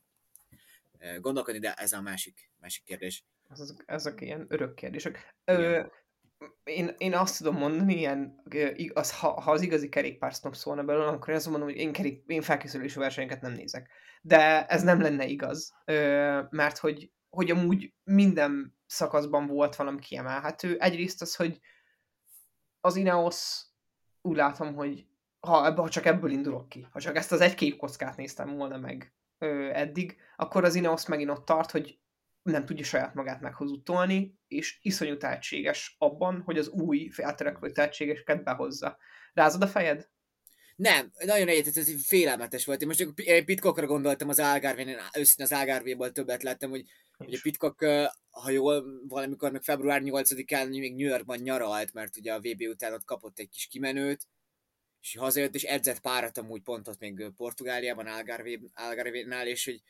gondolkodni, 1.19 1.59
de 1.59 1.73
ez 1.73 1.91
a 1.91 2.01
másik, 2.01 2.51
másik 2.59 2.83
kérdés. 2.83 3.23
Ezek, 3.49 3.83
ezek 3.85 4.21
ilyen 4.21 4.45
örök 4.49 4.73
kérdések. 4.73 5.35
Ö, 5.45 5.85
én, 6.63 6.95
én 6.97 7.13
azt 7.13 7.37
tudom 7.37 7.55
mondani, 7.55 7.97
ilyen, 7.97 8.43
az, 8.93 9.19
ha, 9.19 9.41
ha 9.41 9.51
az 9.51 9.61
igazi 9.61 9.89
kerékpársznob 9.89 10.55
szólna 10.55 10.83
belőle, 10.83 11.07
akkor 11.07 11.29
én 11.29 11.35
azt 11.35 11.49
mondom, 11.49 11.67
hogy 11.67 11.77
én, 11.77 11.91
kerék, 11.91 12.23
én 12.27 12.41
felkészülési 12.41 12.99
versenyeket 12.99 13.41
nem 13.41 13.51
nézek. 13.51 13.89
De 14.21 14.65
ez 14.65 14.83
nem 14.83 15.01
lenne 15.01 15.25
igaz, 15.25 15.73
mert 16.49 16.77
hogy, 16.77 17.11
hogy 17.29 17.51
amúgy 17.51 17.93
minden 18.03 18.77
szakaszban 18.85 19.47
volt 19.47 19.75
valami 19.75 19.99
kiemelhető. 19.99 20.77
Egyrészt 20.79 21.21
az, 21.21 21.35
hogy 21.35 21.59
az 22.81 22.95
Ineos 22.95 23.65
úgy 24.21 24.35
látom, 24.35 24.75
hogy 24.75 25.05
ha, 25.39 25.65
ebbe, 25.65 25.81
ha 25.81 25.89
csak 25.89 26.05
ebből 26.05 26.31
indulok 26.31 26.69
ki, 26.69 26.87
ha 26.91 26.99
csak 26.99 27.15
ezt 27.15 27.31
az 27.31 27.41
egy 27.41 27.55
kép 27.55 27.77
kockát 27.77 28.17
néztem 28.17 28.55
volna 28.55 28.77
meg 28.77 29.13
eddig, 29.71 30.17
akkor 30.35 30.63
az 30.63 30.75
Ineos 30.75 31.05
megint 31.05 31.29
ott 31.29 31.45
tart, 31.45 31.71
hogy 31.71 31.99
nem 32.51 32.65
tudja 32.65 32.85
saját 32.85 33.13
magát 33.13 33.41
meghozutolni, 33.41 34.39
és 34.47 34.79
iszonyú 34.81 35.17
tehetséges 35.17 35.95
abban, 35.97 36.41
hogy 36.41 36.57
az 36.57 36.69
új 36.69 37.09
feltörekvő 37.09 37.71
tehetségeseket 37.71 38.43
behozza. 38.43 38.97
Rázod 39.33 39.61
a 39.61 39.67
fejed? 39.67 40.09
Nem, 40.75 41.11
nagyon 41.25 41.47
egyetett, 41.47 41.77
ez 41.77 42.05
félelmetes 42.05 42.65
volt. 42.65 42.81
Én 42.81 42.87
most 42.87 42.99
csak 42.99 43.13
Pitkokra 43.45 43.85
gondoltam 43.85 44.29
az 44.29 44.39
Algarve-n, 44.39 44.97
őszintén 45.17 45.45
az 45.45 45.51
Algarve-ból 45.51 46.11
többet 46.11 46.43
láttam, 46.43 46.69
hogy 46.69 46.83
ugye 47.17 47.37
Pitkok, 47.41 47.85
ha 48.29 48.49
jól, 48.49 48.85
valamikor 49.07 49.51
meg 49.51 49.61
február 49.61 50.01
8-án 50.03 50.69
még 50.69 50.95
New 50.95 51.07
Yorkban 51.07 51.37
nyaralt, 51.37 51.93
mert 51.93 52.17
ugye 52.17 52.33
a 52.33 52.39
VB 52.39 52.61
után 52.61 52.93
ott 52.93 53.05
kapott 53.05 53.39
egy 53.39 53.49
kis 53.49 53.67
kimenőt, 53.67 54.27
és 55.01 55.17
hazajött, 55.17 55.55
és 55.55 55.63
edzett 55.63 55.99
párat 55.99 56.37
amúgy 56.37 56.61
pont 56.61 56.87
ott 56.87 56.99
még 56.99 57.31
Portugáliában, 57.35 58.07
Algarve-nál, 58.73 59.47
és 59.47 59.65
hogy 59.65 59.81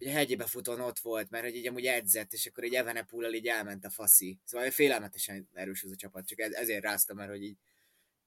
ugye 0.00 0.12
hegyébe 0.12 0.44
futón 0.44 0.80
ott 0.80 0.98
volt, 0.98 1.30
mert 1.30 1.44
hogy 1.44 1.54
így 1.54 1.66
amúgy 1.66 1.86
edzett, 1.86 2.32
és 2.32 2.46
akkor 2.46 2.64
egy 2.64 2.74
Evenepool 2.74 3.34
így 3.34 3.46
elment 3.46 3.84
a 3.84 3.90
faszi. 3.90 4.38
Szóval 4.44 4.70
félelmetesen 4.70 5.48
erős 5.52 5.82
az 5.82 5.90
a 5.90 5.96
csapat, 5.96 6.26
csak 6.26 6.38
ezért 6.38 6.82
ráztam, 6.82 7.16
mert 7.16 7.30
hogy 7.30 7.42
így, 7.42 7.56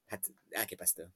hát 0.06 0.30
elképesztő. 0.50 1.08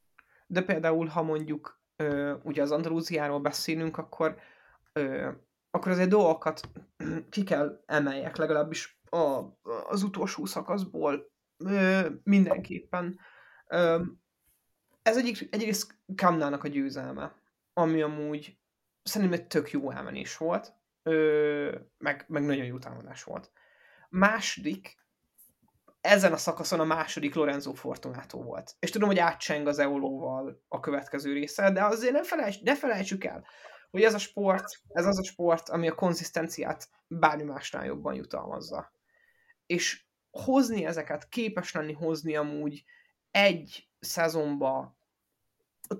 De 0.46 0.62
például, 0.62 1.06
ha 1.06 1.22
mondjuk 1.22 1.80
ö, 1.96 2.34
ugye 2.42 2.62
az 2.62 2.70
Andalúziáról 2.70 3.40
beszélünk, 3.40 3.98
akkor 3.98 4.38
ö, 4.92 5.30
akkor 5.70 5.92
azért 5.92 6.08
dolgokat 6.08 6.68
ki 7.30 7.44
kell 7.44 7.82
emeljek, 7.86 8.36
legalábbis 8.36 9.00
a, 9.04 9.42
az 9.88 10.02
utolsó 10.02 10.44
szakaszból 10.44 11.30
ö, 11.56 12.08
mindenképpen. 12.22 13.18
Ö, 13.66 14.02
ez 15.02 15.16
egyik, 15.16 15.48
egyrészt 15.50 15.94
Kamnának 16.16 16.64
a 16.64 16.68
győzelme, 16.68 17.34
ami 17.72 18.02
amúgy 18.02 18.57
szerintem 19.08 19.40
egy 19.40 19.46
tök 19.46 19.70
jó 19.70 19.90
elmenés 19.90 20.36
volt, 20.36 20.72
ö, 21.02 21.78
meg, 21.98 22.24
meg 22.28 22.42
nagyon 22.42 22.64
jó 22.64 22.78
támadás 22.78 23.24
volt. 23.24 23.50
Második, 24.08 24.96
ezen 26.00 26.32
a 26.32 26.36
szakaszon 26.36 26.80
a 26.80 26.84
második 26.84 27.34
Lorenzo 27.34 27.72
Fortunato 27.72 28.42
volt. 28.42 28.76
És 28.78 28.90
tudom, 28.90 29.08
hogy 29.08 29.18
átcseng 29.18 29.66
az 29.66 29.78
Eolóval 29.78 30.64
a 30.68 30.80
következő 30.80 31.32
része, 31.32 31.70
de 31.70 31.84
azért 31.84 32.12
ne, 32.12 32.24
felejts, 32.24 32.62
ne 32.62 32.76
felejtsük 32.76 33.24
el, 33.24 33.46
hogy 33.90 34.02
ez 34.02 34.14
a 34.14 34.18
sport, 34.18 34.64
ez 34.88 35.06
az 35.06 35.18
a 35.18 35.24
sport, 35.24 35.68
ami 35.68 35.88
a 35.88 35.94
konzisztenciát 35.94 36.88
bármi 37.06 37.42
másnál 37.42 37.84
jobban 37.84 38.14
jutalmazza. 38.14 38.92
És 39.66 40.06
hozni 40.30 40.84
ezeket, 40.84 41.28
képes 41.28 41.72
lenni 41.72 41.92
hozni 41.92 42.36
amúgy 42.36 42.84
egy 43.30 43.88
szezonba 44.00 44.98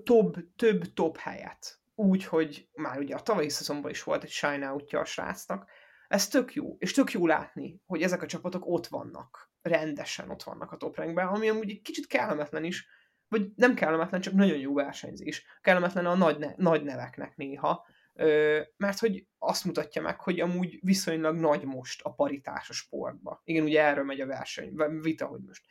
több, 0.03 0.55
több 0.55 0.93
top 0.93 1.17
helyet, 1.17 1.79
úgy, 1.99 2.25
hogy 2.25 2.69
már 2.73 2.99
ugye 2.99 3.15
a 3.15 3.21
tavalyi 3.21 3.49
szezonban 3.49 3.91
is 3.91 4.03
volt 4.03 4.23
egy 4.23 4.29
shine 4.29 4.69
a 4.91 5.05
srácnak, 5.05 5.69
ez 6.07 6.27
tök 6.27 6.53
jó, 6.53 6.75
és 6.77 6.91
tök 6.91 7.11
jó 7.11 7.27
látni, 7.27 7.81
hogy 7.85 8.01
ezek 8.01 8.21
a 8.21 8.25
csapatok 8.25 8.65
ott 8.65 8.87
vannak, 8.87 9.51
rendesen 9.61 10.29
ott 10.29 10.43
vannak 10.43 10.71
a 10.71 10.77
top 10.77 10.95
rankben, 10.95 11.27
ami 11.27 11.49
amúgy 11.49 11.69
egy 11.69 11.81
kicsit 11.81 12.07
kellemetlen 12.07 12.63
is, 12.63 12.87
vagy 13.27 13.51
nem 13.55 13.73
kellemetlen, 13.73 14.21
csak 14.21 14.33
nagyon 14.33 14.57
jó 14.57 14.73
versenyzés. 14.73 15.45
Kellemetlen 15.61 16.05
a 16.05 16.15
nagy, 16.15 16.37
ne- 16.37 16.53
nagy 16.55 16.83
neveknek 16.83 17.35
néha, 17.35 17.85
ö, 18.13 18.61
mert 18.77 18.99
hogy 18.99 19.27
azt 19.37 19.65
mutatja 19.65 20.01
meg, 20.01 20.19
hogy 20.19 20.39
amúgy 20.39 20.79
viszonylag 20.81 21.35
nagy 21.39 21.63
most 21.63 22.01
a 22.01 22.13
paritás 22.13 22.69
a 22.69 22.73
sportba. 22.73 23.41
Igen, 23.43 23.63
ugye 23.63 23.83
erről 23.83 24.03
megy 24.03 24.21
a 24.21 24.25
verseny, 24.25 24.73
vita, 25.01 25.25
hogy 25.25 25.41
most 25.41 25.65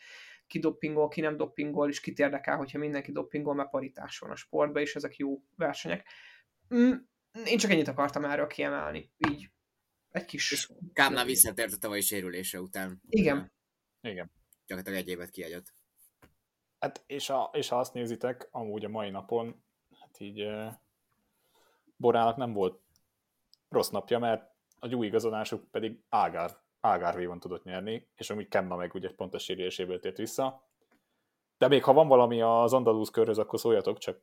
ki 0.49 0.59
doppingol, 0.59 1.09
ki 1.09 1.21
nem 1.21 1.37
doppingol, 1.37 1.89
és 1.89 2.01
kit 2.01 2.19
érdekel, 2.19 2.57
hogyha 2.57 2.79
mindenki 2.79 3.13
doppingol, 3.13 3.55
mert 3.55 3.71
paritás 3.71 4.19
van 4.19 4.31
a 4.31 4.37
sportban, 4.37 4.83
és 4.83 4.95
ezek 4.95 5.17
jó 5.17 5.43
versenyek. 5.57 6.09
Mm, 6.75 6.93
én 7.45 7.59
csak 7.59 7.71
ennyit 7.71 7.89
akartam 7.89 8.25
erről 8.25 8.47
kiemelni. 8.47 9.13
Így 9.29 9.51
egy 10.11 10.25
kis... 10.25 10.53
És 10.53 10.71
Kámnál 10.93 11.25
visszatért 11.25 11.73
a 11.73 11.79
tavalyi 11.79 12.01
sérülése 12.01 12.61
után. 12.61 13.03
Igen. 13.09 13.53
Igen. 14.01 14.31
Gyakorlatilag 14.67 14.99
egy 14.99 15.09
évet 15.09 15.31
kiadott. 15.31 15.73
Hát, 16.79 17.05
és, 17.07 17.31
a, 17.31 17.51
és 17.53 17.69
ha 17.69 17.79
azt 17.79 17.95
nézitek, 17.95 18.49
amúgy 18.51 18.85
a 18.85 18.89
mai 18.89 19.11
napon, 19.11 19.65
hát 20.01 20.21
így 20.21 20.43
uh, 20.43 20.73
Borának 21.97 22.37
nem 22.37 22.53
volt 22.53 22.81
rossz 23.69 23.89
napja, 23.89 24.19
mert 24.19 24.51
a 24.79 24.95
új 24.95 25.07
igazolásuk 25.07 25.71
pedig 25.71 26.01
Ágár 26.09 26.57
Algarve-ban 26.81 27.41
tudott 27.41 27.65
nyerni, 27.65 28.09
és 28.15 28.31
amúgy 28.31 28.49
Kemna 28.49 28.77
meg 28.77 28.95
ugye 28.95 29.15
pont 29.15 29.35
a 29.35 29.39
sérüléséből 29.39 30.01
tért 30.01 30.17
vissza. 30.17 30.67
De 31.59 31.69
még 31.69 31.85
ha 31.85 31.93
van 31.93 32.09
valami 32.09 32.43
az 32.43 32.73
Andalúz 32.73 33.11
körhöz, 33.11 33.39
akkor 33.39 33.59
szóljatok, 33.59 33.99
csak 33.99 34.21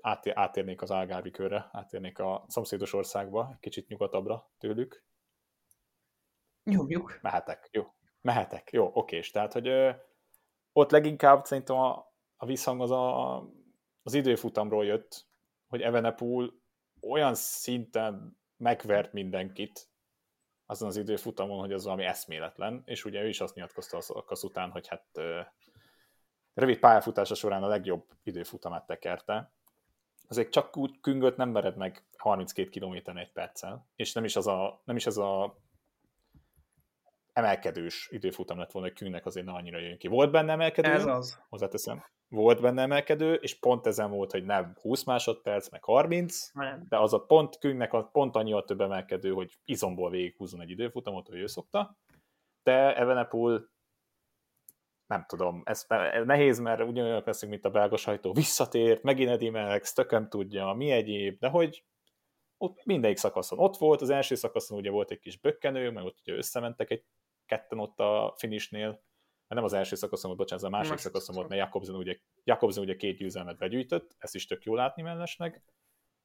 átér, 0.00 0.32
átérnék 0.36 0.82
az 0.82 0.90
Algarve 0.90 1.30
körre, 1.30 1.68
átérnék 1.72 2.18
a 2.18 2.44
szomszédos 2.48 2.92
országba, 2.92 3.48
egy 3.52 3.58
kicsit 3.60 3.88
nyugatabbra 3.88 4.50
tőlük. 4.58 5.04
Nyomjuk. 6.64 7.18
Mehetek, 7.22 7.68
jó. 7.72 7.94
Mehetek, 8.20 8.70
jó, 8.72 8.90
okés. 8.94 9.30
Tehát, 9.30 9.52
hogy 9.52 9.68
ö, 9.68 9.90
ott 10.72 10.90
leginkább 10.90 11.44
szerintem 11.44 11.76
a, 11.76 12.14
a 12.36 12.46
visszhang 12.46 12.80
az 12.80 12.90
a, 12.90 13.36
az 14.02 14.14
időfutamról 14.14 14.84
jött, 14.84 15.26
hogy 15.68 15.80
Evenepoel 15.80 16.52
olyan 17.00 17.34
szinten 17.34 18.38
megvert 18.56 19.12
mindenkit 19.12 19.89
azon 20.70 20.88
az 20.88 20.96
időfutamon, 20.96 21.58
hogy 21.58 21.72
az 21.72 21.84
valami 21.84 22.04
eszméletlen, 22.04 22.82
és 22.84 23.04
ugye 23.04 23.22
ő 23.22 23.28
is 23.28 23.40
azt 23.40 23.54
nyilatkozta 23.54 23.96
a 23.96 24.00
szakasz 24.00 24.42
után, 24.42 24.70
hogy 24.70 24.88
hát 24.88 25.04
rövid 26.54 26.78
pályafutása 26.78 27.34
során 27.34 27.62
a 27.62 27.68
legjobb 27.68 28.06
időfutamát 28.22 28.86
tekerte. 28.86 29.52
Azért 30.28 30.50
csak 30.50 30.76
úgy 30.76 31.00
küngöt 31.00 31.36
nem 31.36 31.52
vered 31.52 31.76
meg 31.76 32.04
32 32.16 32.68
km 32.68 33.16
egy 33.18 33.32
perccel, 33.32 33.86
és 33.96 34.12
nem 34.12 34.24
is 34.24 34.36
az 34.36 34.46
a, 34.46 34.80
nem 34.84 34.96
is 34.96 35.06
az 35.06 35.18
a 35.18 35.58
emelkedős 37.44 38.08
időfutam 38.10 38.58
lett 38.58 38.72
volna, 38.72 38.88
hogy 38.88 38.96
Küngnek 38.96 39.26
azért 39.26 39.46
ne 39.46 39.52
annyira 39.52 39.78
jön 39.78 39.98
ki. 39.98 40.08
Volt 40.08 40.30
benne 40.30 40.52
emelkedő, 40.52 40.90
Ez 40.90 41.06
az. 41.06 41.42
hozzáteszem, 41.48 42.04
volt 42.28 42.60
benne 42.60 42.82
emelkedő, 42.82 43.34
és 43.34 43.58
pont 43.58 43.86
ezen 43.86 44.10
volt, 44.10 44.30
hogy 44.30 44.44
nem 44.44 44.76
20 44.80 45.04
másodperc, 45.04 45.68
meg 45.68 45.84
30, 45.84 46.50
Nem. 46.52 46.86
de 46.88 46.98
az 46.98 47.12
a 47.12 47.18
pont 47.18 47.58
Küngnek 47.58 47.92
a 47.92 48.02
pont 48.04 48.36
annyi 48.36 48.52
a 48.52 48.64
több 48.64 48.80
emelkedő, 48.80 49.32
hogy 49.32 49.58
izomból 49.64 50.10
végighúzzon 50.10 50.60
egy 50.60 50.70
időfutamot, 50.70 51.26
hogy 51.28 51.38
ő 51.38 51.46
szokta, 51.46 51.96
de 52.62 52.96
Evenepul 52.96 53.70
nem 55.06 55.24
tudom, 55.28 55.62
ez 55.64 55.86
nehéz, 56.24 56.58
mert 56.58 56.80
ugyanolyan 56.82 57.22
leszünk, 57.24 57.52
mint 57.52 57.64
a 57.64 57.70
belga 57.70 57.96
sajtó, 57.96 58.32
visszatért, 58.32 59.02
megint 59.02 59.30
Eddie 59.30 59.50
Merckx, 59.50 59.92
tököm 59.92 60.28
tudja, 60.28 60.72
mi 60.72 60.90
egyéb, 60.90 61.38
de 61.38 61.48
hogy 61.48 61.84
ott 62.62 62.84
mindegyik 62.84 63.16
szakaszon 63.16 63.58
ott 63.58 63.76
volt, 63.76 64.00
az 64.00 64.10
első 64.10 64.34
szakaszon 64.34 64.78
ugye 64.78 64.90
volt 64.90 65.10
egy 65.10 65.18
kis 65.18 65.38
bökkenő, 65.38 65.90
meg 65.90 66.04
ott 66.04 66.18
ugye 66.20 66.36
összementek 66.36 66.90
egy 66.90 67.04
ketten 67.50 67.78
ott 67.78 68.00
a 68.00 68.34
finishnél, 68.36 69.02
nem 69.48 69.64
az 69.64 69.72
első 69.72 69.96
szakaszon 69.96 70.30
volt, 70.30 70.42
bocsánat, 70.42 70.64
a 70.64 70.68
másik 70.68 70.90
Másik 70.90 71.04
szakaszon 71.04 71.34
volt, 71.34 71.48
mert 71.48 71.60
Jakobsen 71.60 71.94
ugye, 71.94 72.18
Jakobsen 72.44 72.82
ugye 72.82 72.96
két 72.96 73.16
győzelmet 73.16 73.58
begyűjtött, 73.58 74.14
ezt 74.18 74.34
is 74.34 74.46
tök 74.46 74.64
jó 74.64 74.74
látni 74.74 75.02
mellesleg, 75.02 75.62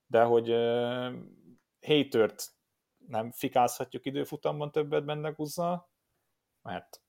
de 0.08 0.24
hogy 0.24 0.50
uh, 0.50 1.14
hatert 1.82 2.48
nem 3.08 3.32
fikázhatjuk 3.32 4.06
időfutamban 4.06 4.72
többet 4.72 5.06
benne 5.06 5.30
guzza, 5.30 5.90
mert 6.62 7.02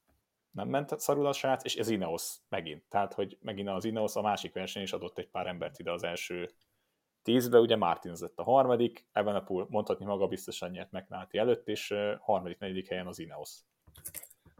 nem 0.51 0.69
ment 0.69 1.01
szarul 1.01 1.27
a 1.27 1.33
srác, 1.33 1.65
és 1.65 1.77
ez 1.77 1.89
Ineos 1.89 2.37
megint. 2.49 2.85
Tehát, 2.89 3.15
hogy 3.15 3.39
megint 3.41 3.69
az 3.69 3.85
Ineos 3.85 4.15
a 4.15 4.23
másik 4.23 4.53
verseny 4.53 4.83
is 4.83 4.93
adott 4.93 5.19
egy 5.19 5.29
pár 5.29 5.47
embert 5.47 5.79
ide 5.79 5.93
az 5.93 6.03
első 6.03 6.55
tízbe, 7.23 7.59
ugye 7.59 7.77
Martins 7.77 8.21
lett 8.21 8.39
a 8.39 8.43
harmadik, 8.43 9.09
Evenepoel 9.13 9.67
mondhatni 9.69 10.05
maga 10.05 10.27
biztosan 10.27 10.71
nyert 10.71 10.91
McNulty 10.91 11.39
előtt, 11.39 11.69
és 11.69 11.95
harmadik, 12.21 12.59
negyedik 12.59 12.89
helyen 12.89 13.07
az 13.07 13.19
Ineos. 13.19 13.61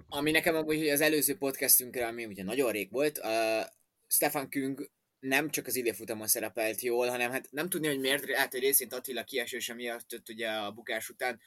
Ami 0.09 0.31
nekem 0.31 0.55
amúgy 0.55 0.89
az 0.89 1.01
előző 1.01 1.37
podcastünkre, 1.37 2.07
ami 2.07 2.25
ugye 2.25 2.43
nagyon 2.43 2.73
rég 2.73 2.91
volt, 2.91 3.19
uh, 3.19 3.67
Stefan 4.09 4.49
Küng 4.49 4.91
nem 5.19 5.51
csak 5.51 5.67
az 5.67 5.77
időfutamon 5.77 6.27
szerepelt 6.27 6.81
jól, 6.81 7.09
hanem 7.09 7.31
hát 7.31 7.49
nem 7.51 7.69
tudni, 7.69 7.87
hogy 7.87 8.01
miért, 8.01 8.31
hát 8.31 8.55
egy 8.55 8.61
részint 8.61 8.93
Attila 8.93 9.25
kiesése 9.25 9.75
miatt 9.75 10.23
ugye 10.29 10.49
a 10.49 10.71
bukás 10.71 11.09
után. 11.09 11.41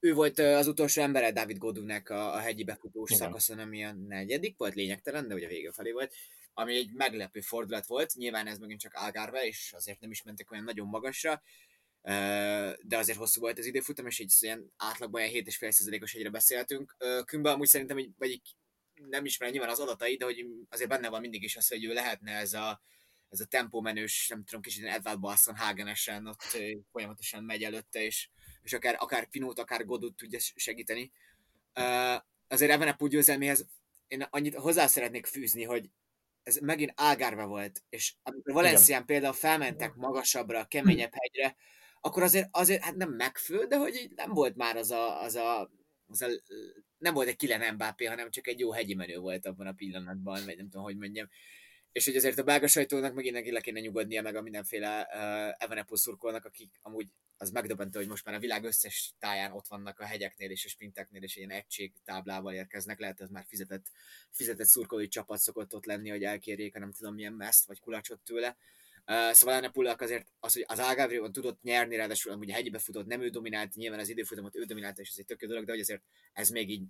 Ő 0.00 0.14
volt 0.14 0.38
az 0.38 0.66
utolsó 0.66 1.02
embere 1.02 1.32
David 1.32 1.58
Godúnek 1.58 2.10
a, 2.10 2.34
a 2.34 2.38
hegyi 2.38 2.64
befutós 2.64 3.10
Igen. 3.10 3.22
szakaszon, 3.22 3.58
ami 3.58 3.84
a 3.84 3.92
negyedik 3.92 4.56
volt, 4.56 4.74
lényegtelen, 4.74 5.28
de 5.28 5.34
ugye 5.34 5.46
vége 5.46 5.72
felé 5.72 5.90
volt, 5.90 6.14
ami 6.54 6.76
egy 6.76 6.92
meglepő 6.92 7.40
fordulat 7.40 7.86
volt, 7.86 8.14
nyilván 8.14 8.46
ez 8.46 8.58
megint 8.58 8.80
csak 8.80 8.94
Algarve, 8.94 9.46
és 9.46 9.72
azért 9.76 10.00
nem 10.00 10.10
is 10.10 10.22
mentek 10.22 10.50
olyan 10.50 10.64
nagyon 10.64 10.86
magasra, 10.86 11.42
de 12.82 12.96
azért 12.96 13.18
hosszú 13.18 13.40
volt 13.40 13.58
az 13.58 13.66
időfutam, 13.66 14.06
és 14.06 14.18
így 14.18 14.34
ilyen 14.40 14.72
átlagban 14.76 15.22
ilyen 15.22 15.44
7,5%-os 15.44 16.12
hegyre 16.12 16.30
beszéltünk. 16.30 16.96
Kümbe 17.24 17.50
amúgy 17.50 17.66
szerintem, 17.66 17.96
hogy, 17.96 18.10
vagy 18.18 18.30
így 18.30 18.56
nem 18.94 19.24
ismerem 19.24 19.54
nyilván 19.54 19.72
az 19.72 19.80
adatai, 19.80 20.16
de 20.16 20.24
hogy 20.24 20.46
azért 20.68 20.88
benne 20.88 21.08
van 21.08 21.20
mindig 21.20 21.42
is 21.42 21.56
az, 21.56 21.68
hogy 21.68 21.84
ő 21.84 21.92
lehetne 21.92 22.32
ez 22.32 22.52
a, 22.52 22.82
ez 23.28 23.40
a 23.40 23.44
tempómenős, 23.46 24.28
nem 24.28 24.44
tudom, 24.44 24.60
kicsit 24.60 24.82
ilyen 24.82 24.94
Edvard 24.94 25.20
Basson 25.20 25.56
Hagenesen 25.56 26.26
ott 26.26 26.42
folyamatosan 26.92 27.44
megy 27.44 27.62
előtte, 27.62 28.00
és, 28.00 28.28
és 28.62 28.72
akár, 28.72 28.96
akár 28.98 29.28
Pinót, 29.28 29.58
akár 29.58 29.84
Godot 29.84 30.16
tudja 30.16 30.38
segíteni. 30.40 31.12
Uh, 31.74 32.22
azért 32.48 32.70
Evenepul 32.70 33.08
győzelméhez 33.08 33.66
én 34.06 34.26
annyit 34.30 34.54
hozzá 34.54 34.86
szeretnék 34.86 35.26
fűzni, 35.26 35.64
hogy 35.64 35.90
ez 36.42 36.56
megint 36.56 36.92
Algarve 36.96 37.44
volt, 37.44 37.82
és 37.88 38.14
amikor 38.22 38.52
Valencián 38.52 39.04
például 39.04 39.32
felmentek 39.32 39.94
magasabbra, 39.94 40.64
keményebb 40.64 41.12
hegyre, 41.14 41.56
akkor 42.00 42.22
azért, 42.22 42.48
azért 42.50 42.82
hát 42.82 42.96
nem 42.96 43.10
megfő, 43.10 43.66
de 43.66 43.76
hogy 43.76 43.94
így 43.94 44.12
nem 44.14 44.32
volt 44.32 44.56
már 44.56 44.76
az 44.76 44.90
a, 44.90 45.22
az 45.22 45.34
a, 45.34 45.70
az 46.06 46.22
a 46.22 46.28
nem 46.98 47.14
volt 47.14 47.28
egy 47.28 47.36
Kylian 47.36 47.74
Mbappé, 47.74 48.04
hanem 48.04 48.30
csak 48.30 48.46
egy 48.46 48.58
jó 48.58 48.72
hegyi 48.72 48.94
menő 48.94 49.18
volt 49.18 49.46
abban 49.46 49.66
a 49.66 49.72
pillanatban, 49.72 50.44
vagy 50.44 50.56
nem 50.56 50.68
tudom, 50.68 50.82
hogy 50.82 50.96
mondjam. 50.96 51.28
És 51.92 52.04
hogy 52.04 52.16
azért 52.16 52.38
a 52.38 52.42
belga 52.42 52.66
sajtónak 52.66 53.14
megint 53.14 53.34
neki 53.34 53.50
le 53.50 53.60
kéne 53.60 53.80
nyugodnia, 53.80 54.22
meg 54.22 54.36
a 54.36 54.42
mindenféle 54.42 55.08
uh, 55.12 55.64
Evenepul 55.64 55.96
szurkolnak, 55.96 56.44
akik 56.44 56.78
amúgy 56.82 57.08
az 57.36 57.50
megdöbbentő, 57.50 57.98
hogy 57.98 58.08
most 58.08 58.24
már 58.24 58.34
a 58.34 58.38
világ 58.38 58.64
összes 58.64 59.14
táján 59.18 59.52
ott 59.52 59.66
vannak 59.66 60.00
a 60.00 60.04
hegyeknél 60.04 60.50
és 60.50 60.64
a 60.64 60.68
sprinteknél, 60.68 61.22
és 61.22 61.36
ilyen 61.36 61.50
egység 61.50 61.92
táblával 62.04 62.54
érkeznek. 62.54 62.98
Lehet, 62.98 63.20
ez 63.20 63.28
már 63.28 63.44
fizetett, 63.48 63.86
fizetett 64.30 64.66
szurkolói 64.66 65.08
csapat 65.08 65.38
szokott 65.38 65.74
ott 65.74 65.84
lenni, 65.84 66.08
hogy 66.08 66.24
elkérjék 66.24 66.74
nem 66.74 66.92
tudom 66.92 67.14
milyen 67.14 67.32
meszt 67.32 67.66
vagy 67.66 67.80
kulacsot 67.80 68.20
tőle. 68.20 68.48
Uh, 68.48 68.77
szóval 69.08 69.54
Evenepulnak 69.54 70.00
azért 70.00 70.26
az, 70.40 70.52
hogy 70.52 70.64
az 70.66 70.78
Algarve-on 70.78 71.32
tudott 71.32 71.62
nyerni, 71.62 71.96
ráadásul 71.96 72.32
amúgy 72.32 72.50
a 72.50 72.54
hegyibe 72.54 72.78
futott, 72.78 73.06
nem 73.06 73.20
ő 73.20 73.28
dominált, 73.28 73.74
nyilván 73.74 74.00
az 74.00 74.08
időfutamot 74.08 74.56
ő 74.56 74.64
dominálta, 74.64 75.00
és 75.00 75.10
ez 75.10 75.18
egy 75.18 75.24
tök 75.24 75.44
dolog, 75.44 75.64
de 75.64 75.72
hogy 75.72 75.80
azért 75.80 76.02
ez 76.32 76.48
még 76.48 76.70
így 76.70 76.82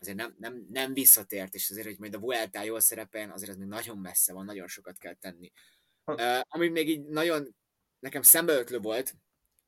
azért 0.00 0.16
nem, 0.16 0.34
nem, 0.38 0.66
nem 0.70 0.92
visszatért, 0.92 1.54
és 1.54 1.70
azért, 1.70 1.86
hogy 1.86 1.98
majd 1.98 2.14
a 2.14 2.18
Vuelta 2.18 2.62
jól 2.62 2.80
szerepeljen, 2.80 3.30
azért 3.30 3.50
ez 3.50 3.56
még 3.56 3.68
nagyon 3.68 3.98
messze 3.98 4.32
van, 4.32 4.44
nagyon 4.44 4.68
sokat 4.68 4.98
kell 4.98 5.14
tenni. 5.14 5.52
Uh, 6.04 6.40
ami 6.48 6.68
még 6.68 6.88
így 6.88 7.04
nagyon 7.04 7.54
nekem 7.98 8.22
szembeötlő 8.22 8.78
volt, 8.78 9.14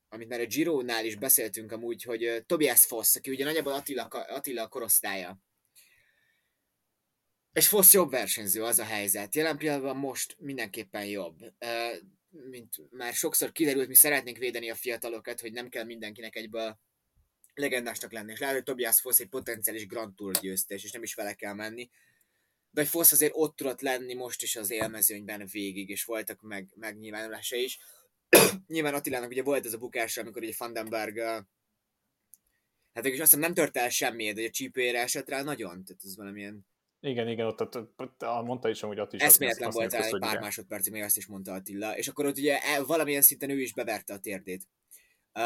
amit 0.09 0.29
már 0.29 0.41
a 0.41 0.47
Giro-nál 0.47 1.05
is 1.05 1.17
beszéltünk 1.17 1.73
amúgy, 1.73 2.03
hogy 2.03 2.27
uh, 2.27 2.39
Tobias 2.47 2.87
Foss, 2.87 3.17
aki 3.17 3.31
ugye 3.31 3.45
nagyjából 3.45 3.73
Attila, 3.73 4.03
Attila 4.05 4.69
korosztálya. 4.69 5.39
És 7.53 7.69
Foss 7.69 7.93
jobb 7.93 8.11
versenyző, 8.11 8.63
az 8.63 8.79
a 8.79 8.85
helyzet. 8.85 9.35
Jelen 9.35 9.57
pillanatban 9.57 9.97
most 9.97 10.37
mindenképpen 10.39 11.05
jobb. 11.05 11.39
Mint 12.29 12.75
már 12.91 13.15
sokszor 13.15 13.53
kiderült, 13.53 13.89
mi 13.89 13.95
szeretnénk 13.95 14.37
védeni 14.37 14.71
a 14.71 14.75
fiatalokat, 14.75 15.41
hogy 15.41 15.53
nem 15.53 15.69
kell 15.69 15.85
mindenkinek 15.85 16.37
egyből 16.37 16.79
legendásnak 17.55 18.13
lenni, 18.13 18.33
és 18.33 18.39
lehet, 18.39 18.55
hogy 18.55 18.65
Tobias 18.65 19.01
Foss 19.01 19.19
egy 19.19 19.29
potenciális 19.29 19.87
Grand 19.87 20.15
Tour 20.15 20.41
győztes, 20.41 20.85
és 20.85 20.93
nem 20.93 21.03
is 21.03 21.15
vele 21.15 21.35
kell 21.35 21.55
menni. 21.55 21.91
De 22.71 22.81
hogy 22.81 22.91
Foss 22.91 23.13
azért 23.13 23.33
ott 23.35 23.57
tudott 23.57 23.81
lenni 23.81 24.15
most 24.15 24.43
is 24.43 24.57
az 24.57 24.71
élmezőnyben 24.71 25.47
végig, 25.47 25.89
és 25.89 26.05
voltak 26.05 26.41
meg, 26.41 26.69
megnyilvánulása 26.77 27.57
is. 27.57 27.79
Nyilván 28.67 28.95
Attilának 28.95 29.31
ugye 29.31 29.43
volt 29.43 29.67
ez 29.67 29.73
a 29.73 29.79
bukása, 29.79 30.21
amikor 30.21 30.43
ugye 30.43 30.55
Vandenberg 30.59 31.19
hát 32.93 33.05
végül 33.05 33.21
azt 33.21 33.31
hiszem 33.31 33.41
nem 33.41 33.55
tört 33.55 33.77
el 33.77 33.89
semmi, 33.89 34.33
de 34.33 34.43
a 34.43 34.51
csípőjére 34.51 35.01
esett 35.01 35.29
rá 35.29 35.43
nagyon, 35.43 35.85
tehát 35.85 36.05
ez 36.05 36.17
valamilyen 36.17 36.67
Igen, 37.01 37.29
igen, 37.29 37.47
ott, 37.47 37.61
ott, 37.61 37.75
ott, 37.77 37.99
ott 37.99 38.45
mondta 38.45 38.69
is, 38.69 38.81
hogy 38.81 39.01
ott 39.01 39.13
is. 39.13 39.21
eszméletlen 39.21 39.71
volt 39.71 39.95
egy 39.95 40.19
pár 40.19 40.31
igen. 40.31 40.43
másodpercig, 40.43 40.93
még 40.93 41.03
azt 41.03 41.17
is 41.17 41.27
mondta 41.27 41.53
Attila, 41.53 41.97
és 41.97 42.09
akkor 42.09 42.27
ott 42.27 42.39
ugye 42.39 42.59
e- 42.63 42.83
valamilyen 42.83 43.23
szinten 43.23 43.51
ő 43.51 43.61
is 43.61 43.73
beverte 43.73 44.13
a 44.13 44.19
térdét. 44.19 44.67
Uh, 45.35 45.43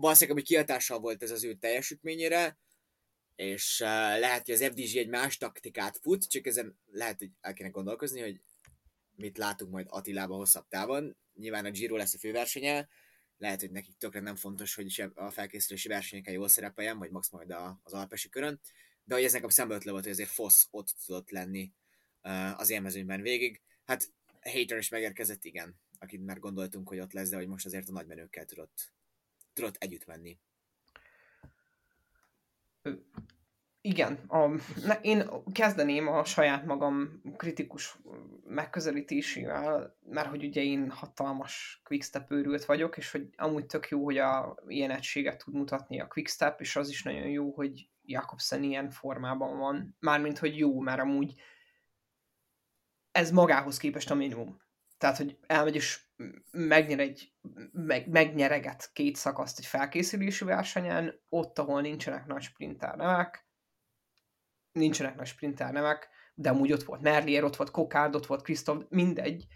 valószínűleg, 0.00 0.38
hogy 0.38 0.46
kihatással 0.46 0.98
volt 0.98 1.22
ez 1.22 1.30
az 1.30 1.44
ő 1.44 1.54
teljesítményére, 1.54 2.58
és 3.36 3.80
uh, 3.80 3.88
lehet, 4.18 4.46
hogy 4.46 4.54
az 4.54 4.64
FDG 4.64 4.96
egy 4.96 5.08
más 5.08 5.36
taktikát 5.36 5.98
fut, 6.02 6.28
csak 6.28 6.46
ezen 6.46 6.78
lehet, 6.86 7.18
hogy 7.18 7.30
el 7.40 7.52
kéne 7.52 7.68
gondolkozni, 7.68 8.20
hogy 8.20 8.40
mit 9.16 9.38
látunk 9.38 9.70
majd 9.70 9.86
Attilába 9.88 10.34
hosszabb 10.34 10.68
távon. 10.68 11.16
Nyilván 11.34 11.64
a 11.64 11.70
Giro 11.70 11.96
lesz 11.96 12.14
a 12.14 12.18
főversenye, 12.18 12.88
lehet, 13.36 13.60
hogy 13.60 13.70
nekik 13.70 13.96
tökre 13.96 14.20
nem 14.20 14.36
fontos, 14.36 14.74
hogy 14.74 15.10
a 15.14 15.30
felkészülési 15.30 15.88
versenyeken 15.88 16.34
jól 16.34 16.48
szerepeljen, 16.48 16.98
vagy 16.98 17.10
max 17.10 17.30
majd 17.30 17.50
a, 17.50 17.80
az 17.82 17.92
alpesi 17.92 18.28
körön, 18.28 18.60
de 19.08 19.14
hogy 19.14 19.24
ez 19.24 19.32
nekem 19.32 19.48
szembe 19.48 19.74
ötlő 19.74 19.90
volt, 19.90 20.02
hogy 20.02 20.12
azért 20.12 20.30
Foss 20.30 20.66
ott 20.70 20.94
tudott 21.06 21.30
lenni 21.30 21.72
uh, 22.22 22.60
az 22.60 22.70
élmezőnyben 22.70 23.20
végig. 23.20 23.62
Hát 23.84 24.12
Hater 24.40 24.78
is 24.78 24.88
megérkezett, 24.88 25.44
igen, 25.44 25.80
akit 25.98 26.24
már 26.24 26.38
gondoltunk, 26.38 26.88
hogy 26.88 26.98
ott 26.98 27.12
lesz, 27.12 27.28
de 27.28 27.36
hogy 27.36 27.48
most 27.48 27.66
azért 27.66 27.88
a 27.88 27.92
nagymenőkkel 27.92 28.44
tudott, 28.44 28.92
tudott 29.52 29.76
együtt 29.76 30.06
menni. 30.06 30.38
Igen, 33.88 34.18
a, 34.26 34.48
ne, 34.86 34.98
én 35.02 35.30
kezdeném 35.52 36.08
a 36.08 36.24
saját 36.24 36.64
magam 36.64 37.22
kritikus 37.36 37.98
megközelítésével, 38.44 39.98
mert 40.06 40.28
hogy 40.28 40.44
ugye 40.44 40.62
én 40.62 40.90
hatalmas 40.90 41.80
quickstep 41.84 42.30
őrült 42.30 42.64
vagyok, 42.64 42.96
és 42.96 43.10
hogy 43.10 43.28
amúgy 43.36 43.66
tök 43.66 43.88
jó, 43.88 44.04
hogy 44.04 44.18
a, 44.18 44.56
ilyen 44.66 44.90
egységet 44.90 45.44
tud 45.44 45.54
mutatni 45.54 46.00
a 46.00 46.06
quickstep, 46.06 46.60
és 46.60 46.76
az 46.76 46.88
is 46.88 47.02
nagyon 47.02 47.28
jó, 47.28 47.50
hogy 47.50 47.88
Jakobsen 48.02 48.62
ilyen 48.62 48.90
formában 48.90 49.58
van. 49.58 49.96
Mármint, 50.00 50.38
hogy 50.38 50.58
jó, 50.58 50.80
mert 50.80 51.00
amúgy 51.00 51.40
ez 53.12 53.30
magához 53.30 53.76
képest 53.76 54.10
a 54.10 54.14
minimum. 54.14 54.60
Tehát, 54.98 55.16
hogy 55.16 55.38
elmegy 55.46 55.74
és 55.74 56.00
megnyer 56.50 56.98
egy, 56.98 57.32
meg, 57.72 58.08
megnyereget 58.08 58.90
két 58.92 59.16
szakaszt 59.16 59.58
egy 59.58 59.66
felkészülési 59.66 60.44
versenyen, 60.44 61.20
ott, 61.28 61.58
ahol 61.58 61.80
nincsenek 61.80 62.26
nagy 62.26 62.42
sprinter 62.42 62.96
nevek, 62.96 63.47
nincsenek 64.72 65.16
nagy 65.16 65.26
sprinter 65.26 65.72
nevek, 65.72 66.08
de 66.34 66.50
amúgy 66.50 66.72
ott 66.72 66.82
volt 66.82 67.00
Merlier, 67.00 67.44
ott 67.44 67.56
volt 67.56 67.70
Kokárd, 67.70 68.14
ott 68.14 68.26
volt 68.26 68.42
Krisztof, 68.42 68.84
mindegy. 68.88 69.46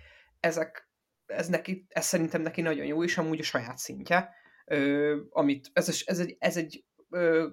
Ezek, 0.41 0.91
ez, 1.27 1.49
neki, 1.49 1.87
ez 1.89 2.05
szerintem 2.05 2.43
neki 2.43 2.61
nagyon 2.61 2.87
jó, 2.87 3.05
és 3.05 3.19
amúgy 3.19 3.41
a 3.41 3.43
saját 3.43 3.79
szintje, 3.79 4.35
ö, 4.67 5.21
amit, 5.31 5.71
ez, 5.73 6.03
ez 6.05 6.19
egy, 6.19 6.37
ez 6.39 6.57
egy 6.57 6.85
ö, 7.11 7.49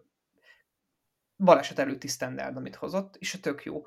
baleset 1.37 1.79
előtti 1.79 2.07
standard, 2.07 2.57
amit 2.57 2.75
hozott, 2.75 3.15
és 3.15 3.33
a 3.33 3.39
tök 3.39 3.63
jó. 3.63 3.81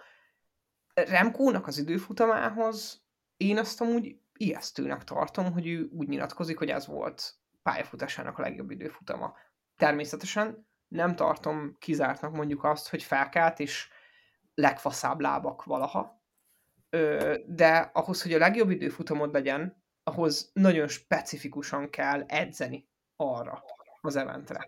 Remkónak 0.95 1.67
az 1.67 1.79
időfutamához 1.79 3.03
én 3.37 3.59
azt 3.59 3.81
amúgy 3.81 4.19
ijesztőnek 4.37 5.05
tartom, 5.05 5.53
hogy 5.53 5.67
ő 5.67 5.89
úgy 5.93 6.09
nyilatkozik, 6.09 6.59
hogy 6.59 6.69
ez 6.69 6.87
volt 6.87 7.35
pályafutásának 7.63 8.39
a 8.39 8.43
legjobb 8.43 8.71
időfutama. 8.71 9.35
Természetesen 9.77 10.67
nem 10.93 11.17
tartom 11.17 11.77
kizártnak 11.79 12.33
mondjuk 12.33 12.65
azt, 12.65 12.89
hogy 12.89 13.03
felkelt, 13.03 13.61
és 13.61 13.89
legfaszább 14.55 15.21
lábak 15.21 15.65
valaha. 15.65 16.23
De 17.47 17.91
ahhoz, 17.93 18.23
hogy 18.23 18.33
a 18.33 18.39
legjobb 18.39 18.71
időfutamod 18.71 19.33
legyen, 19.33 19.85
ahhoz 20.03 20.51
nagyon 20.53 20.89
specifikusan 20.89 21.91
kell 21.91 22.23
edzeni 22.23 22.89
arra 23.17 23.65
az 24.01 24.17
eventre. 24.17 24.67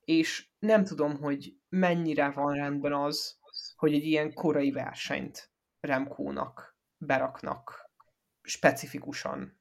És 0.00 0.48
nem 0.58 0.84
tudom, 0.84 1.16
hogy 1.16 1.54
mennyire 1.68 2.30
van 2.30 2.54
rendben 2.54 2.92
az, 2.92 3.38
hogy 3.76 3.94
egy 3.94 4.04
ilyen 4.04 4.32
korai 4.32 4.70
versenyt 4.70 5.50
Remkónak 5.80 6.78
beraknak 6.96 7.90
specifikusan 8.42 9.60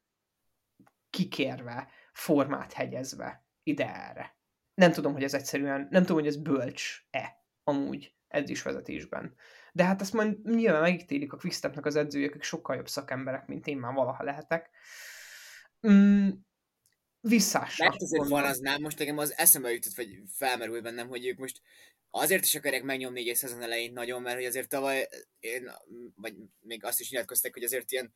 kikérve, 1.09 1.89
formát 2.13 2.73
hegyezve 2.73 3.45
ide 3.63 3.95
erre. 3.95 4.38
Nem 4.79 4.91
tudom, 4.91 5.13
hogy 5.13 5.23
ez 5.23 5.33
egyszerűen, 5.33 5.87
nem 5.91 6.01
tudom, 6.01 6.17
hogy 6.17 6.27
ez 6.27 6.35
bölcs-e 6.35 7.43
amúgy 7.63 8.13
edzésvezetésben. 8.27 9.35
De 9.73 9.83
hát 9.83 10.01
ezt 10.01 10.13
majd 10.13 10.55
nyilván 10.55 10.81
megítélik 10.81 11.33
a 11.33 11.37
Quickstepnek 11.37 11.85
az 11.85 11.95
edzőjük, 11.95 12.29
akik 12.29 12.43
sokkal 12.43 12.75
jobb 12.75 12.87
szakemberek, 12.87 13.47
mint 13.47 13.67
én 13.67 13.77
már 13.77 13.93
valaha 13.93 14.23
lehetek. 14.23 14.69
Mm, 15.87 16.29
visszásra. 17.21 17.85
Mert 17.87 18.01
azért 18.01 18.27
van 18.27 18.43
az 18.43 18.59
nem, 18.59 18.81
most 18.81 18.99
nekem 18.99 19.17
az 19.17 19.37
eszembe 19.37 19.71
jutott, 19.71 19.95
vagy 19.95 20.21
felmerül 20.33 20.81
bennem, 20.81 21.07
hogy 21.07 21.25
ők 21.27 21.37
most 21.37 21.61
azért 22.09 22.43
is 22.43 22.55
akarják 22.55 22.83
megnyomni 22.83 23.29
egy 23.29 23.35
szezon 23.35 23.61
elején 23.61 23.93
nagyon, 23.93 24.21
mert 24.21 24.35
hogy 24.35 24.45
azért 24.45 24.69
tavaly 24.69 25.07
én, 25.39 25.71
vagy 26.15 26.35
még 26.59 26.83
azt 26.83 26.99
is 26.99 27.09
nyilatkoztak, 27.09 27.53
hogy 27.53 27.63
azért 27.63 27.91
ilyen 27.91 28.13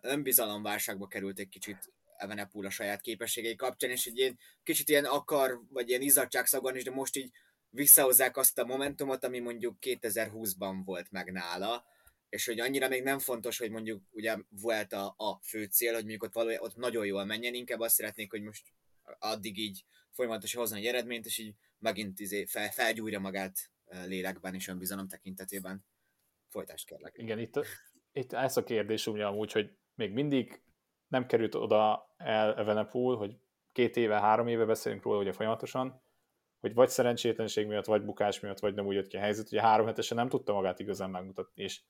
önbizalomválságba 0.00 1.06
került 1.06 1.38
egy 1.38 1.48
kicsit 1.48 1.92
Evenepul 2.24 2.66
a 2.66 2.70
saját 2.70 3.00
képességei 3.00 3.54
kapcsán, 3.56 3.90
és 3.90 4.06
egy 4.06 4.18
ilyen 4.18 4.38
kicsit 4.62 4.88
ilyen 4.88 5.04
akar, 5.04 5.60
vagy 5.68 5.88
ilyen 5.88 6.00
izzadságszagon 6.00 6.76
is, 6.76 6.84
de 6.84 6.90
most 6.90 7.16
így 7.16 7.30
visszahozzák 7.70 8.36
azt 8.36 8.58
a 8.58 8.64
momentumot, 8.64 9.24
ami 9.24 9.38
mondjuk 9.38 9.76
2020-ban 9.80 10.80
volt 10.84 11.10
meg 11.10 11.32
nála, 11.32 11.84
és 12.28 12.46
hogy 12.46 12.60
annyira 12.60 12.88
még 12.88 13.02
nem 13.02 13.18
fontos, 13.18 13.58
hogy 13.58 13.70
mondjuk 13.70 14.02
ugye 14.10 14.36
volt 14.48 14.92
a, 14.92 15.14
a 15.16 15.40
fő 15.42 15.64
cél, 15.64 15.92
hogy 15.92 16.02
mondjuk 16.02 16.22
ott, 16.22 16.32
valójá, 16.32 16.58
ott 16.60 16.76
nagyon 16.76 17.06
jól 17.06 17.24
menjen, 17.24 17.54
inkább 17.54 17.80
azt 17.80 17.94
szeretnék, 17.94 18.30
hogy 18.30 18.42
most 18.42 18.72
addig 19.18 19.58
így 19.58 19.84
folyamatosan 20.10 20.60
hozzon 20.60 20.78
egy 20.78 20.86
eredményt, 20.86 21.26
és 21.26 21.38
így 21.38 21.54
megint 21.78 22.20
izé 22.20 22.44
fel, 22.44 22.70
felgyújra 22.70 23.18
magát 23.18 23.70
lélekben 24.06 24.54
és 24.54 24.68
önbizalom 24.68 25.08
tekintetében. 25.08 25.84
Folytást 26.48 26.86
kérlek. 26.86 27.14
Igen, 27.16 27.38
itt, 27.38 27.60
itt 28.12 28.32
ez 28.32 28.56
a 28.56 28.64
kérdés 28.64 29.06
ugye 29.06 29.26
amúgy, 29.26 29.52
hogy 29.52 29.70
még 29.94 30.12
mindig 30.12 30.62
nem 31.08 31.26
került 31.26 31.54
oda 31.54 32.14
el 32.16 32.54
Evenepoel, 32.54 33.16
hogy 33.16 33.38
két 33.72 33.96
éve, 33.96 34.20
három 34.20 34.46
éve 34.46 34.64
beszélünk 34.64 35.02
róla 35.02 35.18
ugye 35.18 35.32
folyamatosan, 35.32 36.02
hogy 36.60 36.74
vagy 36.74 36.88
szerencsétlenség 36.88 37.66
miatt, 37.66 37.84
vagy 37.84 38.04
bukás 38.04 38.40
miatt, 38.40 38.58
vagy 38.58 38.74
nem 38.74 38.86
úgy 38.86 38.94
jött 38.94 39.06
ki 39.06 39.16
a 39.16 39.20
helyzet, 39.20 39.46
ugye 39.46 39.60
három 39.60 39.86
hetesen 39.86 40.16
nem 40.16 40.28
tudta 40.28 40.52
magát 40.52 40.78
igazán 40.78 41.10
megmutatni, 41.10 41.62
és 41.62 41.82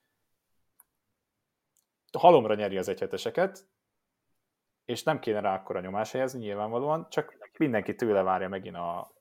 halomra 2.19 2.55
nyeri 2.55 2.79
az 2.79 2.89
egyheteseket, 2.89 3.69
és 4.85 5.03
nem 5.03 5.19
kéne 5.19 5.41
rá 5.41 5.55
akkora 5.55 5.81
nyomás 5.81 6.12
helyezni 6.12 6.39
nyilvánvalóan, 6.39 7.07
csak 7.11 7.51
mindenki 7.59 7.95
tőle 7.95 8.23
várja 8.23 8.49
megint 8.49 8.77
a, 8.77 9.12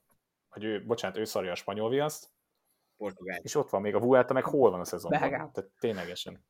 hogy 0.48 0.64
ő, 0.64 0.84
bocsánat, 0.84 1.16
ő 1.16 1.24
szarja 1.24 1.50
a 1.50 1.54
spanyol 1.54 1.88
viaszt, 1.88 2.32
Portugál. 2.96 3.40
és 3.42 3.54
ott 3.54 3.70
van 3.70 3.80
még 3.80 3.94
a 3.94 4.00
Vuelta, 4.00 4.32
meg 4.32 4.44
hol 4.44 4.70
van 4.70 4.80
a 4.80 4.84
szezonban. 4.84 5.20
Belgák. 5.20 5.50
Tehát 5.50 5.70
ténylegesen. 5.78 6.44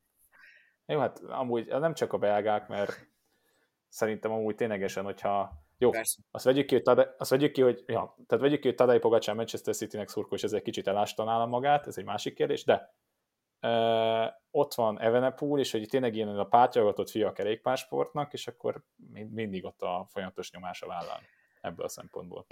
Jó, 0.85 0.99
hát 0.99 1.19
amúgy 1.19 1.67
nem 1.67 1.93
csak 1.93 2.13
a 2.13 2.17
belgák, 2.17 2.67
mert 2.67 3.07
szerintem 3.95 4.31
amúgy 4.31 4.55
ténylegesen, 4.55 5.03
hogyha 5.03 5.51
jó, 5.77 5.89
Persze. 5.89 6.21
azt 6.31 6.45
vegyük 6.45 6.65
ki, 6.65 6.73
hogy 6.73 6.83
Tadej, 6.83 7.07
azt 7.17 7.29
vegyük 7.29 7.51
ki, 7.51 7.61
hogy, 7.61 7.83
ja, 7.85 8.15
tehát 8.27 8.43
vegyük 8.43 8.59
ki, 8.59 8.67
hogy 8.67 8.75
Tadej 8.75 8.99
Pogacsán 8.99 9.35
Manchester 9.35 9.75
City-nek 9.75 10.09
szurkol, 10.09 10.37
és 10.37 10.43
ez 10.43 10.53
egy 10.53 10.61
kicsit 10.61 10.87
elásta 10.87 11.23
nála 11.23 11.45
magát, 11.45 11.87
ez 11.87 11.97
egy 11.97 12.05
másik 12.05 12.33
kérdés, 12.33 12.63
de 12.63 12.93
Uh, 13.61 14.31
ott 14.51 14.73
van 14.73 14.99
Evenepoel, 14.99 15.59
és 15.59 15.71
hogy 15.71 15.87
tényleg 15.87 16.15
ilyen 16.15 16.39
a 16.39 16.43
pátjagatott 16.43 17.09
fia 17.09 17.27
a 17.27 17.31
kerékpársportnak, 17.31 18.33
és 18.33 18.47
akkor 18.47 18.83
mindig 19.29 19.65
ott 19.65 19.81
a 19.81 20.05
folyamatos 20.09 20.51
nyomás 20.51 20.81
a 20.81 20.87
vállán 20.87 21.21
ebből 21.61 21.85
a 21.85 21.89
szempontból. 21.89 22.45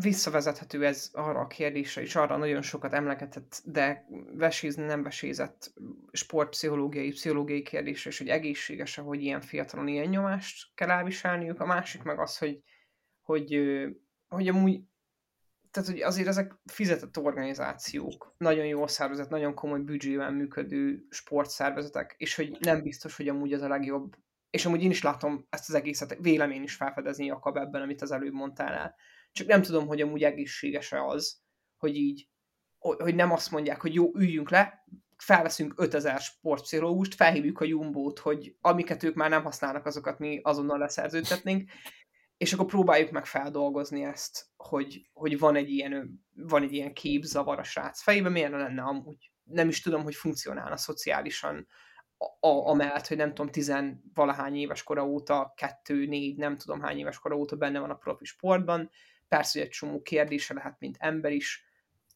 Visszavezethető 0.00 0.86
ez 0.86 1.10
arra 1.12 1.40
a 1.40 1.46
kérdésre, 1.46 2.02
és 2.02 2.16
arra 2.16 2.36
nagyon 2.36 2.62
sokat 2.62 2.92
emlegetett, 2.92 3.62
de 3.64 4.06
vesézni 4.32 4.84
nem 4.84 5.02
vesézett 5.02 5.72
sportpszichológiai, 6.12 7.10
pszichológiai 7.10 7.62
kérdésre, 7.62 8.10
és 8.10 8.18
hogy 8.18 8.28
egészséges 8.28 8.94
hogy 8.94 9.22
ilyen 9.22 9.40
fiatalon 9.40 9.88
ilyen 9.88 10.08
nyomást 10.08 10.74
kell 10.74 10.90
elviselniük. 10.90 11.60
A 11.60 11.66
másik 11.66 12.02
meg 12.02 12.18
az, 12.18 12.38
hogy, 12.38 12.62
hogy, 13.22 13.60
hogy 14.28 14.48
amúgy 14.48 14.80
tehát 15.74 15.88
hogy 15.88 16.00
azért 16.00 16.28
ezek 16.28 16.54
fizetett 16.64 17.18
organizációk, 17.18 18.34
nagyon 18.38 18.66
jól 18.66 18.88
szervezett, 18.88 19.28
nagyon 19.28 19.54
komoly 19.54 19.80
büdzsével 19.80 20.30
működő 20.30 21.06
sportszervezetek, 21.10 22.14
és 22.18 22.34
hogy 22.34 22.56
nem 22.60 22.82
biztos, 22.82 23.16
hogy 23.16 23.28
amúgy 23.28 23.52
az 23.52 23.62
a 23.62 23.68
legjobb. 23.68 24.16
És 24.50 24.66
amúgy 24.66 24.82
én 24.82 24.90
is 24.90 25.02
látom 25.02 25.46
ezt 25.50 25.68
az 25.68 25.74
egészet, 25.74 26.16
vélemény 26.20 26.62
is 26.62 26.74
felfedezni 26.74 27.24
Jakab 27.24 27.56
ebben, 27.56 27.82
amit 27.82 28.02
az 28.02 28.10
előbb 28.10 28.32
mondtál 28.32 28.72
el. 28.72 28.94
Csak 29.34 29.46
nem 29.46 29.62
tudom, 29.62 29.86
hogy 29.86 30.00
amúgy 30.00 30.22
egészséges-e 30.22 31.04
az, 31.04 31.40
hogy 31.76 31.96
így, 31.96 32.28
hogy 32.78 33.14
nem 33.14 33.32
azt 33.32 33.50
mondják, 33.50 33.80
hogy 33.80 33.94
jó, 33.94 34.10
üljünk 34.16 34.50
le, 34.50 34.84
felveszünk 35.16 35.74
5000 35.76 36.20
sportpszichológust, 36.20 37.14
felhívjuk 37.14 37.60
a 37.60 37.64
Jumbo-t, 37.64 38.18
hogy 38.18 38.56
amiket 38.60 39.02
ők 39.02 39.14
már 39.14 39.30
nem 39.30 39.42
használnak, 39.42 39.86
azokat 39.86 40.18
mi 40.18 40.40
azonnal 40.42 40.78
leszerződtetnénk, 40.78 41.70
és 42.36 42.52
akkor 42.52 42.66
próbáljuk 42.66 43.10
meg 43.10 43.26
feldolgozni 43.26 44.04
ezt, 44.04 44.46
hogy, 44.56 45.10
hogy 45.12 45.38
van, 45.38 45.56
egy 45.56 45.70
ilyen, 45.70 46.24
van 46.34 46.62
egy 46.62 46.72
ilyen 46.72 46.92
képzavar 46.92 47.58
a 47.58 47.62
srác 47.62 48.02
fejében, 48.02 48.32
miért 48.32 48.50
lenne 48.50 48.82
amúgy. 48.82 49.32
Nem 49.44 49.68
is 49.68 49.80
tudom, 49.80 50.02
hogy 50.02 50.14
funkcionálna 50.14 50.76
szociálisan, 50.76 51.66
a, 52.16 52.46
a, 52.46 52.68
amellett, 52.68 53.06
hogy 53.06 53.16
nem 53.16 53.28
tudom, 53.28 53.50
tizenvalahány 53.50 54.56
éves 54.56 54.82
kora 54.82 55.06
óta, 55.06 55.52
kettő, 55.56 56.06
négy, 56.06 56.36
nem 56.36 56.56
tudom 56.56 56.80
hány 56.80 56.98
éves 56.98 57.18
kora 57.18 57.36
óta 57.36 57.56
benne 57.56 57.78
van 57.78 57.90
a 57.90 57.94
profi 57.96 58.24
sportban. 58.24 58.90
Persze, 59.34 59.58
hogy 59.58 59.68
egy 59.68 59.74
csomó 59.74 60.02
kérdése 60.02 60.54
lehet, 60.54 60.76
mint 60.78 60.96
ember 60.98 61.32
is, 61.32 61.64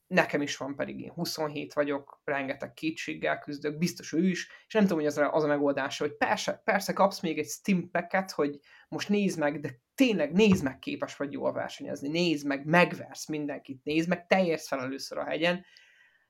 nekem 0.06 0.42
is 0.42 0.56
van, 0.56 0.76
pedig 0.76 1.00
én 1.00 1.10
27 1.10 1.72
vagyok, 1.72 2.20
rengeteg 2.24 2.72
kétséggel 2.72 3.38
küzdök, 3.38 3.78
biztos 3.78 4.12
ő 4.12 4.28
is, 4.28 4.48
és 4.66 4.72
nem 4.72 4.82
tudom, 4.82 4.98
hogy 4.98 5.06
az 5.06 5.18
a, 5.18 5.32
az 5.32 5.44
a 5.44 5.46
megoldása, 5.46 6.04
hogy 6.04 6.16
persze, 6.16 6.60
persze 6.64 6.92
kapsz 6.92 7.20
még 7.20 7.38
egy 7.38 7.46
Steam 7.46 7.90
packet, 7.90 8.30
hogy 8.30 8.60
most 8.88 9.08
nézd 9.08 9.38
meg, 9.38 9.60
de 9.60 9.80
tényleg 9.94 10.32
nézd 10.32 10.64
meg, 10.64 10.78
képes 10.78 11.16
vagy 11.16 11.32
jól 11.32 11.52
versenyezni, 11.52 12.08
nézd 12.08 12.46
meg, 12.46 12.64
megversz 12.64 13.28
mindenkit, 13.28 13.84
nézd 13.84 14.08
meg, 14.08 14.26
te 14.26 14.44
érsz 14.44 14.68
fel 14.68 14.80
először 14.80 15.18
a 15.18 15.24
hegyen, 15.24 15.64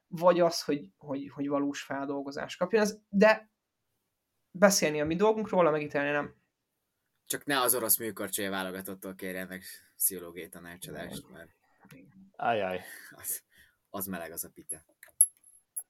vagy 0.07 0.41
az, 0.41 0.63
hogy, 0.63 0.93
hogy, 0.97 1.31
hogy 1.35 1.49
valós 1.49 1.83
feldolgozás 1.83 2.57
kapjon, 2.57 2.83
ez, 2.83 2.99
de 3.09 3.51
beszélni 4.51 5.01
a 5.01 5.05
mi 5.05 5.17
dolgunk 5.17 5.49
róla, 5.49 5.71
megítélni 5.71 6.11
nem. 6.11 6.35
Csak 7.27 7.45
ne 7.45 7.61
az 7.61 7.75
orosz 7.75 7.99
műkorcsolya 7.99 8.51
válogatottól 8.51 9.15
kérje 9.15 9.45
meg 9.45 9.63
pszichológiai 9.99 10.49
tanácsadást, 10.49 11.29
mert 11.29 11.51
Ajaj. 12.37 12.81
az, 13.11 13.43
az 13.91 14.07
meleg 14.07 14.33
az 14.33 14.45
a 14.45 14.51
pite. 14.55 14.85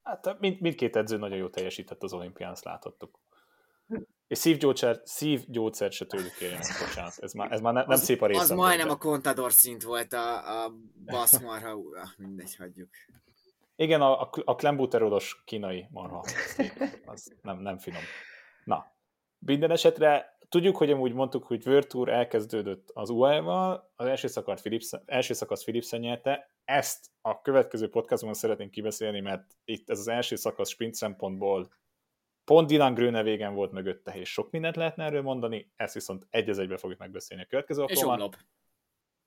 Hát 0.02 0.38
mind, 0.40 0.60
mindkét 0.60 0.96
edző 0.96 1.16
nagyon 1.16 1.38
jó 1.38 1.48
teljesített 1.48 2.02
az 2.02 2.12
olimpián, 2.12 2.50
azt 2.50 2.64
láthattuk. 2.64 3.18
És 4.26 4.38
szívgyógyszer, 4.38 5.00
szívgyógyszer 5.04 5.92
se 5.92 6.06
tőlük 6.06 6.34
kérjen, 6.34 6.60
bocsánat. 6.80 7.18
Ez 7.18 7.32
már, 7.32 7.52
ez 7.52 7.60
már 7.60 7.72
ne, 7.72 7.80
nem 7.80 7.90
az, 7.90 8.02
szép 8.02 8.22
a 8.22 8.26
részem. 8.26 8.42
Az 8.42 8.50
majdnem 8.50 8.90
a 8.90 8.96
kontador 8.96 9.52
szint 9.52 9.82
volt 9.82 10.12
a, 10.12 10.64
a 10.64 10.72
baszmarha, 11.04 11.70
ah, 11.70 12.08
mindegy, 12.16 12.56
hagyjuk. 12.56 12.88
Igen, 13.76 14.00
a, 14.00 14.20
a, 14.20 14.30
a 14.44 14.56
kínai 15.44 15.86
marha. 15.90 16.24
Az 17.04 17.32
nem, 17.42 17.58
nem 17.58 17.78
finom. 17.78 18.02
Na, 18.64 18.92
minden 19.38 19.70
esetre 19.70 20.37
tudjuk, 20.48 20.76
hogy 20.76 20.90
amúgy 20.90 21.12
mondtuk, 21.12 21.44
hogy 21.44 21.84
Tour 21.86 22.08
elkezdődött 22.08 22.90
az 22.92 23.10
UAE-val, 23.10 23.92
az 23.96 24.06
első, 24.06 24.28
szakasz 24.28 24.60
Philipsen, 24.60 25.02
első 25.06 25.34
szakasz 25.34 25.62
Philipsen 25.62 26.00
nyerte, 26.00 26.54
ezt 26.64 27.06
a 27.20 27.40
következő 27.40 27.88
podcastban 27.88 28.34
szeretnénk 28.34 28.70
kibeszélni, 28.70 29.20
mert 29.20 29.56
itt 29.64 29.90
ez 29.90 29.98
az 29.98 30.08
első 30.08 30.36
szakasz 30.36 30.68
sprint 30.68 30.94
szempontból 30.94 31.68
pont 32.44 32.68
Dylan 32.68 32.94
Gröne 32.94 33.22
végen 33.22 33.54
volt 33.54 33.72
mögötte, 33.72 34.12
és 34.12 34.32
sok 34.32 34.50
mindent 34.50 34.76
lehetne 34.76 35.04
erről 35.04 35.22
mondani, 35.22 35.72
ezt 35.76 35.94
viszont 35.94 36.26
egy 36.30 36.48
egybe 36.48 36.76
fogjuk 36.76 36.98
megbeszélni 36.98 37.42
a 37.42 37.46
következő 37.46 37.84
És 37.86 38.02
omlop. 38.02 38.36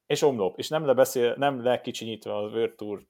És 0.06 0.22
omlop, 0.22 0.58
és 0.58 0.68
nem 0.68 0.86
lebeszél, 0.86 1.36
nem 1.38 1.64
lekicsinyítve 1.64 2.36
a 2.36 2.48
World 2.48 2.76
Tour 2.76 3.06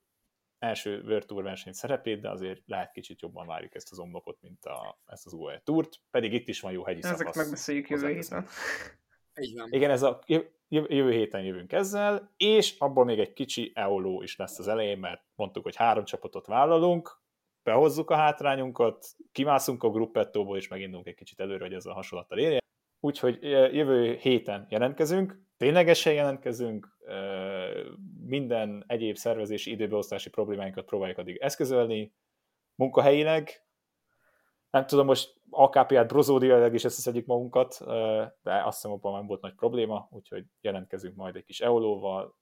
első 0.61 1.01
World 1.05 1.25
Tour 1.25 1.43
verseny 1.43 1.73
szerepét, 1.73 2.21
de 2.21 2.29
azért 2.29 2.61
lehet 2.65 2.91
kicsit 2.91 3.21
jobban 3.21 3.47
várjuk 3.47 3.75
ezt 3.75 3.91
az 3.91 3.99
omlokot, 3.99 4.41
mint 4.41 4.65
a, 4.65 4.99
ezt 5.05 5.25
az 5.25 5.33
UAE 5.33 5.61
Tourt, 5.63 5.99
pedig 6.11 6.33
itt 6.33 6.47
is 6.47 6.59
van 6.59 6.71
jó 6.71 6.83
hegyi 6.83 7.03
Ezeket 7.03 7.35
megbeszéljük 7.35 7.89
jövő 7.89 8.13
héten. 8.13 8.45
Igen, 9.69 9.89
ez 9.89 10.01
a 10.01 10.19
jövő 10.67 11.11
héten 11.11 11.43
jövünk 11.43 11.71
ezzel, 11.71 12.31
és 12.37 12.75
abból 12.77 13.05
még 13.05 13.19
egy 13.19 13.33
kicsi 13.33 13.71
eoló 13.75 14.21
is 14.21 14.35
lesz 14.35 14.59
az 14.59 14.67
elején, 14.67 14.97
mert 14.97 15.21
mondtuk, 15.35 15.63
hogy 15.63 15.75
három 15.75 16.05
csapatot 16.05 16.45
vállalunk, 16.45 17.21
behozzuk 17.63 18.09
a 18.09 18.15
hátrányunkat, 18.15 19.05
kimászunk 19.31 19.83
a 19.83 19.89
gruppettóból, 19.89 20.57
és 20.57 20.67
megindulunk 20.67 21.07
egy 21.07 21.15
kicsit 21.15 21.39
előre, 21.39 21.63
hogy 21.63 21.73
ez 21.73 21.85
a 21.85 21.93
hasonlattal 21.93 22.37
érje. 22.37 22.59
Úgyhogy 22.99 23.37
jövő 23.73 24.15
héten 24.15 24.65
jelentkezünk, 24.69 25.41
ténylegesen 25.57 26.13
jelentkezünk, 26.13 26.97
minden 28.31 28.83
egyéb 28.87 29.15
szervezési 29.15 29.71
időbeosztási 29.71 30.29
problémáinkat 30.29 30.85
próbáljuk 30.85 31.17
addig 31.17 31.37
eszközölni, 31.37 32.13
munkahelyileg, 32.75 33.65
nem 34.69 34.85
tudom, 34.85 35.05
most 35.05 35.39
AKP-át 35.49 36.07
brozódiailag 36.07 36.73
is 36.73 36.83
összeszedjük 36.83 37.25
magunkat, 37.25 37.77
de 38.41 38.63
azt 38.63 38.75
hiszem, 38.75 38.91
abban 38.91 39.13
nem 39.13 39.27
volt 39.27 39.41
nagy 39.41 39.55
probléma, 39.55 40.07
úgyhogy 40.11 40.45
jelentkezünk 40.61 41.15
majd 41.15 41.35
egy 41.35 41.43
kis 41.43 41.59
eolóval, 41.59 42.37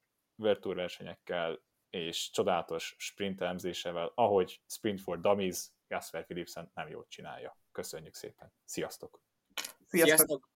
versenyekkel 0.61 1.59
és 1.89 2.29
csodálatos 2.31 2.95
sprint 2.97 3.41
elemzésevel, 3.41 4.11
ahogy 4.15 4.61
Sprint 4.67 5.01
for 5.01 5.19
Dummies 5.19 5.67
Jasper 5.87 6.25
Philipsen 6.25 6.71
nem 6.73 6.89
jót 6.89 7.09
csinálja. 7.09 7.57
Köszönjük 7.71 8.13
szépen. 8.13 8.53
Sziasztok! 8.63 9.21
Sziasztok. 9.87 10.49